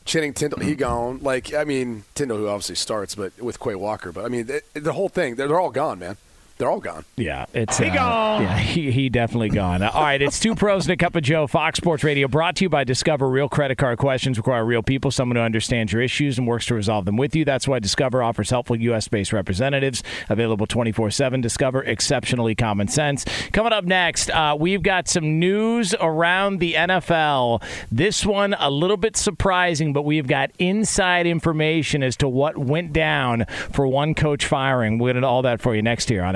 Channing 0.04 0.34
Tindall, 0.34 0.60
Mm-hmm. 0.60 0.68
he 0.70 0.76
gone. 0.76 1.20
Like 1.22 1.54
I 1.54 1.64
mean, 1.64 2.04
Tindall, 2.16 2.38
who 2.38 2.48
obviously 2.48 2.76
starts, 2.76 3.16
but 3.16 3.38
with 3.40 3.60
Quay 3.60 3.76
Walker. 3.76 4.12
But 4.12 4.26
I 4.26 4.30
mean, 4.30 4.50
it, 4.50 4.66
the 4.74 4.94
whole 4.94 5.10
thing, 5.10 5.36
they're, 5.36 5.48
they're 5.48 5.60
all 5.60 5.70
gone, 5.72 6.00
man. 6.00 6.18
They're 6.62 6.70
all 6.70 6.80
gone. 6.80 7.04
Yeah, 7.18 7.48
it's 7.56 7.80
he 7.80 7.90
gone. 7.90 8.44
Yeah, 8.44 8.56
he, 8.56 8.92
he 8.92 9.10
definitely 9.10 9.50
gone. 9.50 9.82
Uh, 9.82 9.90
all 9.96 10.04
right, 10.04 10.22
it's 10.22 10.40
two 10.40 10.54
pros 10.54 10.86
and 10.86 10.94
a 10.94 10.96
cup 10.96 11.16
of 11.16 11.24
Joe. 11.24 11.48
Fox 11.48 11.78
Sports 11.78 12.04
Radio, 12.04 12.28
brought 12.28 12.58
to 12.58 12.66
you 12.66 12.70
by 12.70 12.84
Discover. 12.84 13.28
Real 13.28 13.50
credit 13.50 13.80
card 13.80 13.98
questions 13.98 14.38
require 14.38 14.64
real 14.64 14.84
people, 14.84 15.10
someone 15.10 15.38
who 15.38 15.42
understands 15.42 15.92
your 15.92 16.04
issues 16.04 16.38
and 16.38 16.46
works 16.46 16.68
to 16.68 16.76
resolve 16.76 17.06
them 17.06 17.18
with 17.18 17.36
you. 17.36 17.46
That's 17.46 17.68
why 17.68 17.80
Discover 17.80 18.22
offers 18.22 18.52
helpful 18.52 18.76
U.S. 18.76 19.08
based 19.08 19.34
representatives 19.34 20.04
available 20.30 20.68
twenty 20.68 20.92
four 20.92 21.10
seven. 21.10 21.42
Discover 21.42 21.82
exceptionally 21.82 22.54
common 22.54 22.88
sense. 22.88 23.26
Coming 23.54 23.74
up 23.74 23.86
next, 23.86 24.30
uh, 24.30 24.56
we've 24.60 24.84
got 24.84 25.08
some 25.08 25.40
news 25.40 25.96
around 26.00 26.60
the 26.60 26.74
NFL. 26.74 27.64
This 27.92 28.24
one 28.24 28.56
a 28.60 28.70
little 28.70 28.98
bit 28.98 29.18
surprising, 29.18 29.94
but 29.94 30.04
we've 30.04 30.28
got 30.28 30.52
inside 30.60 31.26
information 31.26 32.04
as 32.04 32.16
to 32.18 32.30
what 32.30 32.56
went 32.56 32.94
down 32.94 33.48
for 33.72 33.88
one 33.88 34.14
coach 34.14 34.46
firing. 34.46 35.00
We're 35.00 35.14
going 35.14 35.24
to 35.24 35.28
all 35.28 35.42
that 35.42 35.60
for 35.60 35.76
you 35.76 35.82
next 35.82 36.12
year 36.12 36.24
on 36.24 36.36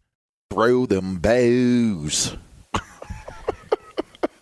Throw 0.51 0.85
them 0.85 1.15
bows. 1.19 2.35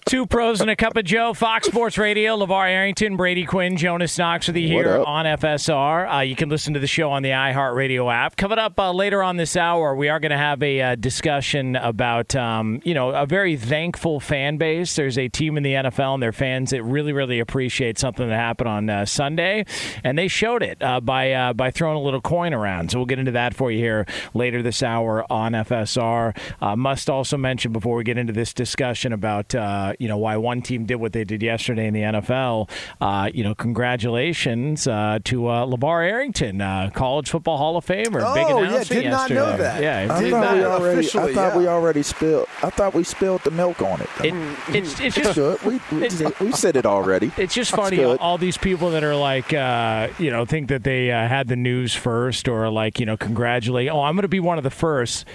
Two 0.09 0.25
pros 0.25 0.59
and 0.59 0.71
a 0.71 0.75
cup 0.75 0.97
of 0.97 1.05
Joe, 1.05 1.35
Fox 1.35 1.67
Sports 1.67 1.95
Radio, 1.95 2.35
LeVar 2.35 2.67
Arrington, 2.67 3.15
Brady 3.15 3.45
Quinn, 3.45 3.77
Jonas 3.77 4.17
Knox 4.17 4.47
with 4.47 4.55
you 4.55 4.67
here 4.67 5.03
on 5.05 5.25
FSR. 5.25 6.11
Uh, 6.11 6.21
you 6.21 6.35
can 6.35 6.49
listen 6.49 6.73
to 6.73 6.79
the 6.79 6.87
show 6.87 7.11
on 7.11 7.21
the 7.21 7.29
iHeartRadio 7.29 8.11
app. 8.11 8.35
Coming 8.35 8.57
up 8.57 8.79
uh, 8.79 8.91
later 8.91 9.21
on 9.21 9.37
this 9.37 9.55
hour, 9.55 9.95
we 9.95 10.09
are 10.09 10.19
going 10.19 10.31
to 10.31 10.37
have 10.37 10.63
a 10.63 10.81
uh, 10.81 10.95
discussion 10.95 11.75
about, 11.75 12.35
um, 12.35 12.81
you 12.83 12.95
know, 12.95 13.11
a 13.11 13.27
very 13.27 13.55
thankful 13.55 14.19
fan 14.19 14.57
base. 14.57 14.95
There's 14.95 15.15
a 15.15 15.27
team 15.27 15.57
in 15.57 15.61
the 15.61 15.73
NFL 15.73 16.15
and 16.15 16.23
their 16.23 16.33
fans 16.33 16.71
that 16.71 16.81
really, 16.81 17.13
really 17.13 17.39
appreciate 17.39 17.99
something 17.99 18.27
that 18.27 18.35
happened 18.35 18.67
on 18.67 18.89
uh, 18.89 19.05
Sunday, 19.05 19.63
and 20.03 20.17
they 20.17 20.27
showed 20.27 20.63
it 20.63 20.81
uh, 20.81 21.01
by 21.01 21.31
uh, 21.33 21.53
by 21.53 21.69
throwing 21.69 21.97
a 21.97 22.01
little 22.01 22.19
coin 22.19 22.55
around. 22.55 22.89
So 22.89 22.97
we'll 22.97 23.05
get 23.05 23.19
into 23.19 23.33
that 23.33 23.53
for 23.53 23.69
you 23.69 23.77
here 23.77 24.07
later 24.33 24.63
this 24.63 24.81
hour 24.81 25.31
on 25.31 25.51
FSR. 25.51 26.35
Uh, 26.59 26.75
must 26.75 27.11
also 27.11 27.37
mention 27.37 27.71
before 27.71 27.95
we 27.95 28.03
get 28.03 28.17
into 28.17 28.33
this 28.33 28.55
discussion 28.55 29.13
about 29.13 29.53
uh, 29.53 29.93
you 29.99 30.07
know 30.07 30.17
why 30.17 30.37
one 30.37 30.61
team 30.61 30.85
did 30.85 30.95
what 30.95 31.13
they 31.13 31.23
did 31.23 31.43
yesterday 31.43 31.85
in 31.85 31.93
the 31.93 32.01
NFL. 32.01 32.69
Uh, 32.99 33.29
you 33.33 33.43
know, 33.43 33.53
congratulations 33.53 34.87
uh, 34.87 35.19
to 35.25 35.47
uh, 35.47 35.65
Levar 35.65 36.09
Arrington, 36.09 36.61
uh, 36.61 36.89
College 36.93 37.29
Football 37.29 37.57
Hall 37.57 37.77
of 37.77 37.85
Famer. 37.85 38.21
Oh, 38.23 38.33
Big 38.33 38.47
yeah, 38.47 38.57
announcement 38.57 38.87
did 38.87 39.09
not 39.09 39.29
yesterday. 39.29 39.39
know 39.39 39.57
that. 39.57 39.83
Yeah, 39.83 40.13
I 40.15 40.21
did 40.21 40.31
thought 40.31 40.55
we 40.55 40.63
already. 40.63 41.07
I 41.07 41.33
thought 41.33 41.57
we 41.57 41.67
already 41.67 42.03
spilled. 42.03 42.47
I 42.63 42.69
thought 42.69 42.93
we 42.93 43.03
spilled 43.03 43.43
the 43.43 43.51
milk 43.51 43.81
on 43.81 44.01
it. 44.01 44.09
It, 44.23 44.33
it's, 44.75 44.99
it's 44.99 45.15
just. 45.15 45.37
We, 45.63 45.79
we, 45.91 46.07
we 46.39 46.51
said 46.53 46.77
it 46.77 46.85
already. 46.85 47.31
It's 47.37 47.53
just 47.53 47.71
funny, 47.71 47.97
good. 47.97 48.19
all 48.19 48.37
these 48.37 48.57
people 48.57 48.91
that 48.91 49.03
are 49.03 49.15
like, 49.15 49.53
uh, 49.53 50.07
you 50.17 50.31
know, 50.31 50.45
think 50.45 50.69
that 50.69 50.83
they 50.83 51.11
uh, 51.11 51.27
had 51.27 51.47
the 51.47 51.55
news 51.55 51.93
first 51.93 52.47
or 52.47 52.69
like, 52.69 52.99
you 52.99 53.05
know, 53.05 53.17
congratulate. 53.17 53.89
Oh, 53.89 54.01
I'm 54.01 54.15
going 54.15 54.23
to 54.23 54.29
be 54.29 54.39
one 54.39 54.57
of 54.57 54.63
the 54.63 54.69
first. 54.69 55.25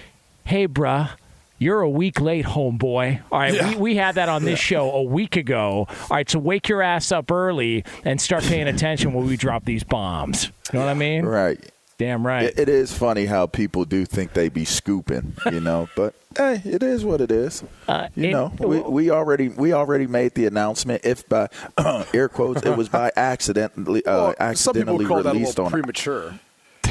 Hey, 0.45 0.67
bruh. 0.67 1.11
You're 1.59 1.81
a 1.83 1.89
week 1.91 2.21
late, 2.21 2.45
homeboy. 2.45 3.23
All 3.31 3.39
right, 3.39 3.53
we, 3.75 3.77
we 3.77 3.97
had 3.97 4.17
that 4.17 4.29
on 4.29 4.45
this 4.45 4.59
show 4.59 4.91
a 4.91 5.03
week 5.03 5.37
ago. 5.37 5.87
All 5.89 6.07
right, 6.11 6.29
so 6.29 6.39
wake 6.39 6.69
your 6.69 6.83
ass 6.83 7.13
up 7.13 7.31
early 7.31 7.85
and 8.05 8.21
start 8.21 8.43
paying 8.45 8.67
attention 8.69 9.13
when 9.13 9.27
we 9.27 9.37
drop 9.37 9.65
these 9.65 9.85
bombs. 9.85 10.51
You 10.73 10.79
know 10.79 10.85
what 10.87 10.91
I 10.91 10.95
mean? 10.95 11.25
Right. 11.25 11.59
Damn 11.97 12.27
right. 12.27 12.47
It, 12.47 12.59
it 12.59 12.69
is 12.69 12.93
funny 12.93 13.27
how 13.27 13.47
people 13.47 13.85
do 13.85 14.05
think 14.05 14.33
they 14.33 14.49
be 14.49 14.65
scooping, 14.65 15.37
you 15.53 15.61
know. 15.61 15.89
but 15.97 16.15
hey, 16.37 16.61
it 16.65 16.83
is 16.83 17.05
what 17.05 17.21
it 17.21 17.31
is. 17.31 17.63
Uh, 17.87 18.09
You 18.17 18.25
it- 18.25 18.33
know, 18.33 18.53
we, 18.59 18.81
we 18.81 19.11
already 19.11 19.49
we 19.49 19.73
already 19.73 20.09
made 20.09 20.35
the 20.35 20.47
announcement. 20.47 21.03
If 21.05 21.29
by 21.29 21.49
air 22.13 22.29
quotes, 22.29 22.63
it 22.65 22.77
was 22.77 22.89
by 22.89 23.13
accidentally 23.17 24.05
uh, 24.05 24.13
Well, 24.17 24.57
some 24.57 24.75
people 24.75 24.95
accidentally 24.95 25.05
call 25.07 25.23
that 25.23 25.31
a 25.31 25.33
released 25.35 25.51
little 25.51 25.67
on. 25.67 25.71
premature. 25.71 26.35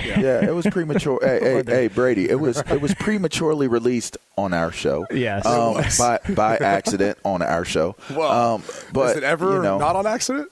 Yeah, 0.03 0.45
it 0.45 0.53
was 0.53 0.65
premature. 0.67 1.19
hey, 1.21 1.39
hey, 1.39 1.63
hey, 1.65 1.87
Brady, 1.87 2.29
it 2.29 2.39
was 2.39 2.57
it 2.59 2.81
was 2.81 2.93
prematurely 2.95 3.67
released 3.67 4.17
on 4.37 4.53
our 4.53 4.71
show. 4.71 5.05
Yes. 5.11 5.45
um, 5.45 5.83
by 5.97 6.19
by 6.33 6.57
accident 6.57 7.17
on 7.23 7.41
our 7.41 7.65
show. 7.65 7.95
Well, 8.11 8.55
um, 8.55 8.63
but 8.91 9.11
is 9.11 9.17
it 9.17 9.23
ever 9.23 9.55
you 9.55 9.61
know, 9.61 9.77
not 9.77 9.95
on 9.95 10.07
accident? 10.07 10.51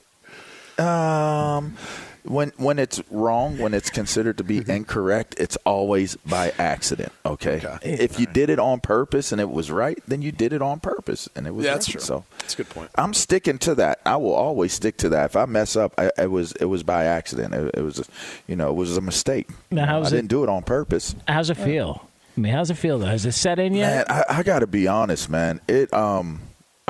um, 0.79 1.77
when 2.23 2.51
when 2.57 2.79
it's 2.79 3.01
wrong, 3.09 3.57
when 3.57 3.73
it's 3.73 3.89
considered 3.89 4.37
to 4.37 4.43
be 4.43 4.63
incorrect, 4.67 5.35
it's 5.37 5.55
always 5.65 6.15
by 6.17 6.51
accident. 6.57 7.11
Okay. 7.25 7.57
Mm-hmm. 7.59 7.75
Okay. 7.75 7.93
If 7.93 8.19
you 8.19 8.25
did 8.25 8.49
it 8.49 8.59
on 8.59 8.79
purpose 8.79 9.31
and 9.31 9.41
it 9.41 9.49
was 9.49 9.71
right, 9.71 9.97
then 10.07 10.21
you 10.21 10.31
did 10.31 10.53
it 10.53 10.61
on 10.61 10.79
purpose 10.79 11.27
and 11.35 11.47
it 11.47 11.53
was 11.55 11.65
Yeah, 11.65 11.71
right. 11.71 11.75
that's 11.75 11.87
true. 11.87 12.01
So 12.01 12.23
That's 12.39 12.53
a 12.53 12.57
good 12.57 12.69
point. 12.69 12.89
I'm 12.95 13.13
sticking 13.13 13.57
to 13.59 13.75
that. 13.75 13.99
I 14.05 14.17
will 14.17 14.33
always 14.33 14.73
stick 14.73 14.97
to 14.97 15.09
that. 15.09 15.25
If 15.25 15.35
I 15.35 15.45
mess 15.45 15.75
up, 15.75 15.93
I, 15.97 16.11
it 16.17 16.29
was 16.31 16.51
it 16.53 16.65
was 16.65 16.83
by 16.83 17.05
accident. 17.05 17.53
It, 17.53 17.75
it 17.79 17.81
was, 17.81 17.99
a, 17.99 18.03
you 18.47 18.55
know, 18.55 18.69
it 18.69 18.75
was 18.75 18.95
a 18.97 19.01
mistake. 19.01 19.49
Now, 19.71 19.85
how's 19.85 20.11
I 20.11 20.15
it- 20.15 20.19
didn't 20.19 20.29
do 20.29 20.43
it 20.43 20.49
on 20.49 20.63
purpose. 20.63 21.15
How's 21.27 21.49
it 21.49 21.57
feel? 21.57 22.07
I 22.37 22.39
mean, 22.39 22.53
how's 22.53 22.69
it 22.69 22.75
feel 22.75 22.97
though? 22.99 23.07
Has 23.07 23.25
it 23.25 23.33
set 23.33 23.59
in 23.59 23.73
yet? 23.73 24.07
Man, 24.07 24.23
I, 24.29 24.37
I 24.39 24.43
got 24.43 24.59
to 24.59 24.67
be 24.67 24.87
honest, 24.87 25.29
man. 25.29 25.59
It 25.67 25.93
um, 25.93 26.39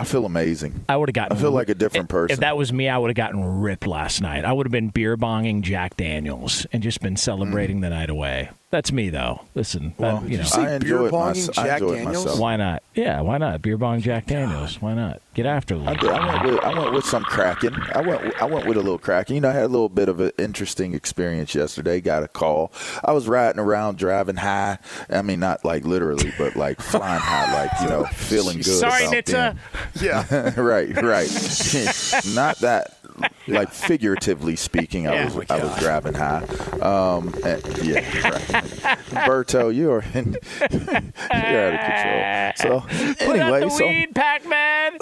I 0.01 0.03
feel 0.03 0.25
amazing. 0.25 0.83
I 0.89 0.97
would 0.97 1.09
have 1.09 1.13
gotten. 1.13 1.37
I 1.37 1.39
feel 1.39 1.51
like 1.51 1.69
a 1.69 1.75
different 1.75 2.05
if- 2.05 2.09
person. 2.09 2.33
If 2.33 2.39
that 2.39 2.57
was 2.57 2.73
me, 2.73 2.89
I 2.89 2.97
would 2.97 3.11
have 3.11 3.15
gotten 3.15 3.61
ripped 3.61 3.85
last 3.85 4.19
night. 4.19 4.45
I 4.45 4.51
would 4.51 4.65
have 4.65 4.71
been 4.71 4.89
beer 4.89 5.15
bonging 5.15 5.61
Jack 5.61 5.95
Daniels 5.95 6.65
and 6.73 6.81
just 6.81 7.01
been 7.01 7.15
celebrating 7.15 7.77
mm. 7.77 7.81
the 7.81 7.91
night 7.91 8.09
away. 8.09 8.49
That's 8.71 8.91
me, 8.93 9.09
though. 9.09 9.41
Listen, 9.53 9.93
Well, 9.97 10.19
that- 10.21 10.29
you 10.29 10.37
know, 10.37 10.43
say 10.45 10.61
I 10.61 10.77
beer 10.79 10.95
enjoy 10.95 11.05
it. 11.07 11.11
bonging 11.11 11.27
mys- 11.47 11.49
I 11.57 11.63
Jack 11.65 11.79
Daniels? 11.81 12.05
myself. 12.05 12.39
why 12.39 12.55
not? 12.55 12.83
Yeah, 12.95 13.19
why 13.21 13.37
not? 13.37 13.61
Beer 13.61 13.77
bong 13.77 14.01
Jack 14.01 14.27
Daniels. 14.27 14.81
Why 14.81 14.93
not? 14.93 15.19
Get 15.33 15.45
after 15.45 15.75
it. 15.75 15.87
I, 15.87 15.93
did. 15.95 16.09
I 16.09 16.25
went 16.41 16.43
with 16.55 16.63
I 16.63 16.77
went 16.79 16.93
with 16.93 17.05
some 17.05 17.23
cracking. 17.23 17.73
I 17.93 18.01
went 18.01 18.41
I 18.41 18.45
went 18.45 18.65
with 18.65 18.75
a 18.75 18.81
little 18.81 18.97
cracking. 18.97 19.35
You 19.35 19.41
know, 19.41 19.49
I 19.49 19.53
had 19.53 19.63
a 19.63 19.67
little 19.69 19.87
bit 19.87 20.09
of 20.09 20.19
an 20.19 20.31
interesting 20.37 20.93
experience 20.93 21.55
yesterday. 21.55 22.01
Got 22.01 22.23
a 22.23 22.27
call. 22.27 22.73
I 23.05 23.13
was 23.13 23.29
riding 23.29 23.59
around 23.59 23.97
driving 23.97 24.35
high. 24.37 24.77
I 25.09 25.21
mean, 25.21 25.39
not 25.39 25.63
like 25.63 25.85
literally, 25.85 26.33
but 26.37 26.57
like 26.57 26.81
flying 26.81 27.21
high, 27.21 27.53
like 27.53 27.71
you 27.81 27.87
know, 27.87 28.03
feeling 28.07 28.57
good. 28.57 28.65
Sorry, 28.65 29.05
about 29.05 29.25
Nitsa. 29.25 29.55
Uh? 29.55 29.57
Yeah. 30.01 30.53
right, 30.59 30.93
right. 31.01 32.23
not 32.35 32.57
that. 32.59 32.97
Like 33.47 33.71
figuratively 33.71 34.55
speaking, 34.55 35.07
I 35.07 35.13
Yeah. 35.15 35.33
was 35.33 35.45
I 35.49 35.63
was 35.63 35.75
driving 35.79 36.13
high. 36.13 36.43
Um, 36.81 37.33
and- 37.43 37.77
yeah, 37.83 37.99
right. 38.29 38.43
Berto, 39.25 39.73
you 39.73 39.91
are 39.91 40.03
in, 40.13 40.37
you're 40.71 41.73
out 41.73 41.73
of 41.73 42.55
control. 42.55 42.83
So 43.19 43.25
anyway, 43.25 43.67
so 43.69 43.87
weed, 43.87 44.13
Pac-Man. 44.15 44.93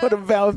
what 0.00 0.12
about? 0.12 0.56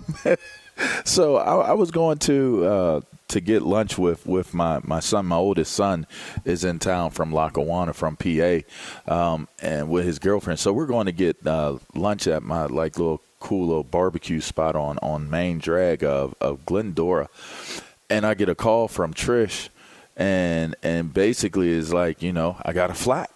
So 1.05 1.35
I, 1.37 1.69
I 1.69 1.73
was 1.73 1.91
going 1.91 2.17
to 2.19 2.65
uh, 2.65 3.01
to 3.29 3.39
get 3.41 3.61
lunch 3.61 3.97
with 3.97 4.25
with 4.25 4.53
my 4.53 4.79
my 4.83 4.99
son. 4.99 5.25
My 5.27 5.35
oldest 5.35 5.73
son 5.73 6.07
is 6.45 6.63
in 6.63 6.79
town 6.79 7.11
from 7.11 7.31
Lackawanna, 7.31 7.93
from 7.93 8.15
PA, 8.17 8.59
um, 9.07 9.47
and 9.61 9.89
with 9.89 10.05
his 10.05 10.19
girlfriend. 10.19 10.59
So 10.59 10.73
we're 10.73 10.85
going 10.87 11.05
to 11.05 11.11
get 11.11 11.45
uh, 11.45 11.77
lunch 11.95 12.27
at 12.27 12.43
my 12.43 12.65
like 12.65 12.97
little 12.97 13.21
cool 13.39 13.67
little 13.67 13.83
barbecue 13.83 14.41
spot 14.41 14.75
on 14.75 14.97
on 14.99 15.29
Main 15.29 15.59
Drag 15.59 16.03
of 16.03 16.35
of 16.41 16.65
Glendora, 16.65 17.29
and 18.09 18.25
I 18.25 18.33
get 18.33 18.49
a 18.49 18.55
call 18.55 18.87
from 18.87 19.13
Trish, 19.13 19.69
and 20.15 20.75
and 20.83 21.13
basically 21.13 21.69
is 21.69 21.93
like 21.93 22.21
you 22.21 22.33
know 22.33 22.57
I 22.63 22.73
got 22.73 22.89
a 22.89 22.95
flat, 22.95 23.31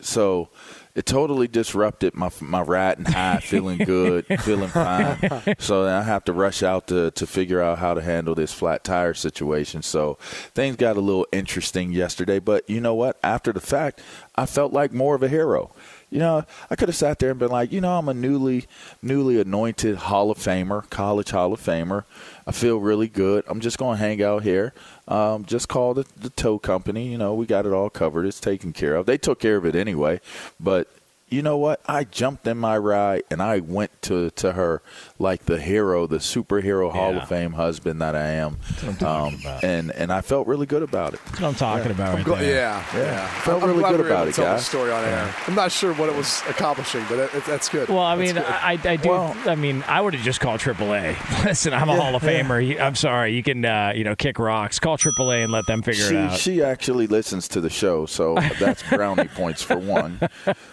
so 0.00 0.48
it 0.94 1.06
totally 1.06 1.48
disrupted 1.48 2.14
my 2.14 2.30
my 2.40 2.60
riding 2.60 3.06
high, 3.06 3.38
feeling 3.42 3.78
good, 3.78 4.26
feeling 4.42 4.68
fine. 4.68 5.16
So 5.58 5.84
then 5.84 5.94
I 5.94 6.02
have 6.02 6.24
to 6.24 6.32
rush 6.32 6.62
out 6.62 6.88
to 6.88 7.10
to 7.12 7.26
figure 7.26 7.62
out 7.62 7.78
how 7.78 7.94
to 7.94 8.02
handle 8.02 8.34
this 8.34 8.52
flat 8.52 8.84
tire 8.84 9.14
situation. 9.14 9.82
So 9.82 10.18
things 10.54 10.76
got 10.76 10.96
a 10.96 11.00
little 11.00 11.26
interesting 11.32 11.92
yesterday, 11.92 12.38
but 12.38 12.68
you 12.68 12.80
know 12.80 12.94
what? 12.94 13.18
After 13.22 13.52
the 13.52 13.60
fact, 13.60 14.02
I 14.34 14.44
felt 14.44 14.72
like 14.72 14.92
more 14.92 15.14
of 15.14 15.22
a 15.22 15.28
hero. 15.28 15.72
You 16.12 16.18
know, 16.18 16.44
I 16.70 16.76
could 16.76 16.90
have 16.90 16.96
sat 16.96 17.18
there 17.20 17.30
and 17.30 17.38
been 17.38 17.50
like, 17.50 17.72
you 17.72 17.80
know, 17.80 17.96
I'm 17.96 18.06
a 18.06 18.12
newly 18.12 18.66
newly 19.00 19.40
anointed 19.40 19.96
Hall 19.96 20.30
of 20.30 20.36
Famer, 20.36 20.88
college 20.90 21.30
Hall 21.30 21.54
of 21.54 21.60
Famer. 21.60 22.04
I 22.46 22.52
feel 22.52 22.76
really 22.76 23.08
good. 23.08 23.44
I'm 23.48 23.60
just 23.60 23.78
going 23.78 23.96
to 23.96 24.04
hang 24.04 24.22
out 24.22 24.42
here. 24.42 24.74
Um, 25.08 25.46
just 25.46 25.70
call 25.70 25.94
the, 25.94 26.04
the 26.14 26.28
tow 26.28 26.58
company. 26.58 27.08
You 27.08 27.16
know, 27.16 27.32
we 27.32 27.46
got 27.46 27.64
it 27.64 27.72
all 27.72 27.88
covered. 27.88 28.26
It's 28.26 28.40
taken 28.40 28.74
care 28.74 28.94
of. 28.94 29.06
They 29.06 29.16
took 29.16 29.40
care 29.40 29.56
of 29.56 29.64
it 29.64 29.74
anyway. 29.74 30.20
But 30.60 30.86
you 31.30 31.40
know 31.40 31.56
what? 31.56 31.80
I 31.86 32.04
jumped 32.04 32.46
in 32.46 32.58
my 32.58 32.76
ride 32.76 33.22
and 33.30 33.40
I 33.40 33.60
went 33.60 34.02
to, 34.02 34.28
to 34.32 34.52
her 34.52 34.82
like 35.22 35.44
the 35.46 35.58
hero, 35.58 36.06
the 36.06 36.18
superhero 36.18 36.92
Hall 36.92 37.12
Yeah. 37.14 37.22
of 37.22 37.28
Fame 37.28 37.52
husband 37.52 38.02
that 38.02 38.14
I 38.16 38.26
am. 38.32 38.54
what 38.56 38.84
I'm 38.84 38.96
talking 38.96 39.40
about. 39.40 39.62
And, 39.64 39.90
and 39.92 40.12
I 40.12 40.20
felt 40.20 40.46
really 40.48 40.66
good 40.66 40.82
about 40.82 41.14
it. 41.14 41.20
That's 41.26 41.40
what 41.40 41.48
I'm 41.48 41.54
talking 41.54 41.90
about 41.92 42.14
right 42.16 42.24
Gl- 42.26 42.38
there. 42.40 42.54
yeah, 42.56 42.84
yeah. 42.94 43.26
Felt 43.42 43.62
I'm 43.62 43.68
really 43.70 43.80
glad 43.80 43.90
good 43.92 44.00
we 44.00 44.06
able 44.06 44.14
about 44.16 44.24
to 44.24 44.30
it, 44.30 44.34
tell 44.34 44.44
guys. 44.46 44.66
story 44.66 44.90
on 44.90 45.04
air. 45.04 45.34
I'm 45.46 45.54
not 45.54 45.70
sure 45.70 45.94
what 45.94 46.08
it 46.08 46.16
was 46.16 46.42
accomplishing, 46.48 47.04
but 47.08 47.18
it, 47.20 47.34
it, 47.34 47.44
that's 47.44 47.68
good. 47.68 47.88
Well, 47.88 48.00
I 48.00 48.16
mean. 48.16 48.36
I, 48.36 48.78
I 48.84 48.96
do. 48.96 49.12
I 49.12 49.54
mean, 49.54 49.84
I 49.86 50.00
would 50.00 50.14
have 50.14 50.24
just 50.24 50.40
called 50.40 50.60
AAA. 50.60 51.44
Listen, 51.44 51.72
I'm 51.72 51.88
a 51.88 51.94
Hall 51.96 52.14
of 52.16 52.22
Famer. 52.22 52.66
You- 52.66 52.80
I'm 52.80 52.96
sorry. 52.96 53.32
You 53.34 53.44
can, 53.44 53.64
uh, 53.64 53.92
you 53.94 54.02
know, 54.02 54.16
kick 54.16 54.38
rocks. 54.40 54.78
Call 54.80 54.98
AAA 54.98 55.44
and 55.44 55.52
let 55.52 55.66
them 55.66 55.82
figure 55.82 56.04
she, 56.08 56.14
it 56.16 56.18
out. 56.18 56.38
She 56.38 56.62
actually 56.62 57.06
listens 57.06 57.46
to 57.48 57.60
the 57.60 57.70
show, 57.70 58.06
so 58.06 58.34
that's 58.58 58.82
brownie 58.88 59.28
points 59.36 59.62
for 59.62 59.78
one. 59.78 60.18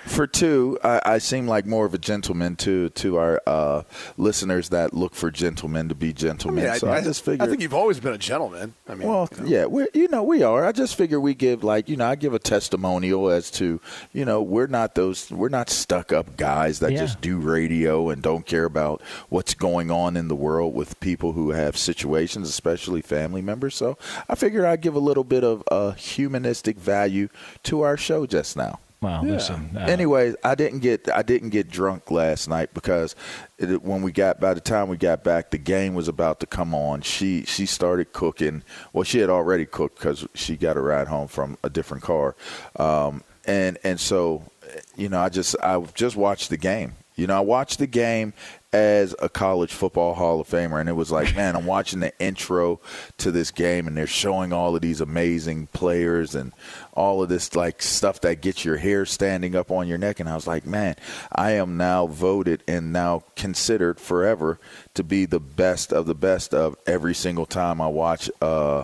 For 0.08 0.26
two, 0.26 0.80
I, 0.84 1.02
I 1.06 1.18
seem 1.20 1.48
like 1.48 1.68
more 1.68 1.86
of 1.86 1.94
a 1.94 2.00
gentleman 2.00 2.56
to 2.58 2.90
to 2.90 3.18
our 3.18 3.42
uh, 3.46 3.84
listeners 4.18 4.39
that 4.70 4.94
look 4.94 5.14
for 5.16 5.30
gentlemen 5.32 5.90
to 5.90 5.96
be 5.96 6.10
I 6.10 6.12
gentlemen. 6.14 6.64
mean, 6.64 6.74
I, 6.74 6.78
so 6.78 6.88
I, 6.88 6.98
I- 6.98 7.02
just 7.02 7.28
I 7.28 7.38
think 7.48 7.62
you've 7.62 7.74
always 7.74 8.00
been 8.00 8.14
a 8.14 8.18
gentleman. 8.18 8.74
I 8.88 8.96
mean, 8.96 9.08
well, 9.08 9.28
you 9.38 9.44
know. 9.44 9.50
yeah, 9.50 9.66
we 9.66 9.88
you 9.94 10.08
know 10.08 10.24
we 10.24 10.44
are. 10.44 10.66
I 10.66 10.72
just 10.72 10.96
figure 10.96 11.20
we 11.20 11.34
give 11.34 11.64
like 11.64 11.90
you 11.90 11.98
know 11.98 12.08
I 12.08 12.16
give 12.16 12.34
a 12.34 12.40
testimonial 12.40 13.30
as 13.30 13.52
to 13.52 13.82
you 14.14 14.26
know 14.26 14.42
we're 14.42 14.68
not 14.68 14.96
those 14.96 15.30
we're 15.32 15.50
not 15.50 15.70
stuck 15.70 16.12
up 16.14 16.38
guys 16.38 16.80
that 16.80 16.92
Yeah. 16.94 17.00
just 17.00 17.20
do 17.22 17.38
radio 17.40 18.10
and 18.10 18.22
don't 18.22 18.46
care 18.46 18.66
about 18.66 19.02
what's 19.30 19.54
going 19.54 19.92
on 19.92 20.16
in 20.16 20.28
the 20.28 20.36
world 20.36 20.74
with 20.74 21.00
people 21.00 21.34
who 21.34 21.52
have 21.52 21.76
situations, 21.78 22.48
especially 22.50 23.02
family 23.02 23.42
members. 23.42 23.76
So 23.76 23.98
I 24.30 24.36
figured 24.36 24.66
I'd 24.66 24.82
give 24.82 24.96
a 24.96 25.00
little 25.00 25.24
bit 25.24 25.44
of 25.44 25.64
uh, 25.72 25.92
humanistic 25.92 26.78
value 26.78 27.30
to 27.64 27.82
our 27.82 27.98
show 27.98 28.26
just 28.26 28.56
now. 28.58 28.80
Well, 29.02 29.24
listen. 29.24 29.72
Uh, 29.76 29.80
Anyways, 29.82 30.36
I 30.44 30.56
didn't 30.56 30.80
get 30.80 31.10
I 31.10 31.22
didn't 31.22 31.50
get 31.50 31.70
drunk 31.70 32.12
last 32.12 32.50
night 32.50 32.74
because 32.74 33.16
it, 33.58 33.82
when 33.82 34.02
we 34.02 34.12
got 34.12 34.40
by 34.40 34.54
the 34.54 34.62
time 34.62 34.90
we 34.90 34.98
got 34.98 35.24
back, 35.24 35.52
the 35.52 35.58
game 35.58 35.94
was 35.94 36.08
about 36.08 36.40
to 36.42 36.46
come 36.46 36.74
on. 36.76 37.02
She 37.02 37.44
she 37.46 37.66
started 37.66 38.12
cooking. 38.12 38.64
Well, 38.92 39.04
she 39.04 39.20
had 39.20 39.30
already 39.30 39.66
cooked 39.66 39.98
because 40.00 40.28
she 40.34 40.58
got 40.58 40.76
a 40.76 40.82
ride 40.82 41.08
home 41.08 41.28
from 41.30 41.58
a 41.64 41.70
different 41.70 42.04
car, 42.04 42.36
um, 42.76 43.24
and 43.46 43.78
and 43.84 44.00
so 44.00 44.44
you 44.98 45.08
know 45.08 45.22
I 45.22 45.30
just 45.30 45.56
I 45.64 45.80
just 45.94 46.16
watched 46.18 46.50
the 46.50 46.58
game. 46.58 46.94
You 47.16 47.28
know, 47.28 47.38
I 47.38 47.42
watched 47.42 47.80
the 47.80 47.88
game 47.88 48.34
as 48.72 49.16
a 49.20 49.30
college 49.30 49.74
football 49.74 50.14
Hall 50.14 50.40
of 50.40 50.48
Famer, 50.48 50.80
and 50.80 50.88
it 50.88 50.94
was 50.94 51.12
like, 51.12 51.36
man, 51.36 51.56
I'm 51.56 51.66
watching 51.66 52.02
the 52.02 52.18
intro 52.20 52.80
to 53.18 53.32
this 53.32 53.50
game, 53.52 53.88
and 53.88 53.98
they're 53.98 54.06
showing 54.06 54.54
all 54.54 54.76
of 54.76 54.82
these 54.82 55.02
amazing 55.02 55.68
players 55.68 56.36
and 56.36 56.54
all 56.94 57.24
of 57.24 57.30
this 57.30 57.56
like 57.56 57.82
stuff 57.82 58.22
that 58.22 58.42
gets 58.42 58.64
your 58.64 58.78
hair 58.78 59.06
standing 59.06 59.56
up 59.56 59.72
on 59.72 59.88
your 59.88 59.98
neck. 59.98 60.20
And 60.20 60.30
I 60.30 60.36
was 60.36 60.48
like, 60.48 60.66
man, 60.66 60.96
I 61.32 61.52
am 61.52 61.78
now 61.78 62.08
voted 62.08 62.64
and 62.68 62.94
now 62.94 63.24
considered 63.36 64.00
forever 64.00 64.60
to 64.94 65.04
be 65.04 65.26
the 65.26 65.40
best 65.40 65.92
of 65.92 66.06
the 66.06 66.16
best 66.16 66.54
of 66.54 66.76
every 66.86 67.16
single 67.16 67.46
time 67.46 67.82
I 67.82 67.88
watch. 67.88 68.30
Uh, 68.42 68.84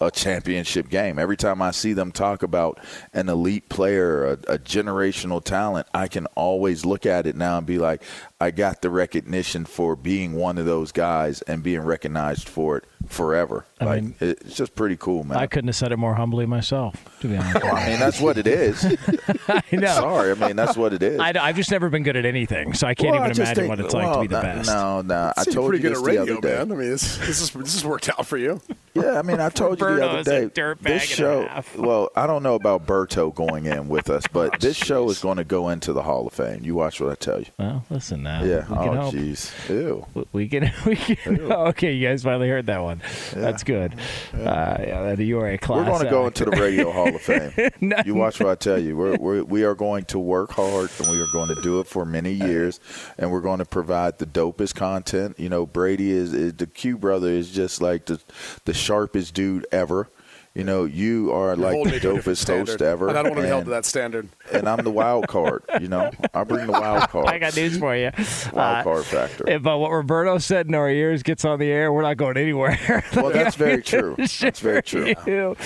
a 0.00 0.10
championship 0.10 0.88
game. 0.88 1.18
Every 1.18 1.36
time 1.36 1.62
I 1.62 1.70
see 1.70 1.94
them 1.94 2.12
talk 2.12 2.42
about 2.42 2.78
an 3.14 3.28
elite 3.28 3.68
player, 3.68 4.26
a, 4.26 4.32
a 4.32 4.58
generational 4.58 5.42
talent, 5.42 5.86
I 5.94 6.08
can 6.08 6.26
always 6.34 6.84
look 6.84 7.06
at 7.06 7.26
it 7.26 7.34
now 7.34 7.56
and 7.58 7.66
be 7.66 7.78
like, 7.78 8.02
I 8.38 8.50
got 8.50 8.82
the 8.82 8.90
recognition 8.90 9.64
for 9.64 9.96
being 9.96 10.34
one 10.34 10.58
of 10.58 10.66
those 10.66 10.92
guys 10.92 11.40
and 11.42 11.62
being 11.62 11.80
recognized 11.80 12.48
for 12.50 12.76
it 12.76 12.84
forever. 13.08 13.64
I 13.80 13.84
like 13.86 14.02
mean- 14.02 14.14
it's 14.20 14.54
just 14.56 14.74
pretty 14.74 14.96
cool, 14.96 15.24
man. 15.24 15.38
I 15.38 15.46
couldn't 15.46 15.68
have 15.68 15.76
said 15.76 15.90
it 15.92 15.96
more 15.96 16.14
humbly 16.14 16.44
myself, 16.44 16.96
to 17.20 17.28
be 17.28 17.36
honest. 17.36 17.64
I 17.64 17.88
mean, 17.88 17.98
that's 17.98 18.20
what 18.20 18.36
it 18.36 18.46
is. 18.46 18.84
I 19.48 19.62
know. 19.72 19.86
Sorry, 19.86 20.32
I 20.32 20.34
mean 20.34 20.56
that's 20.56 20.76
what 20.76 20.92
it 20.92 21.02
is. 21.02 21.18
I, 21.18 21.32
have 21.46 21.56
just 21.56 21.70
never 21.70 21.88
been 21.88 22.02
good 22.02 22.16
at 22.16 22.26
anything, 22.26 22.74
so 22.74 22.86
I 22.86 22.94
can't 22.94 23.12
Well, 23.12 23.22
even 23.24 23.34
just 23.34 23.40
imagine 23.40 23.54
think- 23.56 23.68
what 23.70 23.80
it's 23.80 23.94
like 23.94 24.12
to 24.12 24.20
be 24.20 24.26
the 24.26 24.34
no, 24.36 24.42
best. 24.42 24.68
No, 24.70 25.00
no, 25.02 25.32
I 25.36 25.42
Seems 25.44 25.54
told 25.54 25.68
pretty 25.70 25.82
you 25.84 25.88
good 25.88 25.96
this 25.96 25.98
at 25.98 26.04
the 26.04 26.18
radio, 26.18 26.32
other 26.38 26.40
day. 26.48 26.56
man. 26.58 26.72
I 26.72 26.74
mean, 26.74 26.90
this, 26.90 27.16
this 27.18 27.40
is 27.40 27.50
this 27.52 27.72
has 27.74 27.84
worked 27.86 28.08
out 28.10 28.26
for 28.26 28.36
you. 28.36 28.60
Yeah, 28.94 29.18
I 29.18 29.22
mean, 29.22 29.40
I 29.40 29.48
told 29.50 29.78
you 29.80 29.86
the 29.86 29.92
other 29.92 30.00
Roberto's 30.18 30.26
a 30.28 30.48
day. 30.48 30.60
dirtbag 30.62 30.82
This 30.82 31.02
and 31.02 31.12
a 31.12 31.14
show, 31.42 31.46
half. 31.48 31.76
well, 31.76 32.10
I 32.16 32.26
don't 32.26 32.42
know 32.42 32.54
about 32.54 32.86
Berto 32.86 33.34
going 33.34 33.66
in 33.66 33.88
with 33.88 34.08
us, 34.10 34.24
but 34.32 34.54
Oh, 34.54 34.58
this 34.58 34.76
show 34.76 35.08
is 35.10 35.18
going 35.20 35.36
to 35.36 35.44
go 35.44 35.68
into 35.68 35.92
the 35.92 36.02
Hall 36.02 36.26
of 36.26 36.32
Fame. 36.32 36.64
You 36.64 36.74
watch 36.74 37.00
what 37.00 37.10
I 37.12 37.14
tell 37.14 37.38
you. 37.40 37.46
Well, 37.58 37.84
listen 37.90 38.22
now. 38.26 38.42
Yeah. 38.44 38.68
We 38.68 38.76
can 38.76 38.98
Oh, 38.98 39.10
jeez. 39.10 39.68
Ew. 39.70 40.06
We 40.32 40.48
can. 40.48 40.72
We 40.84 40.96
can. 40.96 41.40
Oh, 41.56 41.66
okay, 41.68 41.92
you 41.92 42.06
guys 42.06 42.22
finally 42.24 42.48
heard 42.48 42.66
that 42.66 42.82
one. 42.82 43.00
That's 43.32 43.62
good. 43.62 43.94
Uh, 44.34 44.76
yeah, 44.80 45.14
that 45.14 45.18
you 45.20 45.38
are 45.38 45.48
a 45.48 45.58
class. 45.58 45.78
We're 45.78 45.92
going 45.92 46.04
to 46.04 46.10
go 46.10 46.26
into 46.26 46.44
the 46.44 46.50
Radio 46.50 46.90
Hall 46.90 47.14
of 47.14 47.20
Fame. 47.22 47.52
No. 47.80 47.96
You 48.04 48.14
watch 48.14 48.40
what 48.40 48.48
I 48.48 48.54
tell 48.56 48.78
you. 48.78 48.96
We're, 48.96 49.16
we're, 49.16 49.44
we 49.44 49.62
are 49.64 49.74
going 49.74 50.06
to 50.06 50.18
work 50.18 50.50
hard, 50.52 50.90
and 50.98 51.08
we 51.10 51.20
are 51.20 51.26
going 51.32 51.54
to 51.54 51.60
do 51.62 51.78
it 51.80 51.86
for 51.86 52.04
many 52.04 52.32
years, 52.32 52.80
and 53.18 53.30
we're 53.30 53.40
going 53.40 53.58
to 53.58 53.64
provide 53.64 54.18
the 54.18 54.26
dopest 54.26 54.74
content. 54.74 55.38
You 55.38 55.48
know, 55.48 55.66
Brady 55.66 56.10
is, 56.10 56.32
is 56.34 56.54
the 56.54 56.66
Q 56.66 56.96
brother 56.98 57.28
is 57.28 57.50
just 57.50 57.80
like 57.80 58.06
the 58.06 58.20
the 58.64 58.74
sharpest 58.74 59.34
dude 59.34 59.66
ever. 59.70 60.08
You 60.54 60.64
know, 60.64 60.84
you 60.84 61.32
are 61.32 61.48
You're 61.48 61.56
like 61.56 61.84
the 61.84 61.90
me 61.92 61.98
to 62.00 62.08
dopest 62.14 62.46
host 62.48 62.80
ever. 62.80 63.08
And 63.08 63.18
I 63.18 63.22
don't 63.22 63.32
want 63.32 63.40
to 63.40 63.42
be 63.42 63.48
held 63.48 63.64
to 63.64 63.70
that 63.72 63.84
standard. 63.84 64.30
And 64.52 64.68
I'm 64.68 64.82
the 64.84 64.90
wild 64.90 65.28
card. 65.28 65.62
You 65.80 65.88
know, 65.88 66.10
I 66.34 66.44
bring 66.44 66.66
the 66.66 66.72
wild 66.72 67.08
card. 67.10 67.26
I 67.26 67.38
got 67.38 67.56
news 67.56 67.78
for 67.78 67.94
you. 67.96 68.10
wild 68.52 68.78
Uh, 68.78 68.82
card 68.82 69.04
factor. 69.04 69.48
If 69.48 69.66
uh, 69.66 69.76
what 69.76 69.90
Roberto 69.90 70.38
said 70.38 70.66
in 70.66 70.74
our 70.74 70.88
ears 70.90 71.22
gets 71.22 71.44
on 71.44 71.58
the 71.58 71.70
air, 71.70 71.92
we're 71.92 72.02
not 72.02 72.16
going 72.16 72.36
anywhere. 72.36 73.04
well, 73.14 73.30
that's 73.32 73.56
very 73.56 73.82
true. 73.82 74.14
That's 74.18 74.60
very 74.60 74.82
true. 74.82 75.14
You. 75.26 75.56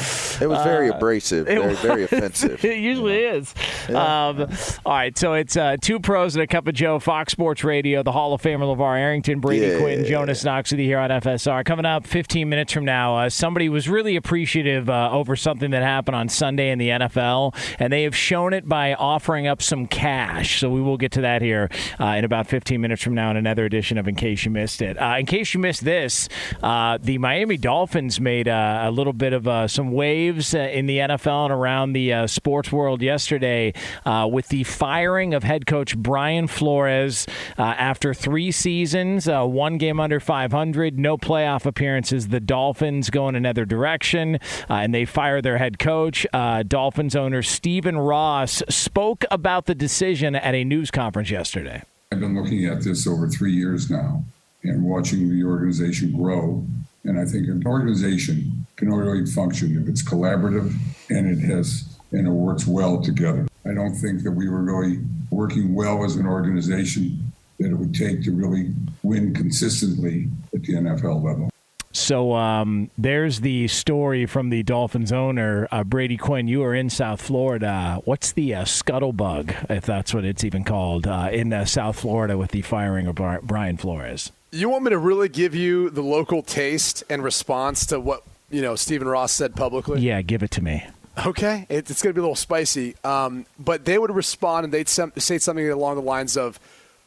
It 0.40 0.46
was 0.48 0.62
very 0.64 0.90
Uh, 0.90 0.96
abrasive, 0.96 1.48
it 1.48 1.60
very, 1.60 1.74
very 1.76 2.04
offensive. 2.04 2.64
It 2.64 2.78
usually 2.78 3.18
is. 3.24 3.54
Um, 3.88 4.48
all 4.86 4.92
right, 4.92 5.16
so 5.16 5.34
it's 5.34 5.56
uh, 5.56 5.76
two 5.80 6.00
pros 6.00 6.34
and 6.36 6.42
a 6.42 6.46
cup 6.46 6.66
of 6.66 6.74
Joe, 6.74 6.98
Fox 6.98 7.32
Sports 7.32 7.64
Radio, 7.64 8.02
the 8.02 8.12
Hall 8.12 8.32
of 8.34 8.42
Famer 8.42 8.60
LeVar 8.76 8.98
Arrington, 8.98 9.40
Brady 9.40 9.66
Yeah. 9.66 9.78
Quinn, 9.78 10.04
Jonas 10.04 10.44
Knox 10.44 10.70
with 10.70 10.80
you 10.80 10.86
here 10.86 10.98
on 10.98 11.10
FSR. 11.10 11.64
Coming 11.64 11.84
up 11.86 12.06
15 12.06 12.48
minutes 12.48 12.72
from 12.72 12.84
now, 12.84 13.16
uh, 13.16 13.28
somebody 13.28 13.68
was 13.68 13.88
really 13.88 14.16
appreciative 14.16 14.88
uh, 14.88 15.10
over 15.12 15.36
something 15.36 15.70
that 15.70 15.82
happened 15.82 16.16
on 16.16 16.28
Sunday 16.28 16.70
in 16.70 16.78
the 16.78 16.88
NFL, 16.88 17.54
and 17.78 17.92
they 17.92 18.02
have 18.04 18.16
shown 18.16 18.52
it 18.52 18.68
by 18.70 18.94
offering 18.94 19.48
up 19.48 19.60
some 19.60 19.86
cash. 19.86 20.60
So 20.60 20.70
we 20.70 20.80
will 20.80 20.96
get 20.96 21.10
to 21.12 21.22
that 21.22 21.42
here 21.42 21.68
uh, 21.98 22.06
in 22.06 22.24
about 22.24 22.46
15 22.46 22.80
minutes 22.80 23.02
from 23.02 23.14
now 23.14 23.30
in 23.30 23.36
another 23.36 23.66
edition 23.66 23.98
of 23.98 24.06
In 24.06 24.14
Case 24.14 24.44
You 24.44 24.52
Missed 24.52 24.80
It. 24.80 24.96
Uh, 24.96 25.16
in 25.18 25.26
case 25.26 25.52
you 25.52 25.60
missed 25.60 25.84
this, 25.84 26.28
uh, 26.62 26.96
the 27.02 27.18
Miami 27.18 27.56
Dolphins 27.56 28.20
made 28.20 28.46
uh, 28.46 28.82
a 28.84 28.90
little 28.90 29.12
bit 29.12 29.32
of 29.32 29.48
uh, 29.48 29.66
some 29.66 29.90
waves 29.90 30.54
uh, 30.54 30.58
in 30.58 30.86
the 30.86 30.98
NFL 30.98 31.46
and 31.46 31.52
around 31.52 31.92
the 31.92 32.26
sports 32.28 32.70
world 32.70 33.02
yesterday 33.02 33.74
with 34.06 34.48
the 34.48 34.62
firing 34.64 35.34
of 35.34 35.42
head 35.42 35.66
coach 35.66 35.98
Brian 35.98 36.46
Flores 36.46 37.26
after 37.58 38.14
three 38.14 38.52
seasons, 38.52 39.26
one 39.26 39.78
game 39.78 39.98
under 39.98 40.20
500, 40.20 40.96
no 40.96 41.18
playoff 41.18 41.66
appearances. 41.66 42.28
The 42.28 42.38
Dolphins 42.38 43.10
go 43.10 43.28
in 43.28 43.34
another 43.34 43.64
direction, 43.64 44.38
and 44.68 44.94
they 44.94 45.04
fire 45.04 45.42
their 45.42 45.58
head 45.58 45.80
coach. 45.80 46.24
Dolphins 46.68 47.16
owner 47.16 47.42
Stephen 47.42 47.98
Ross 47.98 48.59
spoke 48.68 49.24
about 49.30 49.66
the 49.66 49.74
decision 49.74 50.34
at 50.34 50.54
a 50.54 50.64
news 50.64 50.90
conference 50.90 51.30
yesterday. 51.30 51.82
I've 52.12 52.20
been 52.20 52.40
looking 52.40 52.64
at 52.66 52.82
this 52.82 53.06
over 53.06 53.28
three 53.28 53.52
years 53.52 53.90
now 53.90 54.24
and 54.62 54.82
watching 54.82 55.30
the 55.30 55.44
organization 55.44 56.12
grow. 56.12 56.66
And 57.04 57.18
I 57.18 57.24
think 57.24 57.48
an 57.48 57.62
organization 57.66 58.66
can 58.76 58.92
only 58.92 59.26
function 59.26 59.80
if 59.80 59.88
it's 59.88 60.02
collaborative 60.02 60.74
and 61.08 61.30
it 61.30 61.44
has 61.46 61.86
and 62.12 62.26
it 62.26 62.30
works 62.30 62.66
well 62.66 63.00
together. 63.00 63.46
I 63.64 63.72
don't 63.72 63.94
think 63.94 64.24
that 64.24 64.32
we 64.32 64.48
were 64.48 64.62
really 64.62 65.00
working 65.30 65.74
well 65.74 66.04
as 66.04 66.16
an 66.16 66.26
organization 66.26 67.32
that 67.58 67.70
it 67.70 67.74
would 67.74 67.94
take 67.94 68.24
to 68.24 68.32
really 68.32 68.74
win 69.02 69.32
consistently 69.34 70.28
at 70.52 70.62
the 70.62 70.74
NFL 70.74 71.22
level. 71.22 71.50
So 71.92 72.34
um, 72.34 72.90
there's 72.96 73.40
the 73.40 73.66
story 73.66 74.26
from 74.26 74.50
the 74.50 74.62
Dolphins 74.62 75.10
owner, 75.10 75.66
uh, 75.72 75.82
Brady 75.82 76.16
Quinn. 76.16 76.46
You 76.46 76.62
are 76.62 76.74
in 76.74 76.88
South 76.88 77.20
Florida. 77.20 78.00
What's 78.04 78.30
the 78.32 78.54
uh, 78.54 78.64
scuttlebug, 78.64 79.70
if 79.70 79.86
that's 79.86 80.14
what 80.14 80.24
it's 80.24 80.44
even 80.44 80.62
called, 80.62 81.08
uh, 81.08 81.30
in 81.32 81.52
uh, 81.52 81.64
South 81.64 81.98
Florida 81.98 82.38
with 82.38 82.52
the 82.52 82.62
firing 82.62 83.08
of 83.08 83.16
Bri- 83.16 83.38
Brian 83.42 83.76
Flores? 83.76 84.30
You 84.52 84.68
want 84.68 84.84
me 84.84 84.90
to 84.90 84.98
really 84.98 85.28
give 85.28 85.54
you 85.54 85.90
the 85.90 86.02
local 86.02 86.42
taste 86.42 87.02
and 87.10 87.24
response 87.24 87.86
to 87.86 87.98
what 87.98 88.22
you 88.50 88.62
know 88.62 88.76
Stephen 88.76 89.08
Ross 89.08 89.32
said 89.32 89.56
publicly? 89.56 90.00
Yeah, 90.00 90.22
give 90.22 90.42
it 90.44 90.50
to 90.52 90.62
me. 90.62 90.84
Okay, 91.26 91.66
it, 91.68 91.90
it's 91.90 92.02
going 92.02 92.10
to 92.10 92.14
be 92.14 92.20
a 92.20 92.22
little 92.22 92.36
spicy, 92.36 92.94
um, 93.04 93.46
but 93.58 93.84
they 93.84 93.98
would 93.98 94.14
respond 94.14 94.64
and 94.64 94.72
they'd 94.72 94.88
sem- 94.88 95.12
say 95.18 95.38
something 95.38 95.68
along 95.68 95.96
the 95.96 96.02
lines 96.02 96.36
of, 96.36 96.58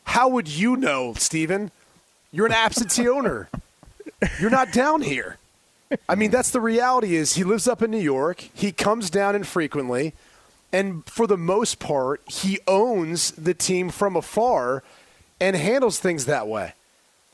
"How 0.03 0.27
would 0.27 0.47
you 0.49 0.75
know, 0.75 1.13
Stephen? 1.15 1.71
You're 2.31 2.45
an 2.47 2.51
absentee 2.53 3.07
owner. 3.07 3.49
You're 4.39 4.49
not 4.49 4.71
down 4.71 5.01
here." 5.01 5.37
I 6.09 6.15
mean, 6.15 6.31
that's 6.31 6.49
the 6.49 6.61
reality. 6.61 7.15
Is 7.15 7.33
he 7.33 7.43
lives 7.43 7.67
up 7.67 7.81
in 7.81 7.91
New 7.91 7.99
York? 7.99 8.49
He 8.53 8.71
comes 8.71 9.09
down 9.09 9.35
infrequently, 9.35 10.13
and 10.71 11.05
for 11.05 11.27
the 11.27 11.37
most 11.37 11.79
part, 11.79 12.21
he 12.27 12.59
owns 12.67 13.31
the 13.31 13.53
team 13.53 13.89
from 13.89 14.15
afar 14.15 14.83
and 15.39 15.55
handles 15.55 15.99
things 15.99 16.25
that 16.25 16.47
way. 16.47 16.73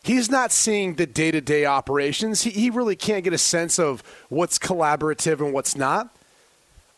He's 0.04 0.30
not 0.30 0.52
seeing 0.52 0.96
the 0.96 1.06
day 1.06 1.32
to 1.32 1.42
day 1.42 1.66
operations. 1.66 2.44
He, 2.44 2.50
he 2.52 2.70
really 2.70 2.96
can't 2.96 3.24
get 3.24 3.34
a 3.34 3.38
sense 3.38 3.80
of 3.80 4.04
what's 4.30 4.60
collaborative 4.60 5.40
and 5.40 5.54
what's 5.54 5.76
not 5.76 6.10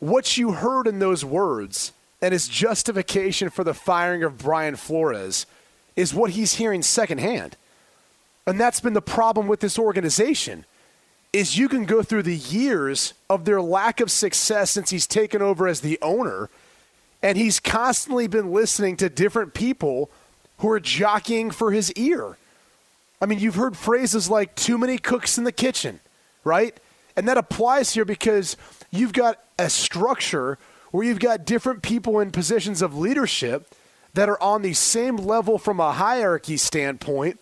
what 0.01 0.36
you 0.36 0.54
heard 0.54 0.88
in 0.88 0.97
those 0.97 1.23
words 1.23 1.93
and 2.21 2.34
his 2.34 2.47
justification 2.47 3.49
for 3.49 3.63
the 3.63 3.73
firing 3.73 4.23
of 4.23 4.39
Brian 4.39 4.75
Flores 4.75 5.45
is 5.95 6.13
what 6.13 6.32
he's 6.32 6.56
hearing 6.56 6.82
secondhand. 6.82 7.56
And 8.47 8.60
that's 8.60 8.80
been 8.80 8.93
the 8.93 9.01
problem 9.01 9.47
with 9.47 9.60
this 9.60 9.77
organization 9.77 10.65
is 11.34 11.58
you 11.58 11.69
can 11.69 11.86
go 11.86 12.04
through 12.04 12.23
the 12.23 12.36
years 12.36 13.13
of 13.30 13.45
their 13.45 13.62
lack 13.62 14.01
of 14.01 14.12
success 14.12 14.71
since 14.71 14.89
he's 14.89 15.08
taken 15.08 15.41
over 15.41 15.67
as 15.67 15.82
the 15.82 15.97
owner 16.01 16.49
and 17.23 17.38
he's 17.38 17.60
constantly 17.60 18.27
been 18.27 18.51
listening 18.51 18.97
to 18.97 19.10
different 19.10 19.54
people 19.54 20.10
who 20.58 20.69
are 20.69 20.80
jockeying 20.80 21.51
for 21.51 21.71
his 21.71 21.91
ear. 21.93 22.38
I 23.21 23.27
mean, 23.27 23.39
you've 23.39 23.56
heard 23.56 23.77
phrases 23.77 24.30
like 24.30 24.56
too 24.56 24.77
many 24.77 24.97
cooks 24.97 25.38
in 25.38 25.43
the 25.43 25.51
kitchen, 25.51 25.99
right? 26.43 26.77
And 27.15 27.27
that 27.27 27.38
applies 27.38 27.93
here 27.93 28.06
because 28.06 28.58
you've 28.89 29.13
got 29.13 29.39
a 29.60 29.69
structure 29.69 30.58
where 30.89 31.06
you've 31.06 31.19
got 31.19 31.45
different 31.45 31.84
people 31.84 32.19
in 32.19 32.32
positions 32.32 32.82
of 32.82 32.97
leadership 32.97 33.73
that 34.13 34.27
are 34.27 34.41
on 34.41 34.62
the 34.62 34.73
same 34.73 35.15
level 35.15 35.58
from 35.58 35.80
a 35.80 35.93
hierarchy 35.93 36.58
standpoint 36.58 37.39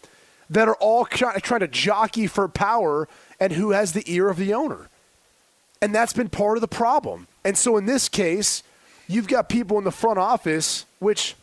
that 0.50 0.68
are 0.68 0.76
all 0.76 1.06
trying 1.06 1.60
to 1.60 1.68
jockey 1.68 2.28
for 2.28 2.48
power 2.48 3.08
and 3.40 3.54
who 3.54 3.72
has 3.72 3.94
the 3.94 4.04
ear 4.12 4.30
of 4.30 4.38
the 4.38 4.54
owner. 4.54 4.90
And 5.82 5.94
that's 5.96 6.14
been 6.14 6.30
part 6.30 6.58
of 6.58 6.62
the 6.62 6.68
problem. 6.68 7.28
And 7.46 7.58
so 7.58 7.78
in 7.78 7.86
this 7.86 8.10
case, 8.10 8.64
you've 9.08 9.28
got 9.28 9.48
people 9.48 9.78
in 9.78 9.84
the 9.84 9.92
front 9.92 10.20
office, 10.20 10.86
which 11.00 11.36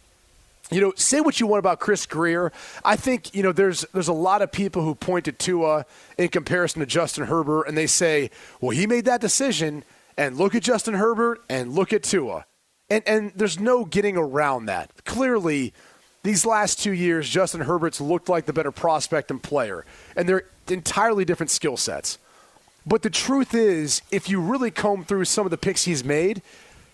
you 0.70 0.80
know, 0.80 0.92
say 0.96 1.20
what 1.20 1.38
you 1.38 1.46
want 1.46 1.60
about 1.60 1.78
Chris 1.78 2.06
Grier. 2.06 2.52
I 2.84 2.96
think 2.96 3.34
you 3.34 3.42
know 3.42 3.52
there's 3.52 3.82
there's 3.92 4.08
a 4.08 4.12
lot 4.12 4.42
of 4.42 4.50
people 4.50 4.82
who 4.82 4.94
point 4.94 5.26
to 5.26 5.32
Tua 5.32 5.86
in 6.18 6.28
comparison 6.28 6.80
to 6.80 6.86
Justin 6.86 7.26
Herbert, 7.26 7.64
and 7.68 7.76
they 7.78 7.86
say, 7.86 8.30
"Well, 8.60 8.70
he 8.70 8.86
made 8.86 9.04
that 9.04 9.20
decision." 9.20 9.84
And 10.18 10.36
look 10.38 10.54
at 10.54 10.62
Justin 10.62 10.94
Herbert 10.94 11.42
and 11.48 11.72
look 11.72 11.92
at 11.92 12.02
Tua, 12.02 12.46
and 12.90 13.02
and 13.06 13.32
there's 13.36 13.60
no 13.60 13.84
getting 13.84 14.16
around 14.16 14.66
that. 14.66 14.90
Clearly, 15.04 15.72
these 16.26 16.44
last 16.44 16.80
two 16.80 16.92
years, 16.92 17.28
Justin 17.28 17.62
Herbert's 17.62 18.00
looked 18.00 18.28
like 18.28 18.46
the 18.46 18.52
better 18.52 18.72
prospect 18.72 19.30
and 19.30 19.42
player, 19.42 19.84
and 20.16 20.28
they're 20.28 20.44
entirely 20.68 21.24
different 21.24 21.50
skill 21.50 21.76
sets. 21.76 22.18
But 22.84 23.02
the 23.02 23.10
truth 23.10 23.54
is, 23.54 24.02
if 24.10 24.28
you 24.28 24.40
really 24.40 24.70
comb 24.70 25.04
through 25.04 25.24
some 25.26 25.46
of 25.46 25.50
the 25.50 25.56
picks 25.56 25.84
he's 25.84 26.04
made, 26.04 26.42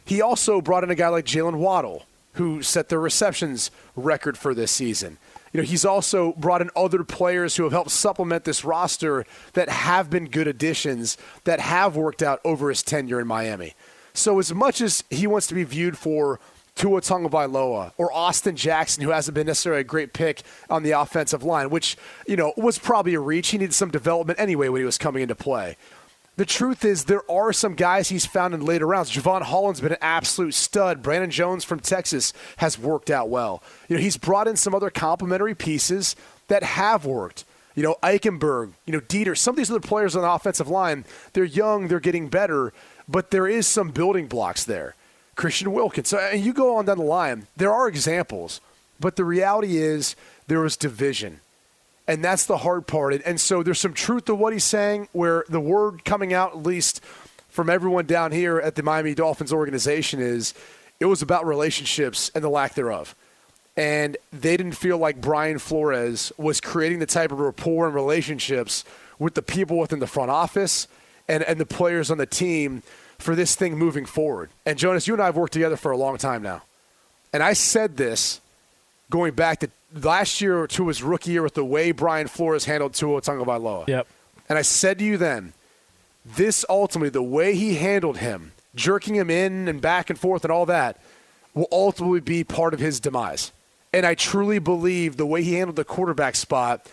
he 0.04 0.20
also 0.20 0.60
brought 0.60 0.84
in 0.84 0.90
a 0.90 0.94
guy 0.94 1.08
like 1.08 1.24
Jaylen 1.24 1.56
Waddle, 1.56 2.04
who 2.34 2.62
set 2.62 2.88
the 2.88 2.98
receptions 2.98 3.70
record 3.96 4.36
for 4.36 4.54
this 4.54 4.70
season. 4.70 5.18
You 5.52 5.60
know, 5.60 5.66
he's 5.66 5.84
also 5.84 6.32
brought 6.32 6.62
in 6.62 6.70
other 6.74 7.04
players 7.04 7.56
who 7.56 7.62
have 7.64 7.72
helped 7.72 7.90
supplement 7.90 8.44
this 8.44 8.64
roster 8.64 9.26
that 9.52 9.68
have 9.68 10.08
been 10.08 10.26
good 10.26 10.48
additions 10.48 11.18
that 11.44 11.60
have 11.60 11.94
worked 11.94 12.22
out 12.22 12.40
over 12.44 12.70
his 12.70 12.82
tenure 12.82 13.20
in 13.20 13.26
Miami. 13.26 13.74
So 14.14 14.38
as 14.38 14.52
much 14.52 14.80
as 14.80 15.04
he 15.10 15.26
wants 15.26 15.46
to 15.48 15.54
be 15.54 15.64
viewed 15.64 15.96
for 15.96 16.40
Tua 16.74 17.00
Tagovailoa 17.00 17.92
or 17.98 18.12
Austin 18.12 18.56
Jackson, 18.56 19.02
who 19.02 19.10
hasn't 19.10 19.34
been 19.34 19.46
necessarily 19.46 19.82
a 19.82 19.84
great 19.84 20.12
pick 20.12 20.42
on 20.70 20.82
the 20.82 20.92
offensive 20.92 21.42
line, 21.42 21.70
which 21.70 21.96
you 22.26 22.36
know 22.36 22.52
was 22.56 22.78
probably 22.78 23.14
a 23.14 23.20
reach. 23.20 23.48
He 23.48 23.58
needed 23.58 23.74
some 23.74 23.90
development 23.90 24.40
anyway 24.40 24.68
when 24.68 24.80
he 24.80 24.86
was 24.86 24.98
coming 24.98 25.22
into 25.22 25.34
play. 25.34 25.76
The 26.36 26.46
truth 26.46 26.82
is, 26.84 27.04
there 27.04 27.30
are 27.30 27.52
some 27.52 27.74
guys 27.74 28.08
he's 28.08 28.24
found 28.24 28.54
in 28.54 28.64
later 28.64 28.86
rounds. 28.86 29.10
Jevon 29.10 29.42
Holland's 29.42 29.82
been 29.82 29.92
an 29.92 29.98
absolute 30.00 30.54
stud. 30.54 31.02
Brandon 31.02 31.30
Jones 31.30 31.62
from 31.62 31.78
Texas 31.78 32.32
has 32.56 32.78
worked 32.78 33.10
out 33.10 33.28
well. 33.28 33.62
You 33.86 33.96
know, 33.96 34.02
he's 34.02 34.16
brought 34.16 34.48
in 34.48 34.56
some 34.56 34.74
other 34.74 34.88
complementary 34.88 35.54
pieces 35.54 36.16
that 36.48 36.62
have 36.62 37.04
worked. 37.04 37.44
You 37.74 37.82
know, 37.82 37.96
Eichenberg, 38.02 38.72
you 38.86 38.94
know, 38.94 39.00
Deiter, 39.00 39.36
some 39.36 39.52
of 39.52 39.56
these 39.56 39.70
other 39.70 39.80
players 39.80 40.16
on 40.16 40.22
the 40.22 40.30
offensive 40.30 40.68
line, 40.68 41.04
they're 41.34 41.44
young, 41.44 41.88
they're 41.88 42.00
getting 42.00 42.28
better, 42.28 42.72
but 43.06 43.30
there 43.30 43.46
is 43.46 43.66
some 43.66 43.90
building 43.90 44.26
blocks 44.26 44.64
there. 44.64 44.94
Christian 45.34 45.72
Wilkins. 45.72 46.08
So, 46.08 46.18
and 46.18 46.44
you 46.44 46.52
go 46.52 46.76
on 46.76 46.84
down 46.84 46.98
the 46.98 47.04
line, 47.04 47.46
there 47.56 47.72
are 47.72 47.88
examples, 47.88 48.60
but 49.00 49.16
the 49.16 49.24
reality 49.24 49.78
is 49.78 50.16
there 50.46 50.60
was 50.60 50.76
division. 50.76 51.40
And 52.06 52.22
that's 52.22 52.46
the 52.46 52.58
hard 52.58 52.86
part. 52.86 53.14
And 53.24 53.40
so 53.40 53.62
there's 53.62 53.80
some 53.80 53.94
truth 53.94 54.24
to 54.26 54.34
what 54.34 54.52
he's 54.52 54.64
saying, 54.64 55.08
where 55.12 55.44
the 55.48 55.60
word 55.60 56.04
coming 56.04 56.34
out, 56.34 56.52
at 56.52 56.62
least 56.62 57.02
from 57.48 57.70
everyone 57.70 58.06
down 58.06 58.32
here 58.32 58.58
at 58.58 58.74
the 58.74 58.82
Miami 58.82 59.14
Dolphins 59.14 59.52
organization, 59.52 60.20
is 60.20 60.52
it 60.98 61.06
was 61.06 61.22
about 61.22 61.46
relationships 61.46 62.30
and 62.34 62.42
the 62.42 62.48
lack 62.48 62.74
thereof. 62.74 63.14
And 63.76 64.16
they 64.32 64.56
didn't 64.56 64.72
feel 64.72 64.98
like 64.98 65.20
Brian 65.20 65.58
Flores 65.58 66.32
was 66.36 66.60
creating 66.60 66.98
the 66.98 67.06
type 67.06 67.32
of 67.32 67.40
rapport 67.40 67.86
and 67.86 67.94
relationships 67.94 68.84
with 69.18 69.34
the 69.34 69.42
people 69.42 69.78
within 69.78 70.00
the 70.00 70.06
front 70.06 70.30
office 70.30 70.88
and, 71.28 71.42
and 71.44 71.58
the 71.58 71.66
players 71.66 72.10
on 72.10 72.18
the 72.18 72.26
team 72.26 72.82
for 73.22 73.34
this 73.34 73.54
thing 73.54 73.78
moving 73.78 74.04
forward. 74.04 74.50
And 74.66 74.78
Jonas, 74.78 75.06
you 75.06 75.14
and 75.14 75.22
I 75.22 75.26
have 75.26 75.36
worked 75.36 75.52
together 75.52 75.76
for 75.76 75.92
a 75.92 75.96
long 75.96 76.18
time 76.18 76.42
now. 76.42 76.62
And 77.32 77.42
I 77.42 77.54
said 77.54 77.96
this 77.96 78.40
going 79.10 79.34
back 79.34 79.60
to 79.60 79.70
last 79.94 80.40
year 80.40 80.66
to 80.66 80.88
his 80.88 81.02
rookie 81.02 81.32
year 81.32 81.42
with 81.42 81.54
the 81.54 81.64
way 81.64 81.92
Brian 81.92 82.28
Flores 82.28 82.64
handled 82.64 82.94
Tua 82.94 83.20
Tagovailoa. 83.22 83.88
Yep. 83.88 84.06
And 84.48 84.58
I 84.58 84.62
said 84.62 84.98
to 84.98 85.04
you 85.04 85.16
then, 85.16 85.52
this 86.24 86.64
ultimately, 86.68 87.08
the 87.08 87.22
way 87.22 87.54
he 87.54 87.74
handled 87.74 88.18
him, 88.18 88.52
jerking 88.74 89.16
him 89.16 89.30
in 89.30 89.68
and 89.68 89.80
back 89.80 90.08
and 90.08 90.18
forth 90.18 90.44
and 90.44 90.52
all 90.52 90.66
that, 90.66 91.00
will 91.54 91.68
ultimately 91.72 92.20
be 92.20 92.44
part 92.44 92.74
of 92.74 92.80
his 92.80 93.00
demise. 93.00 93.52
And 93.92 94.06
I 94.06 94.14
truly 94.14 94.58
believe 94.58 95.16
the 95.16 95.26
way 95.26 95.42
he 95.42 95.54
handled 95.54 95.76
the 95.76 95.84
quarterback 95.84 96.36
spot 96.36 96.86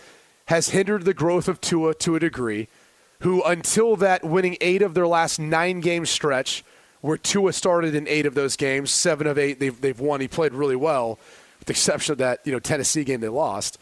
has 0.46 0.70
hindered 0.70 1.04
the 1.04 1.14
growth 1.14 1.48
of 1.48 1.60
Tua 1.60 1.94
to 1.94 2.16
a 2.16 2.20
degree, 2.20 2.68
who 3.20 3.42
until 3.42 3.96
that 3.96 4.24
winning 4.24 4.56
eight 4.60 4.82
of 4.82 4.94
their 4.94 5.06
last 5.06 5.38
nine 5.38 5.80
game 5.80 6.06
stretch, 6.06 6.64
where 7.00 7.16
Tua 7.16 7.52
started 7.52 7.94
in 7.94 8.06
eight 8.08 8.26
of 8.26 8.34
those 8.34 8.56
games, 8.56 8.90
seven 8.90 9.26
of 9.26 9.38
eight 9.38 9.60
they've, 9.60 9.80
they've 9.80 9.98
won. 9.98 10.20
He 10.20 10.28
played 10.28 10.52
really 10.52 10.76
well 10.76 11.18
with 11.58 11.66
the 11.66 11.72
exception 11.72 12.12
of 12.12 12.18
that 12.18 12.40
you 12.44 12.52
know 12.52 12.58
Tennessee 12.58 13.04
game 13.04 13.20
they 13.20 13.28
lost. 13.28 13.78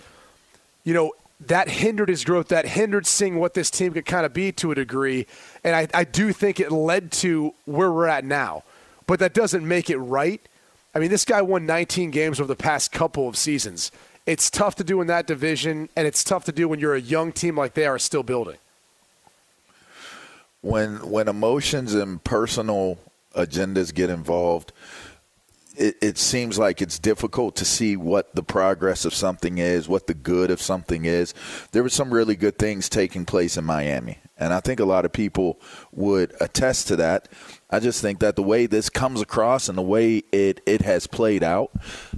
You 0.85 0.95
know 0.95 1.13
that 1.47 1.69
hindered 1.69 2.09
his 2.09 2.25
growth. 2.25 2.49
That 2.49 2.67
hindered 2.67 3.07
seeing 3.07 3.39
what 3.39 3.55
this 3.55 3.71
team 3.71 3.93
could 3.93 4.07
kind 4.07 4.27
of 4.27 4.33
be 4.33 4.53
to 4.53 4.73
a 4.73 4.75
degree, 4.75 5.27
and 5.65 5.75
I, 5.75 5.89
I 5.95 6.05
do 6.05 6.33
think 6.33 6.61
it 6.61 6.71
led 6.71 7.13
to 7.13 7.55
where 7.65 7.91
we're 7.91 8.07
at 8.07 8.25
now. 8.25 8.65
But 9.07 9.21
that 9.21 9.33
doesn't 9.33 9.67
make 9.67 9.89
it 9.89 9.97
right. 9.97 10.41
I 10.95 10.99
mean, 10.99 11.11
this 11.11 11.25
guy 11.25 11.41
won 11.41 11.65
19 11.65 12.11
games 12.11 12.41
over 12.41 12.49
the 12.49 12.57
past 12.57 12.93
couple 12.93 13.29
of 13.29 13.37
seasons. 13.37 13.91
It's 14.27 14.51
tough 14.51 14.75
to 14.77 14.85
do 14.85 15.01
in 15.01 15.07
that 15.07 15.27
division, 15.27 15.89
and 15.97 16.07
it's 16.07 16.23
tough 16.23 16.45
to 16.45 16.53
do 16.53 16.69
when 16.69 16.79
you're 16.79 16.95
a 16.95 17.01
young 17.01 17.33
team 17.33 17.57
like 17.57 17.73
they 17.73 17.87
are 17.87 17.99
still 17.99 18.23
building. 18.23 18.59
When 20.61 21.11
when 21.11 21.29
emotions 21.29 21.95
and 21.95 22.23
personal 22.23 22.99
agendas 23.35 23.95
get 23.95 24.11
involved, 24.11 24.73
it, 25.77 25.97
it, 26.03 26.19
seems 26.19 26.59
like 26.59 26.83
it's 26.83 26.99
difficult 26.99 27.55
to 27.57 27.65
see 27.65 27.97
what 27.97 28.35
the 28.35 28.43
progress 28.43 29.05
of 29.05 29.15
something 29.15 29.59
is, 29.59 29.89
what 29.89 30.09
the 30.09 30.15
good 30.15 30.51
of 30.51 30.61
something 30.61 31.05
is. 31.05 31.33
There 31.71 31.85
were 31.85 31.89
some 31.89 32.13
really 32.13 32.35
good 32.35 32.59
things 32.59 32.89
taking 32.89 33.25
place 33.25 33.57
in 33.57 33.65
Miami, 33.65 34.19
and 34.37 34.53
I 34.53 34.59
think 34.59 34.81
a 34.81 34.85
lot 34.85 35.05
of 35.05 35.13
people 35.13 35.61
would 35.93 36.35
attest 36.41 36.89
to 36.89 36.97
that. 36.97 37.29
I 37.71 37.79
just 37.79 38.03
think 38.03 38.19
that 38.19 38.35
the 38.35 38.43
way 38.43 38.67
this 38.67 38.91
comes 38.91 39.21
across 39.21 39.69
and 39.69 39.79
the 39.79 39.83
way 39.83 40.25
it, 40.33 40.61
it 40.67 40.83
has 40.83 41.07
played 41.07 41.45
out 41.45 41.71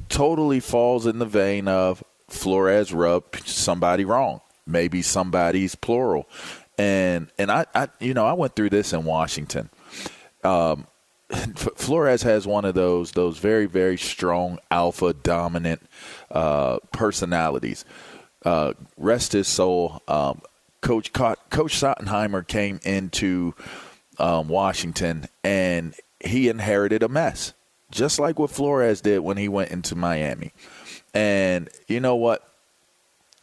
totally 0.08 0.60
falls 0.60 1.06
in 1.06 1.18
the 1.18 1.26
vein 1.26 1.68
of 1.68 2.02
Flores 2.28 2.92
rubbed 2.92 3.46
somebody 3.46 4.04
wrong, 4.04 4.40
maybe 4.66 5.02
somebody's 5.02 5.74
plural. 5.74 6.28
And 6.80 7.30
and 7.38 7.50
I, 7.50 7.66
I 7.74 7.88
you 7.98 8.14
know 8.14 8.24
I 8.24 8.32
went 8.32 8.56
through 8.56 8.70
this 8.70 8.94
in 8.94 9.04
Washington. 9.04 9.68
Um, 10.42 10.86
Flores 11.76 12.22
has 12.22 12.46
one 12.46 12.64
of 12.64 12.74
those 12.74 13.12
those 13.12 13.36
very 13.36 13.66
very 13.66 13.98
strong 13.98 14.58
alpha 14.70 15.12
dominant 15.12 15.82
uh, 16.30 16.78
personalities. 16.90 17.84
Uh, 18.46 18.72
rest 18.96 19.32
his 19.32 19.46
soul. 19.46 20.00
Um, 20.08 20.40
Coach 20.80 21.12
Coach 21.12 21.38
Schottenheimer 21.50 22.46
came 22.46 22.80
into 22.82 23.54
um, 24.18 24.48
Washington 24.48 25.26
and 25.44 25.94
he 26.24 26.48
inherited 26.48 27.02
a 27.02 27.10
mess, 27.10 27.52
just 27.90 28.18
like 28.18 28.38
what 28.38 28.48
Flores 28.48 29.02
did 29.02 29.18
when 29.18 29.36
he 29.36 29.48
went 29.48 29.70
into 29.70 29.94
Miami. 29.94 30.54
And 31.12 31.68
you 31.88 32.00
know 32.00 32.16
what? 32.16 32.49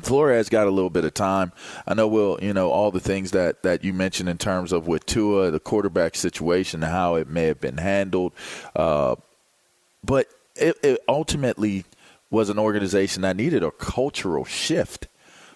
Flores 0.01 0.49
got 0.49 0.67
a 0.67 0.69
little 0.69 0.91
bit 0.91 1.05
of 1.05 1.13
time. 1.13 1.51
I 1.87 1.95
know 1.95 2.07
we'll, 2.07 2.37
you 2.41 2.53
know, 2.53 2.69
all 2.69 2.91
the 2.91 2.99
things 2.99 3.31
that, 3.31 3.63
that 3.63 3.83
you 3.83 3.93
mentioned 3.93 4.29
in 4.29 4.37
terms 4.37 4.71
of 4.71 4.87
with 4.87 5.05
Tua, 5.07 5.49
the 5.49 5.59
quarterback 5.59 6.15
situation, 6.15 6.83
how 6.83 7.15
it 7.15 7.27
may 7.27 7.45
have 7.45 7.59
been 7.59 7.77
handled. 7.77 8.33
Uh, 8.75 9.15
but 10.03 10.27
it, 10.55 10.77
it 10.83 10.99
ultimately 11.07 11.85
was 12.29 12.49
an 12.49 12.59
organization 12.59 13.23
that 13.23 13.35
needed 13.35 13.63
a 13.63 13.71
cultural 13.71 14.45
shift. 14.45 15.07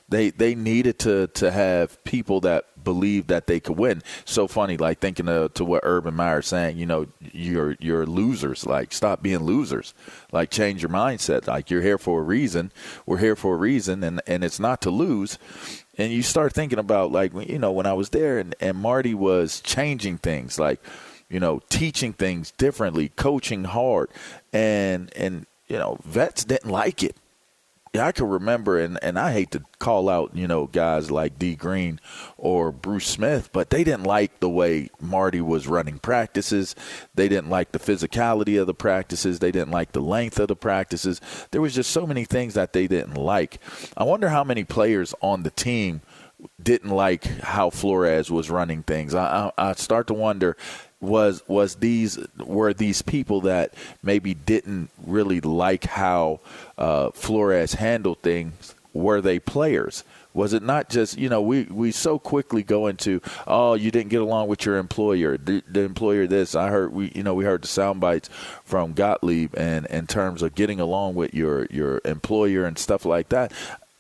They 0.10 0.30
they 0.30 0.56
needed 0.56 1.00
to 1.00 1.28
to 1.28 1.52
have 1.52 2.04
people 2.04 2.42
that 2.42 2.66
believed 2.84 3.28
that 3.30 3.48
they 3.48 3.60
could 3.60 3.78
win. 3.78 4.02
So 4.26 4.48
funny, 4.48 4.78
like 4.78 5.00
thinking 5.00 5.28
of, 5.28 5.54
to 5.56 5.66
what 5.66 5.82
Urban 5.84 6.16
Meyer 6.16 6.42
saying, 6.42 6.78
you 6.78 6.86
know, 6.86 7.08
you're 7.32 7.76
you're 7.80 8.06
losers. 8.06 8.66
Like 8.66 8.94
stop 8.94 9.22
being 9.22 9.44
losers. 9.44 9.94
Like 10.32 10.50
change 10.50 10.82
your 10.82 10.90
mindset. 10.90 11.48
Like 11.48 11.70
you're 11.70 11.82
here 11.82 11.98
for 11.98 12.20
a 12.20 12.24
reason. 12.24 12.72
We're 13.06 13.18
here 13.18 13.36
for 13.36 13.56
a 13.56 13.58
reason, 13.58 14.04
and 14.04 14.22
and 14.28 14.44
it's 14.44 14.60
not 14.60 14.82
to 14.82 14.90
lose. 14.90 15.38
And 15.98 16.12
you 16.12 16.22
start 16.22 16.54
thinking 16.54 16.80
about 16.80 17.12
like 17.12 17.34
you 17.48 17.60
know 17.60 17.72
when 17.72 17.86
I 17.86 17.94
was 17.94 18.10
there 18.10 18.40
and, 18.40 18.56
and 18.60 18.78
Marty 18.78 19.14
was 19.14 19.62
changing 19.62 20.18
things 20.18 20.58
like 20.58 20.82
you 21.30 21.40
know 21.40 21.62
teaching 21.70 22.14
things 22.14 22.52
differently, 22.52 23.10
coaching 23.10 23.66
hard, 23.66 24.10
and 24.52 25.12
and 25.16 25.46
you 25.68 25.78
know 25.78 25.98
vets 26.04 26.44
didn't 26.44 26.72
like 26.72 27.04
it 27.04 27.16
yeah, 27.94 28.08
I 28.08 28.14
can 28.14 28.30
remember, 28.30 28.80
and, 28.80 28.98
and 29.02 29.20
I 29.20 29.34
hate 29.34 29.52
to 29.52 29.64
call 29.80 30.08
out, 30.08 30.34
you 30.34 30.48
know, 30.48 30.68
guys 30.68 31.12
like 31.12 31.38
D 31.38 31.56
Green 31.56 32.00
or 32.38 32.72
Bruce 32.72 33.08
Smith, 33.08 33.50
but 33.52 33.70
they 33.70 33.84
didn't 33.84 34.06
like 34.06 34.40
the 34.40 34.50
way 34.50 34.90
Marty 35.02 35.42
was 35.42 35.68
running 35.68 36.00
practices. 36.00 36.74
They 37.16 37.28
didn't 37.28 37.50
like 37.50 37.74
the 37.74 37.80
physicality 37.80 38.60
of 38.60 38.68
the 38.68 38.74
practices. 38.74 39.40
They 39.40 39.52
didn't 39.52 39.72
like 39.72 39.92
the 39.92 40.00
length 40.00 40.40
of 40.40 40.48
the 40.48 40.56
practices. 40.56 41.20
There 41.52 41.60
was 41.60 41.76
just 41.76 41.92
so 41.92 42.08
many 42.08 42.24
things 42.24 42.54
that 42.54 42.72
they 42.72 42.88
didn't 42.88 43.16
like. 43.16 43.60
I 43.98 44.06
wonder 44.06 44.30
how 44.30 44.46
many 44.46 44.64
players 44.64 45.14
on 45.20 45.44
the 45.44 45.52
team 45.52 46.02
didn't 46.64 46.90
like 46.90 47.26
how 47.26 47.70
Flores 47.70 48.32
was 48.32 48.50
running 48.50 48.84
things. 48.84 49.14
I, 49.14 49.52
I, 49.58 49.70
I 49.70 49.74
start 49.74 50.08
to 50.08 50.14
wonder 50.14 50.56
was 51.02 51.44
was 51.48 51.76
these 51.76 52.20
were 52.38 52.74
these 52.74 53.02
people 53.02 53.42
that 53.42 53.74
maybe 54.04 54.34
didn't 54.34 54.90
really 55.06 55.42
like 55.42 55.86
how 55.86 56.40
uh, 56.78 57.10
Flores 57.12 57.74
handled 57.74 58.20
things. 58.22 58.76
Were 58.94 59.22
they 59.22 59.40
players? 59.40 60.04
Was 60.34 60.54
it 60.54 60.64
not 60.64 60.90
just 60.90 61.18
you 61.18 61.28
know 61.28 61.42
we 61.42 61.64
we 61.64 61.92
so 61.92 62.20
quickly 62.20 62.64
go 62.64 62.88
into 62.88 63.20
oh 63.48 63.74
you 63.74 63.92
didn't 63.92 64.10
get 64.10 64.22
along 64.22 64.48
with 64.48 64.66
your 64.66 64.78
employer 64.78 65.38
the, 65.38 65.62
the 65.68 65.82
employer 65.82 66.26
this 66.28 66.56
I 66.56 66.70
heard 66.70 66.94
we 66.94 67.12
you 67.14 67.24
know 67.24 67.34
we 67.34 67.44
heard 67.44 67.64
the 67.64 67.68
sound 67.68 68.00
bites 68.00 68.30
from 68.64 68.94
Gottlieb 68.94 69.54
and 69.58 69.86
in 69.88 70.08
terms 70.08 70.42
of 70.42 70.56
getting 70.56 70.80
along 70.80 71.16
with 71.16 71.34
your 71.34 71.66
your 71.66 72.00
employer 72.06 72.64
and 72.64 72.78
stuff 72.78 73.04
like 73.04 73.30
that 73.30 73.52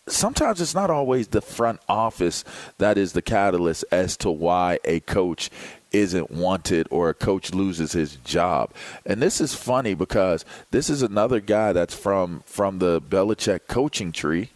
sometimes 0.07 0.61
it's 0.61 0.75
not 0.75 0.89
always 0.89 1.27
the 1.27 1.41
front 1.41 1.79
office 1.89 2.43
that 2.77 2.97
is 2.97 3.13
the 3.13 3.21
catalyst 3.21 3.83
as 3.91 4.15
to 4.17 4.31
why 4.31 4.79
a 4.85 5.01
coach 5.01 5.49
isn't 5.91 6.31
wanted 6.31 6.87
or 6.89 7.09
a 7.09 7.13
coach 7.13 7.53
loses 7.53 7.91
his 7.93 8.15
job. 8.17 8.71
And 9.05 9.21
this 9.21 9.41
is 9.41 9.53
funny 9.53 9.93
because 9.93 10.45
this 10.71 10.89
is 10.89 11.01
another 11.01 11.39
guy 11.39 11.73
that's 11.73 11.95
from 11.95 12.43
from 12.45 12.79
the 12.79 13.01
Belichick 13.01 13.61
coaching 13.67 14.11
tree. 14.11 14.49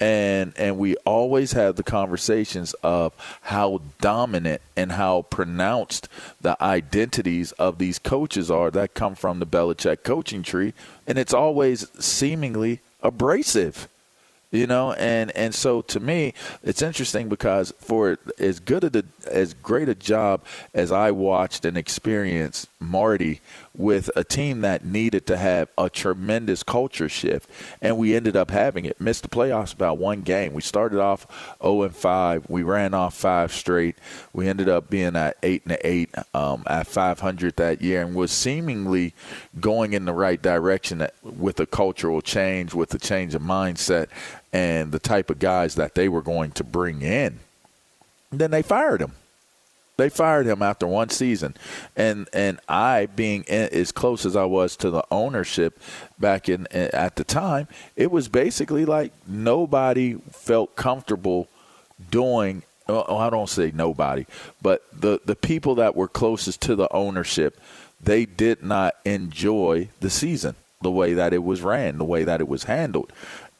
And 0.00 0.52
and 0.56 0.78
we 0.78 0.96
always 0.98 1.52
have 1.52 1.76
the 1.76 1.82
conversations 1.82 2.74
of 2.82 3.12
how 3.42 3.80
dominant 4.00 4.60
and 4.76 4.92
how 4.92 5.22
pronounced 5.22 6.08
the 6.40 6.60
identities 6.62 7.52
of 7.52 7.78
these 7.78 7.98
coaches 7.98 8.50
are 8.50 8.70
that 8.72 8.94
come 8.94 9.14
from 9.14 9.38
the 9.38 9.46
Belichick 9.46 10.02
coaching 10.02 10.42
tree. 10.42 10.74
And 11.06 11.18
it's 11.18 11.34
always 11.34 11.88
seemingly 12.04 12.80
abrasive 13.02 13.88
you 14.52 14.66
know 14.66 14.92
and 14.92 15.32
and 15.32 15.52
so 15.54 15.82
to 15.82 15.98
me 15.98 16.32
it's 16.62 16.82
interesting 16.82 17.28
because 17.28 17.72
for 17.78 18.18
as 18.38 18.60
good 18.60 18.84
a 18.84 19.04
as 19.26 19.54
great 19.54 19.88
a 19.88 19.94
job 19.94 20.44
as 20.74 20.92
I 20.92 21.10
watched 21.10 21.64
and 21.64 21.76
experienced 21.76 22.68
Marty 22.80 23.40
with 23.74 24.10
a 24.14 24.24
team 24.24 24.60
that 24.60 24.84
needed 24.84 25.26
to 25.26 25.36
have 25.36 25.68
a 25.78 25.88
tremendous 25.88 26.62
culture 26.62 27.08
shift, 27.08 27.48
and 27.80 27.96
we 27.96 28.14
ended 28.14 28.36
up 28.36 28.50
having 28.50 28.84
it. 28.84 29.00
Missed 29.00 29.22
the 29.22 29.28
playoffs 29.28 29.72
about 29.72 29.98
one 29.98 30.20
game. 30.20 30.52
We 30.52 30.60
started 30.62 31.00
off 31.00 31.26
0 31.62 31.82
and 31.82 31.96
5. 31.96 32.50
We 32.50 32.62
ran 32.62 32.92
off 32.92 33.14
five 33.14 33.52
straight. 33.52 33.96
We 34.32 34.48
ended 34.48 34.68
up 34.68 34.90
being 34.90 35.16
at 35.16 35.36
8 35.42 35.62
and 35.66 35.78
8 35.82 36.14
um, 36.34 36.64
at 36.66 36.86
500 36.86 37.56
that 37.56 37.80
year, 37.80 38.02
and 38.02 38.14
was 38.14 38.30
seemingly 38.30 39.14
going 39.58 39.94
in 39.94 40.04
the 40.04 40.12
right 40.12 40.40
direction 40.40 41.06
with 41.22 41.58
a 41.60 41.66
cultural 41.66 42.20
change, 42.20 42.74
with 42.74 42.92
a 42.94 42.98
change 42.98 43.34
of 43.34 43.42
mindset, 43.42 44.08
and 44.52 44.92
the 44.92 44.98
type 44.98 45.30
of 45.30 45.38
guys 45.38 45.76
that 45.76 45.94
they 45.94 46.08
were 46.08 46.22
going 46.22 46.52
to 46.52 46.64
bring 46.64 47.00
in. 47.02 47.40
Then 48.32 48.50
they 48.50 48.62
fired 48.62 49.00
him. 49.00 49.12
They 49.98 50.08
fired 50.08 50.46
him 50.46 50.62
after 50.62 50.86
one 50.86 51.10
season, 51.10 51.54
and 51.94 52.28
and 52.32 52.58
I, 52.66 53.06
being 53.06 53.44
in, 53.44 53.68
as 53.72 53.92
close 53.92 54.24
as 54.24 54.34
I 54.34 54.44
was 54.46 54.74
to 54.78 54.90
the 54.90 55.04
ownership 55.10 55.78
back 56.18 56.48
in 56.48 56.66
at 56.72 57.16
the 57.16 57.24
time, 57.24 57.68
it 57.94 58.10
was 58.10 58.28
basically 58.28 58.86
like 58.86 59.12
nobody 59.26 60.14
felt 60.30 60.76
comfortable 60.76 61.48
doing. 62.10 62.62
Well, 62.88 63.18
I 63.18 63.28
don't 63.28 63.50
say 63.50 63.70
nobody, 63.72 64.24
but 64.62 64.82
the 64.98 65.20
the 65.26 65.36
people 65.36 65.74
that 65.74 65.94
were 65.94 66.08
closest 66.08 66.62
to 66.62 66.74
the 66.74 66.90
ownership, 66.90 67.60
they 68.02 68.24
did 68.24 68.62
not 68.62 68.94
enjoy 69.04 69.90
the 70.00 70.10
season 70.10 70.56
the 70.80 70.90
way 70.90 71.14
that 71.14 71.32
it 71.32 71.44
was 71.44 71.62
ran, 71.62 71.98
the 71.98 72.04
way 72.04 72.24
that 72.24 72.40
it 72.40 72.48
was 72.48 72.64
handled. 72.64 73.12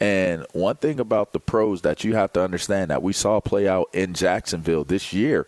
And 0.02 0.44
one 0.52 0.74
thing 0.74 0.98
about 0.98 1.32
the 1.32 1.38
pros 1.38 1.82
that 1.82 2.02
you 2.02 2.16
have 2.16 2.32
to 2.32 2.42
understand 2.42 2.90
that 2.90 3.04
we 3.04 3.12
saw 3.12 3.38
play 3.38 3.68
out 3.68 3.88
in 3.92 4.14
Jacksonville 4.14 4.82
this 4.82 5.12
year 5.12 5.46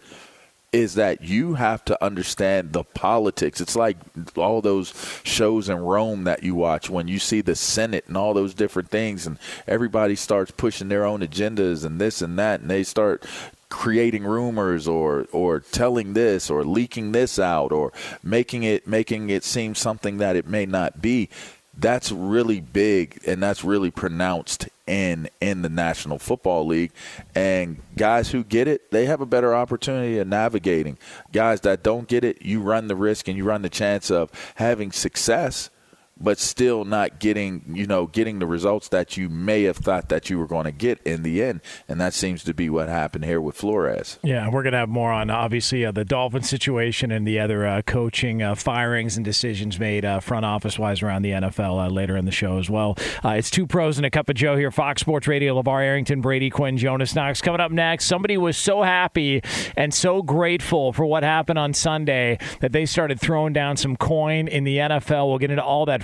is 0.72 0.94
that 0.94 1.22
you 1.22 1.54
have 1.54 1.84
to 1.86 2.04
understand 2.04 2.72
the 2.72 2.84
politics. 2.84 3.60
It's 3.60 3.74
like 3.74 3.96
all 4.36 4.60
those 4.60 4.94
shows 5.24 5.68
in 5.68 5.78
Rome 5.78 6.22
that 6.24 6.44
you 6.44 6.54
watch 6.54 6.88
when 6.88 7.08
you 7.08 7.18
see 7.18 7.40
the 7.40 7.56
Senate 7.56 8.04
and 8.06 8.16
all 8.16 8.32
those 8.32 8.54
different 8.54 8.90
things, 8.90 9.26
and 9.26 9.38
everybody 9.66 10.14
starts 10.14 10.52
pushing 10.52 10.86
their 10.86 11.04
own 11.04 11.18
agendas 11.18 11.84
and 11.84 12.00
this 12.00 12.22
and 12.22 12.38
that, 12.38 12.60
and 12.60 12.70
they 12.70 12.84
start 12.84 13.26
creating 13.70 14.22
rumors 14.22 14.86
or 14.86 15.26
or 15.32 15.58
telling 15.58 16.12
this 16.12 16.48
or 16.48 16.62
leaking 16.62 17.10
this 17.10 17.40
out 17.40 17.72
or 17.72 17.92
making 18.22 18.62
it 18.62 18.86
making 18.86 19.30
it 19.30 19.42
seem 19.42 19.74
something 19.74 20.18
that 20.18 20.36
it 20.36 20.46
may 20.46 20.64
not 20.64 21.02
be 21.02 21.28
that's 21.78 22.12
really 22.12 22.60
big 22.60 23.20
and 23.26 23.42
that's 23.42 23.64
really 23.64 23.90
pronounced 23.90 24.68
in 24.86 25.28
in 25.40 25.62
the 25.62 25.68
National 25.68 26.18
Football 26.18 26.66
League. 26.66 26.92
And 27.34 27.78
guys 27.96 28.30
who 28.30 28.44
get 28.44 28.68
it, 28.68 28.90
they 28.90 29.06
have 29.06 29.20
a 29.20 29.26
better 29.26 29.54
opportunity 29.54 30.18
of 30.18 30.28
navigating. 30.28 30.98
Guys 31.32 31.62
that 31.62 31.82
don't 31.82 32.08
get 32.08 32.24
it, 32.24 32.42
you 32.42 32.60
run 32.60 32.88
the 32.88 32.96
risk 32.96 33.28
and 33.28 33.36
you 33.36 33.44
run 33.44 33.62
the 33.62 33.70
chance 33.70 34.10
of 34.10 34.30
having 34.56 34.92
success 34.92 35.70
but 36.18 36.38
still 36.38 36.84
not 36.84 37.18
getting 37.18 37.62
you 37.74 37.86
know 37.86 38.06
getting 38.06 38.38
the 38.38 38.46
results 38.46 38.88
that 38.88 39.16
you 39.16 39.28
may 39.28 39.64
have 39.64 39.76
thought 39.76 40.08
that 40.08 40.30
you 40.30 40.38
were 40.38 40.46
going 40.46 40.64
to 40.64 40.72
get 40.72 41.00
in 41.02 41.22
the 41.22 41.42
end 41.42 41.60
and 41.88 42.00
that 42.00 42.14
seems 42.14 42.44
to 42.44 42.54
be 42.54 42.70
what 42.70 42.88
happened 42.88 43.24
here 43.24 43.40
with 43.40 43.56
Flores. 43.56 44.18
Yeah, 44.22 44.48
we're 44.48 44.62
going 44.62 44.72
to 44.72 44.78
have 44.78 44.88
more 44.88 45.12
on 45.12 45.30
obviously 45.30 45.84
uh, 45.84 45.92
the 45.92 46.04
Dolphin 46.04 46.42
situation 46.42 47.10
and 47.10 47.26
the 47.26 47.40
other 47.40 47.66
uh, 47.66 47.82
coaching 47.82 48.42
uh, 48.42 48.54
firings 48.54 49.16
and 49.16 49.24
decisions 49.24 49.78
made 49.78 50.04
uh, 50.04 50.20
front 50.20 50.44
office 50.44 50.78
wise 50.78 51.02
around 51.02 51.22
the 51.22 51.30
NFL 51.30 51.86
uh, 51.86 51.88
later 51.88 52.16
in 52.16 52.24
the 52.24 52.32
show 52.32 52.58
as 52.58 52.70
well. 52.70 52.96
Uh, 53.24 53.30
it's 53.30 53.50
two 53.50 53.66
pros 53.66 53.96
and 53.96 54.06
a 54.06 54.10
cup 54.10 54.28
of 54.28 54.36
Joe 54.36 54.56
here, 54.56 54.70
Fox 54.70 55.00
Sports 55.00 55.26
Radio, 55.26 55.60
LaVar 55.60 55.82
Arrington, 55.82 56.20
Brady 56.20 56.50
Quinn, 56.50 56.76
Jonas 56.76 57.14
Knox. 57.14 57.40
Coming 57.40 57.60
up 57.60 57.72
next, 57.72 58.06
somebody 58.06 58.36
was 58.36 58.56
so 58.56 58.82
happy 58.82 59.42
and 59.76 59.92
so 59.92 60.22
grateful 60.22 60.92
for 60.92 61.04
what 61.04 61.22
happened 61.22 61.58
on 61.58 61.74
Sunday 61.74 62.38
that 62.60 62.72
they 62.72 62.86
started 62.86 63.20
throwing 63.20 63.52
down 63.52 63.76
some 63.76 63.96
coin 63.96 64.46
in 64.46 64.64
the 64.64 64.76
NFL. 64.76 65.28
We'll 65.28 65.38
get 65.38 65.50
into 65.50 65.64
all 65.64 65.86
that 65.86 66.03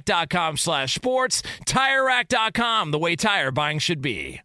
TireRack.com 0.00 0.56
slash 0.56 0.94
sports. 0.94 1.42
TireRack.com, 1.66 2.90
the 2.90 2.98
way 2.98 3.16
tire 3.16 3.50
buying 3.50 3.78
should 3.78 4.02
be. 4.02 4.40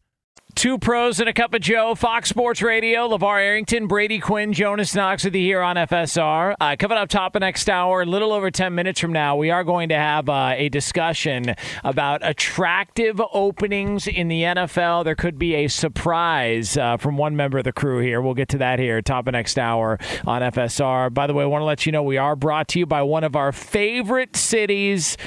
Two 0.55 0.77
pros 0.77 1.19
and 1.19 1.27
a 1.27 1.33
cup 1.33 1.53
of 1.53 1.59
Joe, 1.59 1.95
Fox 1.95 2.29
Sports 2.29 2.61
Radio, 2.61 3.09
LaVar 3.09 3.41
Arrington, 3.41 3.87
Brady 3.87 4.19
Quinn, 4.19 4.53
Jonas 4.53 4.95
Knox 4.95 5.25
with 5.25 5.35
you 5.35 5.41
here 5.41 5.61
on 5.61 5.75
FSR. 5.75 6.55
Uh, 6.61 6.77
coming 6.79 6.97
up 6.97 7.09
top 7.09 7.35
of 7.35 7.41
next 7.41 7.69
hour, 7.69 8.03
a 8.03 8.05
little 8.05 8.31
over 8.31 8.49
10 8.49 8.73
minutes 8.73 9.01
from 9.01 9.11
now, 9.11 9.35
we 9.35 9.51
are 9.51 9.65
going 9.65 9.89
to 9.89 9.95
have 9.95 10.29
uh, 10.29 10.53
a 10.55 10.69
discussion 10.69 11.55
about 11.83 12.21
attractive 12.23 13.21
openings 13.33 14.07
in 14.07 14.29
the 14.29 14.43
NFL. 14.43 15.03
There 15.03 15.13
could 15.13 15.37
be 15.37 15.55
a 15.55 15.67
surprise 15.67 16.77
uh, 16.77 16.95
from 16.95 17.17
one 17.17 17.35
member 17.35 17.57
of 17.57 17.65
the 17.65 17.73
crew 17.73 17.99
here. 17.99 18.21
We'll 18.21 18.33
get 18.33 18.47
to 18.49 18.57
that 18.59 18.79
here, 18.79 19.01
top 19.01 19.27
of 19.27 19.33
next 19.33 19.59
hour 19.59 19.99
on 20.25 20.41
FSR. 20.41 21.13
By 21.13 21.27
the 21.27 21.33
way, 21.33 21.43
I 21.43 21.47
want 21.47 21.63
to 21.63 21.65
let 21.65 21.85
you 21.85 21.91
know 21.91 22.01
we 22.01 22.15
are 22.17 22.37
brought 22.37 22.69
to 22.69 22.79
you 22.79 22.85
by 22.85 23.01
one 23.01 23.25
of 23.25 23.35
our 23.35 23.51
favorite 23.51 24.37
cities. 24.37 25.17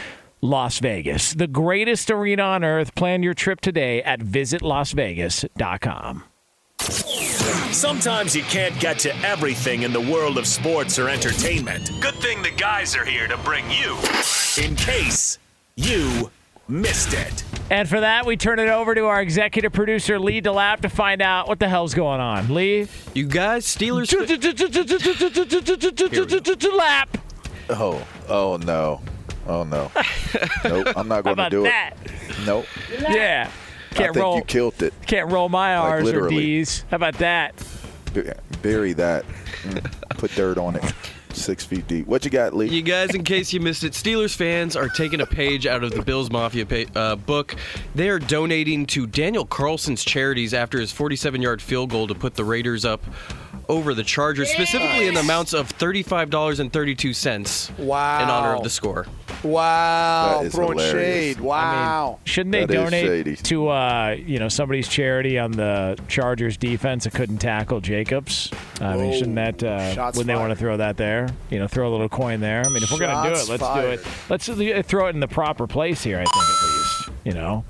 Las 0.40 0.78
Vegas, 0.78 1.34
the 1.34 1.46
greatest 1.46 2.10
arena 2.10 2.42
on 2.42 2.64
earth. 2.64 2.94
Plan 2.94 3.22
your 3.22 3.34
trip 3.34 3.60
today 3.60 4.02
at 4.02 4.20
visitlasvegas.com. 4.20 6.24
Sometimes 7.72 8.34
you 8.34 8.42
can't 8.44 8.78
get 8.80 8.98
to 9.00 9.14
everything 9.24 9.82
in 9.82 9.92
the 9.92 10.00
world 10.00 10.38
of 10.38 10.46
sports 10.46 10.98
or 10.98 11.08
entertainment. 11.08 11.90
Good 12.00 12.14
thing 12.14 12.42
the 12.42 12.50
guys 12.50 12.96
are 12.96 13.04
here 13.04 13.28
to 13.28 13.36
bring 13.38 13.64
you 13.70 13.96
in 14.62 14.74
case 14.76 15.38
you 15.76 16.30
missed 16.68 17.12
it. 17.12 17.44
And 17.70 17.88
for 17.88 18.00
that, 18.00 18.24
we 18.24 18.36
turn 18.36 18.58
it 18.58 18.68
over 18.68 18.94
to 18.94 19.06
our 19.06 19.20
executive 19.20 19.72
producer, 19.72 20.18
Lee 20.18 20.40
DeLapp, 20.40 20.80
to 20.80 20.88
find 20.88 21.20
out 21.20 21.48
what 21.48 21.58
the 21.58 21.68
hell's 21.68 21.94
going 21.94 22.20
on. 22.20 22.52
Lee? 22.52 22.88
You 23.14 23.26
guys, 23.26 23.66
Steelers. 23.66 24.10
DeLapp. 26.56 27.06
Oh, 27.70 28.06
oh 28.28 28.56
no, 28.56 29.02
oh 29.48 29.64
no. 29.64 29.90
nope, 30.64 30.88
I'm 30.96 31.08
not 31.08 31.24
going 31.24 31.36
to 31.36 31.50
do 31.50 31.62
that? 31.64 31.94
it. 32.04 32.12
Nope. 32.46 32.66
Yeah. 33.00 33.50
I 33.90 33.94
Can't 33.94 34.14
think 34.14 34.22
roll. 34.22 34.36
you 34.36 34.42
killed 34.44 34.82
it. 34.82 34.92
Can't 35.06 35.30
roll 35.32 35.48
my 35.48 35.78
Like, 35.80 35.88
R's 36.04 36.12
or. 36.12 36.28
D's. 36.28 36.84
How 36.90 36.96
about 36.96 37.14
that? 37.18 37.54
Bu- 38.12 38.30
Bury 38.62 38.92
that. 38.92 39.24
Mm, 39.62 39.90
Put 40.18 40.30
dirt 40.32 40.58
on 40.58 40.76
it. 40.76 40.84
Six 41.32 41.64
feet 41.64 41.86
deep. 41.86 42.06
What 42.06 42.24
you 42.24 42.30
got, 42.30 42.54
Lee? 42.54 42.68
You 42.68 42.82
guys, 42.82 43.14
in 43.14 43.22
case 43.22 43.52
you 43.52 43.60
missed 43.60 43.84
it, 43.84 43.92
Steelers 43.92 44.34
fans 44.34 44.74
are 44.76 44.88
taking 44.88 45.20
a 45.20 45.26
page 45.26 45.66
out 45.66 45.84
of 45.84 45.92
the 45.92 46.02
Bills 46.02 46.30
Mafia 46.30 46.64
pa- 46.66 46.98
uh, 46.98 47.16
book. 47.16 47.54
They 47.94 48.08
are 48.08 48.18
donating 48.18 48.86
to 48.86 49.06
Daniel 49.06 49.44
Carlson's 49.44 50.04
charities 50.04 50.52
after 50.54 50.80
his 50.80 50.90
47 50.90 51.40
yard 51.42 51.60
field 51.62 51.90
goal 51.90 52.06
to 52.08 52.14
put 52.14 52.34
the 52.34 52.44
Raiders 52.44 52.84
up 52.84 53.02
over 53.68 53.92
the 53.94 54.04
Chargers, 54.04 54.48
specifically 54.50 55.06
in 55.08 55.14
the 55.14 55.20
amounts 55.20 55.52
of 55.52 55.76
$35.32 55.78 57.78
Wow. 57.78 58.22
in 58.22 58.30
honor 58.30 58.54
of 58.56 58.62
the 58.62 58.70
score. 58.70 59.06
Wow, 59.44 60.38
That 60.40 60.46
is 60.46 60.54
throwing 60.54 60.78
hilarious. 60.78 61.36
shade. 61.36 61.40
Wow. 61.40 62.18
Shouldn't 62.24 62.52
they 62.52 62.64
That 62.66 62.74
is 62.74 62.90
donate 62.90 63.44
to 63.44 63.68
uh, 63.68 64.16
you 64.18 64.38
know 64.40 64.48
somebody's 64.48 64.88
charity 64.88 65.38
on 65.38 65.52
the 65.52 65.96
Chargers 66.08 66.56
defense 66.56 67.04
that 67.04 67.14
couldn't 67.14 67.38
tackle 67.38 67.80
Jacobs? 67.80 68.50
I 68.80 68.96
mean, 68.96 69.12
shouldn't 69.12 69.36
that 69.36 69.62
uh, 69.62 69.94
Shots 69.94 70.18
when 70.18 70.26
they 70.26 70.34
want 70.34 70.50
to 70.50 70.56
throw 70.56 70.76
that 70.78 70.96
there? 70.96 71.28
You 71.50 71.60
know, 71.60 71.68
throw 71.68 71.88
a 71.88 71.92
little 71.92 72.08
coin 72.08 72.40
there. 72.40 72.62
I 72.64 72.68
mean, 72.68 72.82
if 72.82 72.90
we're 72.90 72.98
gonna 72.98 73.28
do 73.28 73.34
it, 73.40 73.48
let's 73.48 73.62
fired. 73.62 73.82
do 73.82 73.88
it. 74.00 74.06
Let's 74.28 74.48
uh, 74.48 74.82
throw 74.84 75.06
it 75.06 75.10
in 75.10 75.20
the 75.20 75.28
proper 75.28 75.68
place 75.68 76.02
here. 76.02 76.16
I 76.18 76.24
think 76.24 76.36
at 76.36 76.64
least. 76.64 77.10
You 77.24 77.34
know. 77.34 77.64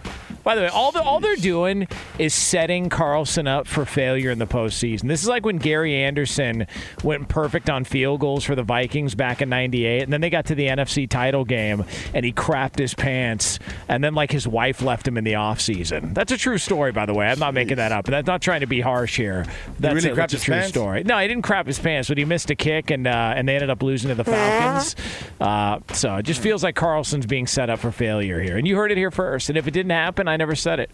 By 0.49 0.55
the 0.55 0.63
way, 0.63 0.69
all 0.69 0.93
the, 0.93 1.03
all 1.03 1.21
they're 1.21 1.37
doing 1.37 1.87
is 2.19 2.33
setting 2.33 2.89
Carlson 2.89 3.47
up 3.47 3.67
for 3.67 3.85
failure 3.85 4.31
in 4.31 4.39
the 4.39 4.47
postseason. 4.47 5.07
This 5.07 5.21
is 5.21 5.29
like 5.29 5.45
when 5.45 5.59
Gary 5.59 5.95
Anderson 5.95 6.67
went 7.05 7.29
perfect 7.29 7.69
on 7.69 7.85
field 7.85 8.21
goals 8.21 8.45
for 8.45 8.55
the 8.55 8.63
Vikings 8.63 9.15
back 9.15 9.43
in 9.43 9.51
'98, 9.51 10.05
and 10.05 10.11
then 10.11 10.23
they 10.23 10.31
got 10.31 10.47
to 10.47 10.55
the 10.55 10.69
NFC 10.69 11.07
title 11.07 11.45
game 11.45 11.85
and 12.15 12.25
he 12.25 12.33
crapped 12.33 12.79
his 12.79 12.95
pants, 12.95 13.59
and 13.89 14.03
then 14.03 14.15
like 14.15 14.33
his 14.33 14.49
wife 14.49 14.81
left 14.81 15.07
him 15.07 15.19
in 15.19 15.25
the 15.25 15.35
offseason. 15.35 16.15
That's 16.15 16.33
a 16.33 16.39
true 16.39 16.57
story, 16.57 16.93
by 16.93 17.05
the 17.05 17.13
way. 17.13 17.27
I'm 17.27 17.39
not 17.39 17.53
making 17.53 17.77
that 17.77 17.93
up. 17.93 18.07
and 18.07 18.17
I'm 18.17 18.25
not 18.25 18.41
trying 18.41 18.61
to 18.61 18.67
be 18.67 18.81
harsh 18.81 19.19
here. 19.19 19.45
That's 19.79 19.97
really 19.97 20.09
a, 20.09 20.13
crapped 20.15 20.31
that's 20.31 20.35
a 20.35 20.39
true 20.41 20.55
pants? 20.55 20.71
story. 20.71 21.05
No, 21.05 21.19
he 21.19 21.29
didn't 21.29 21.43
crap 21.43 21.67
his 21.67 21.79
pants, 21.79 22.09
but 22.09 22.17
he 22.17 22.25
missed 22.25 22.49
a 22.49 22.55
kick, 22.55 22.91
and 22.91 23.07
uh, 23.07 23.35
and 23.37 23.47
they 23.47 23.57
ended 23.57 23.69
up 23.69 23.83
losing 23.83 24.09
to 24.09 24.15
the 24.15 24.25
Falcons. 24.25 24.97
Uh, 25.39 25.81
so 25.93 26.17
it 26.17 26.23
just 26.23 26.41
feels 26.41 26.65
like 26.65 26.75
Carlson's 26.75 27.27
being 27.27 27.47
set 27.47 27.69
up 27.69 27.81
for 27.81 27.93
failure 27.93 28.41
here, 28.41 28.57
and 28.57 28.67
you 28.67 28.77
heard 28.77 28.91
it 28.91 28.97
here 28.97 29.11
first. 29.11 29.51
And 29.51 29.59
if 29.59 29.67
it 29.67 29.73
didn't 29.73 29.91
happen, 29.91 30.27
I 30.27 30.38
never 30.39 30.55
said 30.57 30.81
it. 30.81 30.91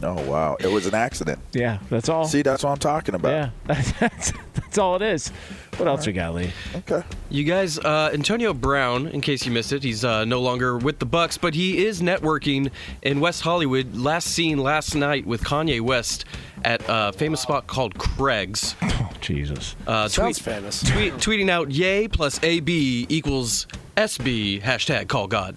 Oh 0.00 0.22
wow, 0.30 0.56
it 0.60 0.68
was 0.68 0.86
an 0.86 0.94
accident. 0.94 1.40
Yeah, 1.52 1.78
that's 1.90 2.08
all. 2.08 2.24
See, 2.24 2.42
that's 2.42 2.62
what 2.62 2.70
I'm 2.70 2.78
talking 2.78 3.16
about. 3.16 3.30
Yeah, 3.30 3.50
that's, 3.98 4.32
that's 4.54 4.78
all 4.78 4.94
it 4.94 5.02
is. 5.02 5.30
What 5.76 5.88
else 5.88 6.06
we 6.06 6.12
got, 6.12 6.34
Lee? 6.36 6.52
Okay. 6.76 7.02
You 7.30 7.42
guys, 7.42 7.80
uh, 7.80 8.10
Antonio 8.14 8.54
Brown, 8.54 9.08
in 9.08 9.20
case 9.20 9.44
you 9.44 9.50
missed 9.50 9.72
it, 9.72 9.82
he's 9.82 10.04
uh, 10.04 10.24
no 10.24 10.40
longer 10.40 10.78
with 10.78 11.00
the 11.00 11.06
Bucs, 11.06 11.36
but 11.40 11.52
he 11.52 11.84
is 11.84 12.00
networking 12.00 12.70
in 13.02 13.18
West 13.18 13.42
Hollywood. 13.42 13.96
Last 13.96 14.28
seen 14.28 14.58
last 14.58 14.94
night 14.94 15.26
with 15.26 15.42
Kanye 15.42 15.80
West 15.80 16.24
at 16.64 16.80
a 16.88 17.12
famous 17.12 17.40
spot 17.40 17.66
called 17.66 17.98
Craig's. 17.98 18.76
Oh, 19.00 19.10
Jesus. 19.20 19.74
Uh, 19.86 20.06
Sounds 20.08 20.38
tweet- 20.38 20.54
famous. 20.54 20.82
Tweet, 20.82 21.14
tweeting 21.14 21.48
out 21.50 21.70
"Yay 21.72 22.06
plus 22.08 22.40
AB 22.42 23.06
equals 23.08 23.66
SB." 23.96 24.60
Hashtag 24.62 25.08
call 25.08 25.26
God. 25.26 25.56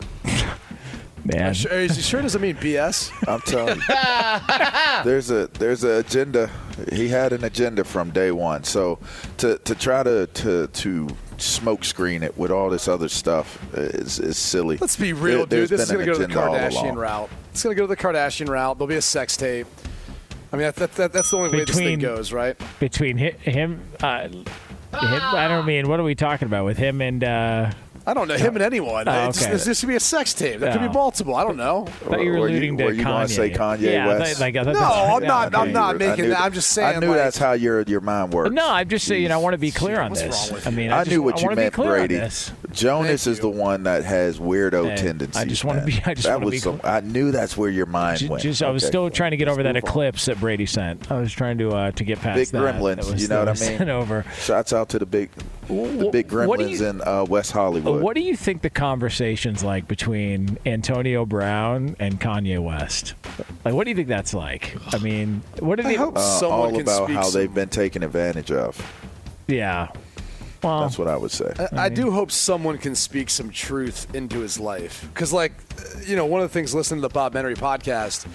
Man, 1.23 1.53
Sure, 1.53 1.71
is 1.71 1.95
he 1.95 2.01
sure 2.01 2.21
doesn't 2.21 2.41
mean 2.41 2.55
BS? 2.55 3.11
I'm 3.27 3.41
telling 3.41 3.77
you. 3.77 5.03
there's 5.03 5.29
a 5.29 5.47
there's 5.47 5.83
an 5.83 5.91
agenda. 5.91 6.49
He 6.91 7.07
had 7.09 7.31
an 7.33 7.43
agenda 7.43 7.83
from 7.83 8.09
day 8.11 8.31
one. 8.31 8.63
So 8.63 8.97
to 9.37 9.57
to 9.59 9.75
try 9.75 10.03
to 10.03 10.27
to 10.27 10.67
to 10.67 11.07
smoke 11.37 11.83
screen 11.83 12.23
it 12.23 12.37
with 12.37 12.51
all 12.51 12.69
this 12.69 12.87
other 12.87 13.07
stuff 13.09 13.59
is 13.73 14.19
is 14.19 14.37
silly. 14.37 14.77
Let's 14.77 14.95
be 14.95 15.13
real, 15.13 15.45
There- 15.45 15.61
dude. 15.61 15.69
there's 15.69 15.69
This 15.69 15.81
is 15.81 15.91
going 15.91 16.05
to 16.05 16.11
go 16.11 16.19
to 16.19 16.27
the 16.27 16.33
Kardashian 16.33 16.95
route. 16.95 17.29
It's 17.51 17.63
going 17.63 17.75
to 17.75 17.79
go 17.79 17.85
to 17.87 17.95
the 17.95 18.01
Kardashian 18.01 18.49
route. 18.49 18.77
There'll 18.77 18.87
be 18.87 18.95
a 18.95 19.01
sex 19.01 19.37
tape. 19.37 19.67
I 20.53 20.57
mean, 20.57 20.63
that, 20.63 20.75
that, 20.75 20.91
that, 20.95 21.13
that's 21.13 21.29
the 21.31 21.37
only 21.37 21.49
way 21.49 21.63
this 21.63 21.77
thing 21.77 21.99
goes, 21.99 22.33
right? 22.33 22.57
between 22.79 23.17
him, 23.17 23.81
uh, 24.01 24.27
him, 24.27 24.45
I 24.91 25.47
don't 25.47 25.65
mean. 25.65 25.87
What 25.87 25.99
are 25.99 26.03
we 26.03 26.15
talking 26.15 26.45
about 26.47 26.65
with 26.65 26.77
him 26.77 26.99
and? 27.01 27.23
Uh, 27.23 27.71
I 28.05 28.13
don't 28.13 28.27
know 28.27 28.35
him 28.35 28.55
and 28.55 28.63
anyone. 28.63 29.07
Oh, 29.07 29.11
It's- 29.29 29.41
okay. 29.43 29.51
This, 29.51 29.65
this 29.65 29.79
could 29.81 29.89
be 29.89 29.95
a 29.95 29.99
sex 29.99 30.33
tape. 30.33 30.59
That 30.59 30.73
could 30.73 30.81
be 30.81 30.89
multiple. 30.93 31.35
I 31.35 31.43
don't 31.43 31.57
know. 31.57 31.85
I 31.87 31.91
thought 31.91 32.21
you 32.23 32.31
were, 32.31 32.39
were 32.39 32.47
alluding 32.47 32.77
you, 32.79 32.85
were 32.85 32.91
to 32.91 32.95
you 32.97 33.03
Kanye. 33.03 33.07
going 33.07 33.27
to 33.27 33.33
say 33.33 33.49
Kanye 33.51 33.81
yeah, 33.81 34.07
West? 34.07 34.33
Thought, 34.37 34.41
like, 34.41 34.53
no, 34.55 34.61
I'm 34.71 35.21
yeah, 35.21 35.27
not- 35.27 35.55
I'm 35.55 35.71
not 35.71 35.97
making 35.97 36.29
that. 36.29 36.41
I'm 36.41 36.53
just 36.53 36.71
saying, 36.71 36.97
I 36.97 36.99
knew 36.99 37.07
like- 37.09 37.17
that's 37.17 37.37
how 37.37 37.53
your 37.53 37.81
your 37.83 38.01
mind 38.01 38.33
works. 38.33 38.51
No, 38.51 38.67
I'm 38.69 38.89
just 38.89 39.05
saying. 39.07 39.31
I 39.31 39.37
want 39.37 39.53
to 39.53 39.57
be 39.59 39.71
clear 39.71 39.99
on 40.01 40.13
this. 40.13 40.65
I 40.65 40.69
mean, 40.71 40.91
I, 40.91 40.99
I, 40.99 41.03
just, 41.03 41.11
knew 41.11 41.21
what 41.23 41.37
I 41.37 41.49
you 41.49 41.55
meant, 41.55 41.75
Brady. 41.75 42.15
Jonas 42.71 43.23
Thank 43.25 43.33
is 43.33 43.39
the 43.39 43.49
one 43.49 43.83
that 43.83 44.03
has 44.05 44.39
weirdo 44.39 44.89
Hey, 44.89 44.95
tendencies. 44.95 45.41
I 45.41 45.45
just 45.45 45.63
wanna 45.65 45.83
be- 45.85 46.01
I 46.05 46.13
just 46.13 46.27
that 46.27 46.39
wanna 46.39 46.51
be 46.51 46.57
some. 46.59 46.79
I 46.83 47.01
knew 47.01 47.31
that's 47.31 47.55
where 47.57 47.69
your 47.69 47.85
mind 47.85 48.19
Ju- 48.19 48.29
went. 48.29 48.43
Just, 48.43 48.63
I 48.63 48.69
was 48.71 48.83
Okay. 48.83 48.89
still 48.89 49.09
trying 49.09 49.31
to 49.31 49.37
get 49.37 49.47
over 49.47 49.61
that 49.63 49.73
Let's 49.75 49.85
move 49.85 49.89
on. 49.97 50.03
eclipse 50.05 50.25
that 50.25 50.39
Brady 50.39 50.65
sent. 50.65 51.11
I 51.11 51.19
was 51.19 51.31
trying 51.33 51.57
to 51.59 51.69
uh, 51.71 51.91
to 51.91 52.03
get 52.03 52.19
past 52.19 52.37
Big 52.51 52.61
gremlins, 52.61 53.19
you 53.19 53.27
know 53.27 53.39
what 53.39 53.47
I 53.47 53.51
was 53.51 53.69
mean? 53.79 53.89
Over. 53.89 54.25
Shouts 54.39 54.71
out 54.73 54.89
to 54.89 54.99
the 54.99 55.05
big, 55.05 55.29
the 55.67 56.09
big 56.11 56.27
gremlins 56.29 56.81
in 56.87 57.01
uh, 57.01 57.25
West 57.25 57.51
Hollywood. 57.51 57.90
What 57.99 58.15
do 58.15 58.21
you 58.21 58.35
think 58.35 58.61
the 58.61 58.69
conversation's 58.69 59.63
like 59.63 59.87
between 59.87 60.57
Antonio 60.65 61.25
Brown 61.25 61.95
and 61.99 62.19
Kanye 62.19 62.59
West? 62.63 63.13
Like, 63.65 63.73
what 63.73 63.83
do 63.85 63.89
you 63.89 63.95
think 63.95 64.07
that's 64.07 64.33
like? 64.33 64.75
I 64.93 64.97
mean, 64.99 65.41
what 65.59 65.77
do 65.77 65.83
I 65.85 65.89
they? 65.89 65.95
hope 65.95 66.17
uh, 66.17 66.21
someone 66.21 66.59
all 66.59 66.71
can 66.71 66.81
about 66.81 67.03
speak 67.05 67.15
how 67.15 67.23
some- 67.23 67.39
they've 67.41 67.53
been 67.53 67.69
taken 67.69 68.03
advantage 68.03 68.51
of. 68.51 68.79
Yeah. 69.47 69.89
Well, 70.63 70.81
That's 70.81 70.99
what 70.99 71.07
I 71.07 71.17
would 71.17 71.31
say. 71.31 71.51
I, 71.73 71.85
I 71.85 71.89
do 71.89 72.11
hope 72.11 72.31
someone 72.31 72.77
can 72.77 72.93
speak 72.93 73.31
some 73.31 73.49
truth 73.49 74.13
into 74.13 74.39
his 74.41 74.59
life. 74.59 75.07
Because, 75.11 75.33
like, 75.33 75.53
you 76.05 76.15
know, 76.15 76.25
one 76.27 76.39
of 76.41 76.47
the 76.47 76.53
things 76.53 76.75
listening 76.75 77.01
to 77.01 77.07
the 77.07 77.13
Bob 77.13 77.33
Menery 77.33 77.55
podcast, 77.57 78.27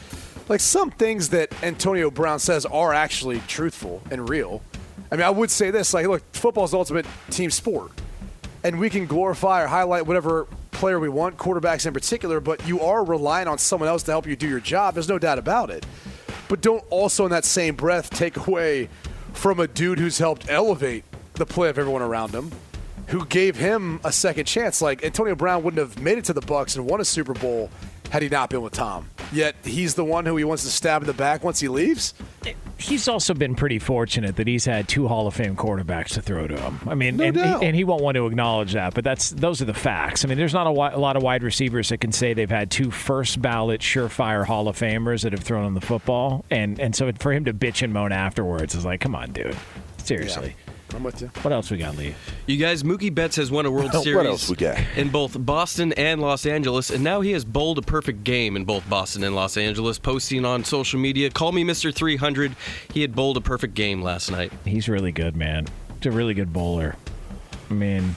like, 0.48 0.58
some 0.58 0.90
things 0.90 1.28
that 1.28 1.52
Antonio 1.62 2.10
Brown 2.10 2.40
says 2.40 2.66
are 2.66 2.92
actually 2.92 3.38
truthful 3.46 4.02
and 4.10 4.28
real. 4.28 4.60
I 5.12 5.14
mean, 5.14 5.24
I 5.24 5.30
would 5.30 5.52
say 5.52 5.70
this 5.70 5.94
like, 5.94 6.08
look, 6.08 6.22
football's 6.32 6.72
the 6.72 6.78
ultimate 6.78 7.06
team 7.30 7.48
sport. 7.52 7.92
And 8.66 8.80
we 8.80 8.90
can 8.90 9.06
glorify 9.06 9.62
or 9.62 9.68
highlight 9.68 10.08
whatever 10.08 10.48
player 10.72 10.98
we 10.98 11.08
want, 11.08 11.36
quarterbacks 11.36 11.86
in 11.86 11.94
particular, 11.94 12.40
but 12.40 12.66
you 12.66 12.80
are 12.80 13.04
relying 13.04 13.46
on 13.46 13.58
someone 13.58 13.88
else 13.88 14.02
to 14.02 14.10
help 14.10 14.26
you 14.26 14.34
do 14.34 14.48
your 14.48 14.58
job. 14.58 14.94
There's 14.94 15.08
no 15.08 15.20
doubt 15.20 15.38
about 15.38 15.70
it. 15.70 15.86
But 16.48 16.62
don't 16.62 16.84
also, 16.90 17.24
in 17.24 17.30
that 17.30 17.44
same 17.44 17.76
breath, 17.76 18.10
take 18.10 18.36
away 18.48 18.88
from 19.34 19.60
a 19.60 19.68
dude 19.68 20.00
who's 20.00 20.18
helped 20.18 20.50
elevate 20.50 21.04
the 21.34 21.46
play 21.46 21.68
of 21.68 21.78
everyone 21.78 22.02
around 22.02 22.34
him, 22.34 22.50
who 23.06 23.24
gave 23.26 23.54
him 23.54 24.00
a 24.02 24.10
second 24.10 24.46
chance. 24.46 24.82
Like 24.82 25.04
Antonio 25.04 25.36
Brown 25.36 25.62
wouldn't 25.62 25.78
have 25.78 26.02
made 26.02 26.18
it 26.18 26.24
to 26.24 26.32
the 26.32 26.42
Bucs 26.42 26.74
and 26.74 26.86
won 26.86 27.00
a 27.00 27.04
Super 27.04 27.34
Bowl 27.34 27.70
had 28.10 28.22
he 28.22 28.28
not 28.28 28.50
been 28.50 28.62
with 28.62 28.72
Tom. 28.72 29.08
Yet 29.32 29.56
he's 29.64 29.94
the 29.94 30.04
one 30.04 30.24
who 30.26 30.36
he 30.36 30.44
wants 30.44 30.62
to 30.64 30.70
stab 30.70 31.02
in 31.02 31.06
the 31.06 31.12
back 31.12 31.42
once 31.42 31.58
he 31.60 31.68
leaves. 31.68 32.14
he's 32.78 33.08
also 33.08 33.34
been 33.34 33.54
pretty 33.56 33.78
fortunate 33.80 34.36
that 34.36 34.46
he's 34.46 34.64
had 34.64 34.86
two 34.88 35.08
Hall 35.08 35.26
of 35.26 35.34
Fame 35.34 35.56
quarterbacks 35.56 36.10
to 36.14 36.22
throw 36.22 36.46
to 36.46 36.56
him. 36.56 36.78
I 36.86 36.94
mean, 36.94 37.16
No 37.16 37.24
and, 37.24 37.34
doubt. 37.34 37.64
and 37.64 37.74
he 37.74 37.82
won't 37.82 38.02
want 38.02 38.14
to 38.14 38.26
acknowledge 38.26 38.74
that, 38.74 38.94
but 38.94 39.02
that's 39.02 39.30
those 39.30 39.60
are 39.60 39.64
the 39.64 39.74
facts. 39.74 40.24
I 40.24 40.28
mean, 40.28 40.38
there's 40.38 40.54
not 40.54 40.66
a, 40.68 40.70
a 40.70 40.98
lot 41.00 41.16
of 41.16 41.22
wide 41.22 41.42
receivers 41.42 41.88
that 41.88 41.98
can 41.98 42.12
say 42.12 42.34
they've 42.34 42.48
had 42.48 42.70
two 42.70 42.90
first 42.92 43.42
ballot 43.42 43.80
surefire 43.80 44.44
Hall 44.44 44.68
of 44.68 44.78
Famers 44.78 45.22
that 45.22 45.32
have 45.32 45.42
thrown 45.42 45.64
him 45.66 45.74
the 45.74 45.80
football, 45.80 46.44
and 46.50 46.78
and 46.78 46.94
so 46.94 47.10
for 47.18 47.32
him 47.32 47.44
to 47.46 47.52
bitch 47.54 47.82
and 47.82 47.92
moan 47.92 48.12
afterwards 48.12 48.74
is 48.76 48.84
like, 48.84 49.00
come 49.00 49.16
on, 49.16 49.32
dude, 49.32 49.56
seriously. 49.98 50.54
I'm 50.94 51.02
with 51.02 51.20
you. 51.20 51.28
What 51.42 51.52
else 51.52 51.70
we 51.70 51.76
got, 51.78 51.96
Lee? 51.96 52.14
You 52.46 52.56
guys, 52.56 52.82
Mookie 52.82 53.14
Betts 53.14 53.36
has 53.36 53.50
won 53.50 53.66
a 53.66 53.70
World 53.70 53.92
Series. 53.92 54.06
What 54.16 54.22
Series 54.22 54.26
else 54.28 54.48
we 54.50 54.56
got? 54.56 54.78
in 54.96 55.08
both 55.10 55.36
Boston 55.44 55.92
and 55.94 56.20
Los 56.20 56.46
Angeles, 56.46 56.90
and 56.90 57.02
now 57.04 57.20
he 57.20 57.32
has 57.32 57.44
bowled 57.44 57.78
a 57.78 57.82
perfect 57.82 58.24
game 58.24 58.56
in 58.56 58.64
both 58.64 58.88
Boston 58.88 59.24
and 59.24 59.34
Los 59.34 59.56
Angeles, 59.56 59.98
posting 59.98 60.44
on 60.44 60.64
social 60.64 60.98
media, 61.00 61.28
"Call 61.30 61.52
me 61.52 61.64
Mr. 61.64 61.92
300." 61.94 62.54
He 62.94 63.02
had 63.02 63.14
bowled 63.14 63.36
a 63.36 63.40
perfect 63.40 63.74
game 63.74 64.00
last 64.00 64.30
night. 64.30 64.52
He's 64.64 64.88
really 64.88 65.12
good, 65.12 65.36
man. 65.36 65.66
He's 66.00 66.06
a 66.12 66.16
really 66.16 66.34
good 66.34 66.52
bowler. 66.52 66.94
I 67.68 67.74
mean, 67.74 68.16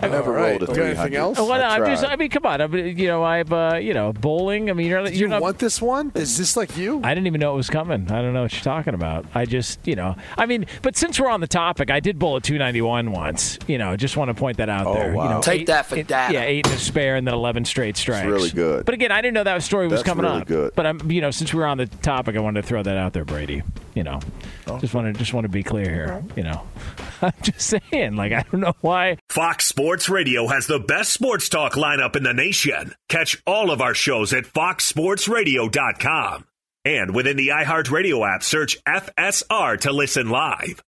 I 0.00 0.06
never 0.08 0.30
All 0.30 0.36
right. 0.36 0.50
rolled 0.50 0.62
a 0.62 0.66
Got 0.66 0.74
300. 0.76 0.96
anything 1.00 1.16
else? 1.16 1.38
Oh, 1.40 1.48
well, 1.48 1.60
I 1.60 1.76
I'm 1.76 1.84
just. 1.86 2.04
I 2.04 2.14
mean, 2.14 2.28
come 2.30 2.46
on. 2.46 2.60
I 2.60 2.66
mean, 2.68 2.96
you 2.96 3.08
know, 3.08 3.24
I've, 3.24 3.52
uh, 3.52 3.78
you 3.82 3.94
know, 3.94 4.12
bowling. 4.12 4.70
I 4.70 4.72
mean, 4.72 4.86
you're, 4.86 5.00
you're 5.00 5.10
you 5.12 5.26
not. 5.28 5.42
want 5.42 5.58
this 5.58 5.82
one? 5.82 6.12
Is 6.14 6.38
this 6.38 6.56
like 6.56 6.76
you? 6.76 7.00
I 7.02 7.14
didn't 7.14 7.26
even 7.26 7.40
know 7.40 7.52
it 7.52 7.56
was 7.56 7.68
coming. 7.68 8.08
I 8.10 8.22
don't 8.22 8.32
know 8.32 8.42
what 8.42 8.52
you're 8.52 8.62
talking 8.62 8.94
about. 8.94 9.26
I 9.34 9.44
just, 9.44 9.84
you 9.88 9.96
know, 9.96 10.14
I 10.36 10.46
mean, 10.46 10.66
but 10.82 10.96
since 10.96 11.18
we're 11.18 11.28
on 11.30 11.40
the 11.40 11.48
topic, 11.48 11.90
I 11.90 11.98
did 11.98 12.16
bowl 12.16 12.36
at 12.36 12.44
291 12.44 13.10
once. 13.10 13.58
You 13.66 13.78
know, 13.78 13.96
just 13.96 14.16
want 14.16 14.28
to 14.28 14.34
point 14.34 14.58
that 14.58 14.68
out 14.68 14.86
Oh, 14.86 14.94
there. 14.94 15.12
wow. 15.12 15.24
You 15.24 15.30
know, 15.30 15.40
Take 15.42 15.62
eight- 15.62 15.66
that 15.66 15.86
for 15.86 15.96
eight- 15.96 16.06
data. 16.06 16.32
Yeah, 16.32 16.42
eight 16.42 16.66
and 16.66 16.76
a 16.76 16.78
spare, 16.78 17.16
and 17.16 17.26
then 17.26 17.34
11 17.34 17.64
straight 17.64 17.96
strikes. 17.96 18.24
really 18.24 18.50
good. 18.50 18.84
But 18.84 18.94
again, 18.94 19.10
I 19.10 19.20
didn't 19.20 19.34
know 19.34 19.44
that 19.44 19.62
story 19.64 19.88
was 19.88 19.98
That's 20.00 20.08
coming 20.08 20.24
really 20.26 20.42
up. 20.42 20.46
good. 20.46 20.72
But 20.76 20.86
I'm, 20.86 21.10
you 21.10 21.20
know, 21.20 21.32
since 21.32 21.52
we're 21.52 21.66
on 21.66 21.78
the 21.78 21.86
topic, 21.86 22.36
I 22.36 22.38
wanted 22.38 22.62
to 22.62 22.66
throw 22.68 22.84
that 22.84 22.96
out 22.96 23.14
there, 23.14 23.24
Brady. 23.24 23.62
You 23.94 24.04
know, 24.04 24.20
Oh. 24.68 24.78
just 24.78 24.94
want 24.94 25.12
to 25.12 25.18
just 25.18 25.32
want 25.32 25.44
to 25.44 25.48
be 25.48 25.62
clear 25.62 25.84
here. 25.84 26.22
You 26.36 26.42
know, 26.44 26.62
I'm 27.22 27.32
just 27.42 27.60
saying. 27.60 28.16
Like, 28.16 28.32
I 28.32 28.44
don't 28.50 28.60
know 28.60 28.74
why. 28.80 29.18
Fox 29.30 29.66
Sports 29.66 30.08
Radio 30.08 30.46
has 30.48 30.66
the 30.66 30.78
best 30.78 31.12
sports 31.12 31.48
talk 31.48 31.74
lineup 31.74 32.16
in 32.16 32.22
the 32.22 32.34
nation. 32.34 32.94
Catch 33.08 33.42
all 33.46 33.70
of 33.70 33.80
our 33.80 33.94
shows 33.94 34.32
at 34.32 34.44
foxsportsradio.com. 34.44 36.44
And 36.84 37.14
within 37.14 37.36
the 37.36 37.48
iHeartRadio 37.48 38.34
app, 38.34 38.42
search 38.42 38.82
FSR 38.84 39.80
to 39.80 39.92
listen 39.92 40.30
live. 40.30 40.82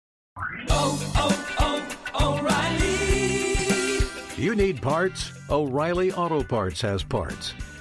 Oh 0.69 1.13
oh, 1.17 1.99
oh, 2.21 2.39
O'Reilly. 2.39 4.07
You 4.43 4.55
need 4.55 4.83
parts? 4.83 5.33
O'Reilly 5.49 6.13
Auto 6.13 6.43
Parts 6.43 6.81
has 6.83 7.03
parts. 7.03 7.55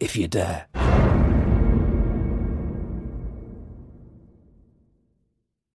if 0.00 0.16
you 0.16 0.28
dare. 0.28 1.05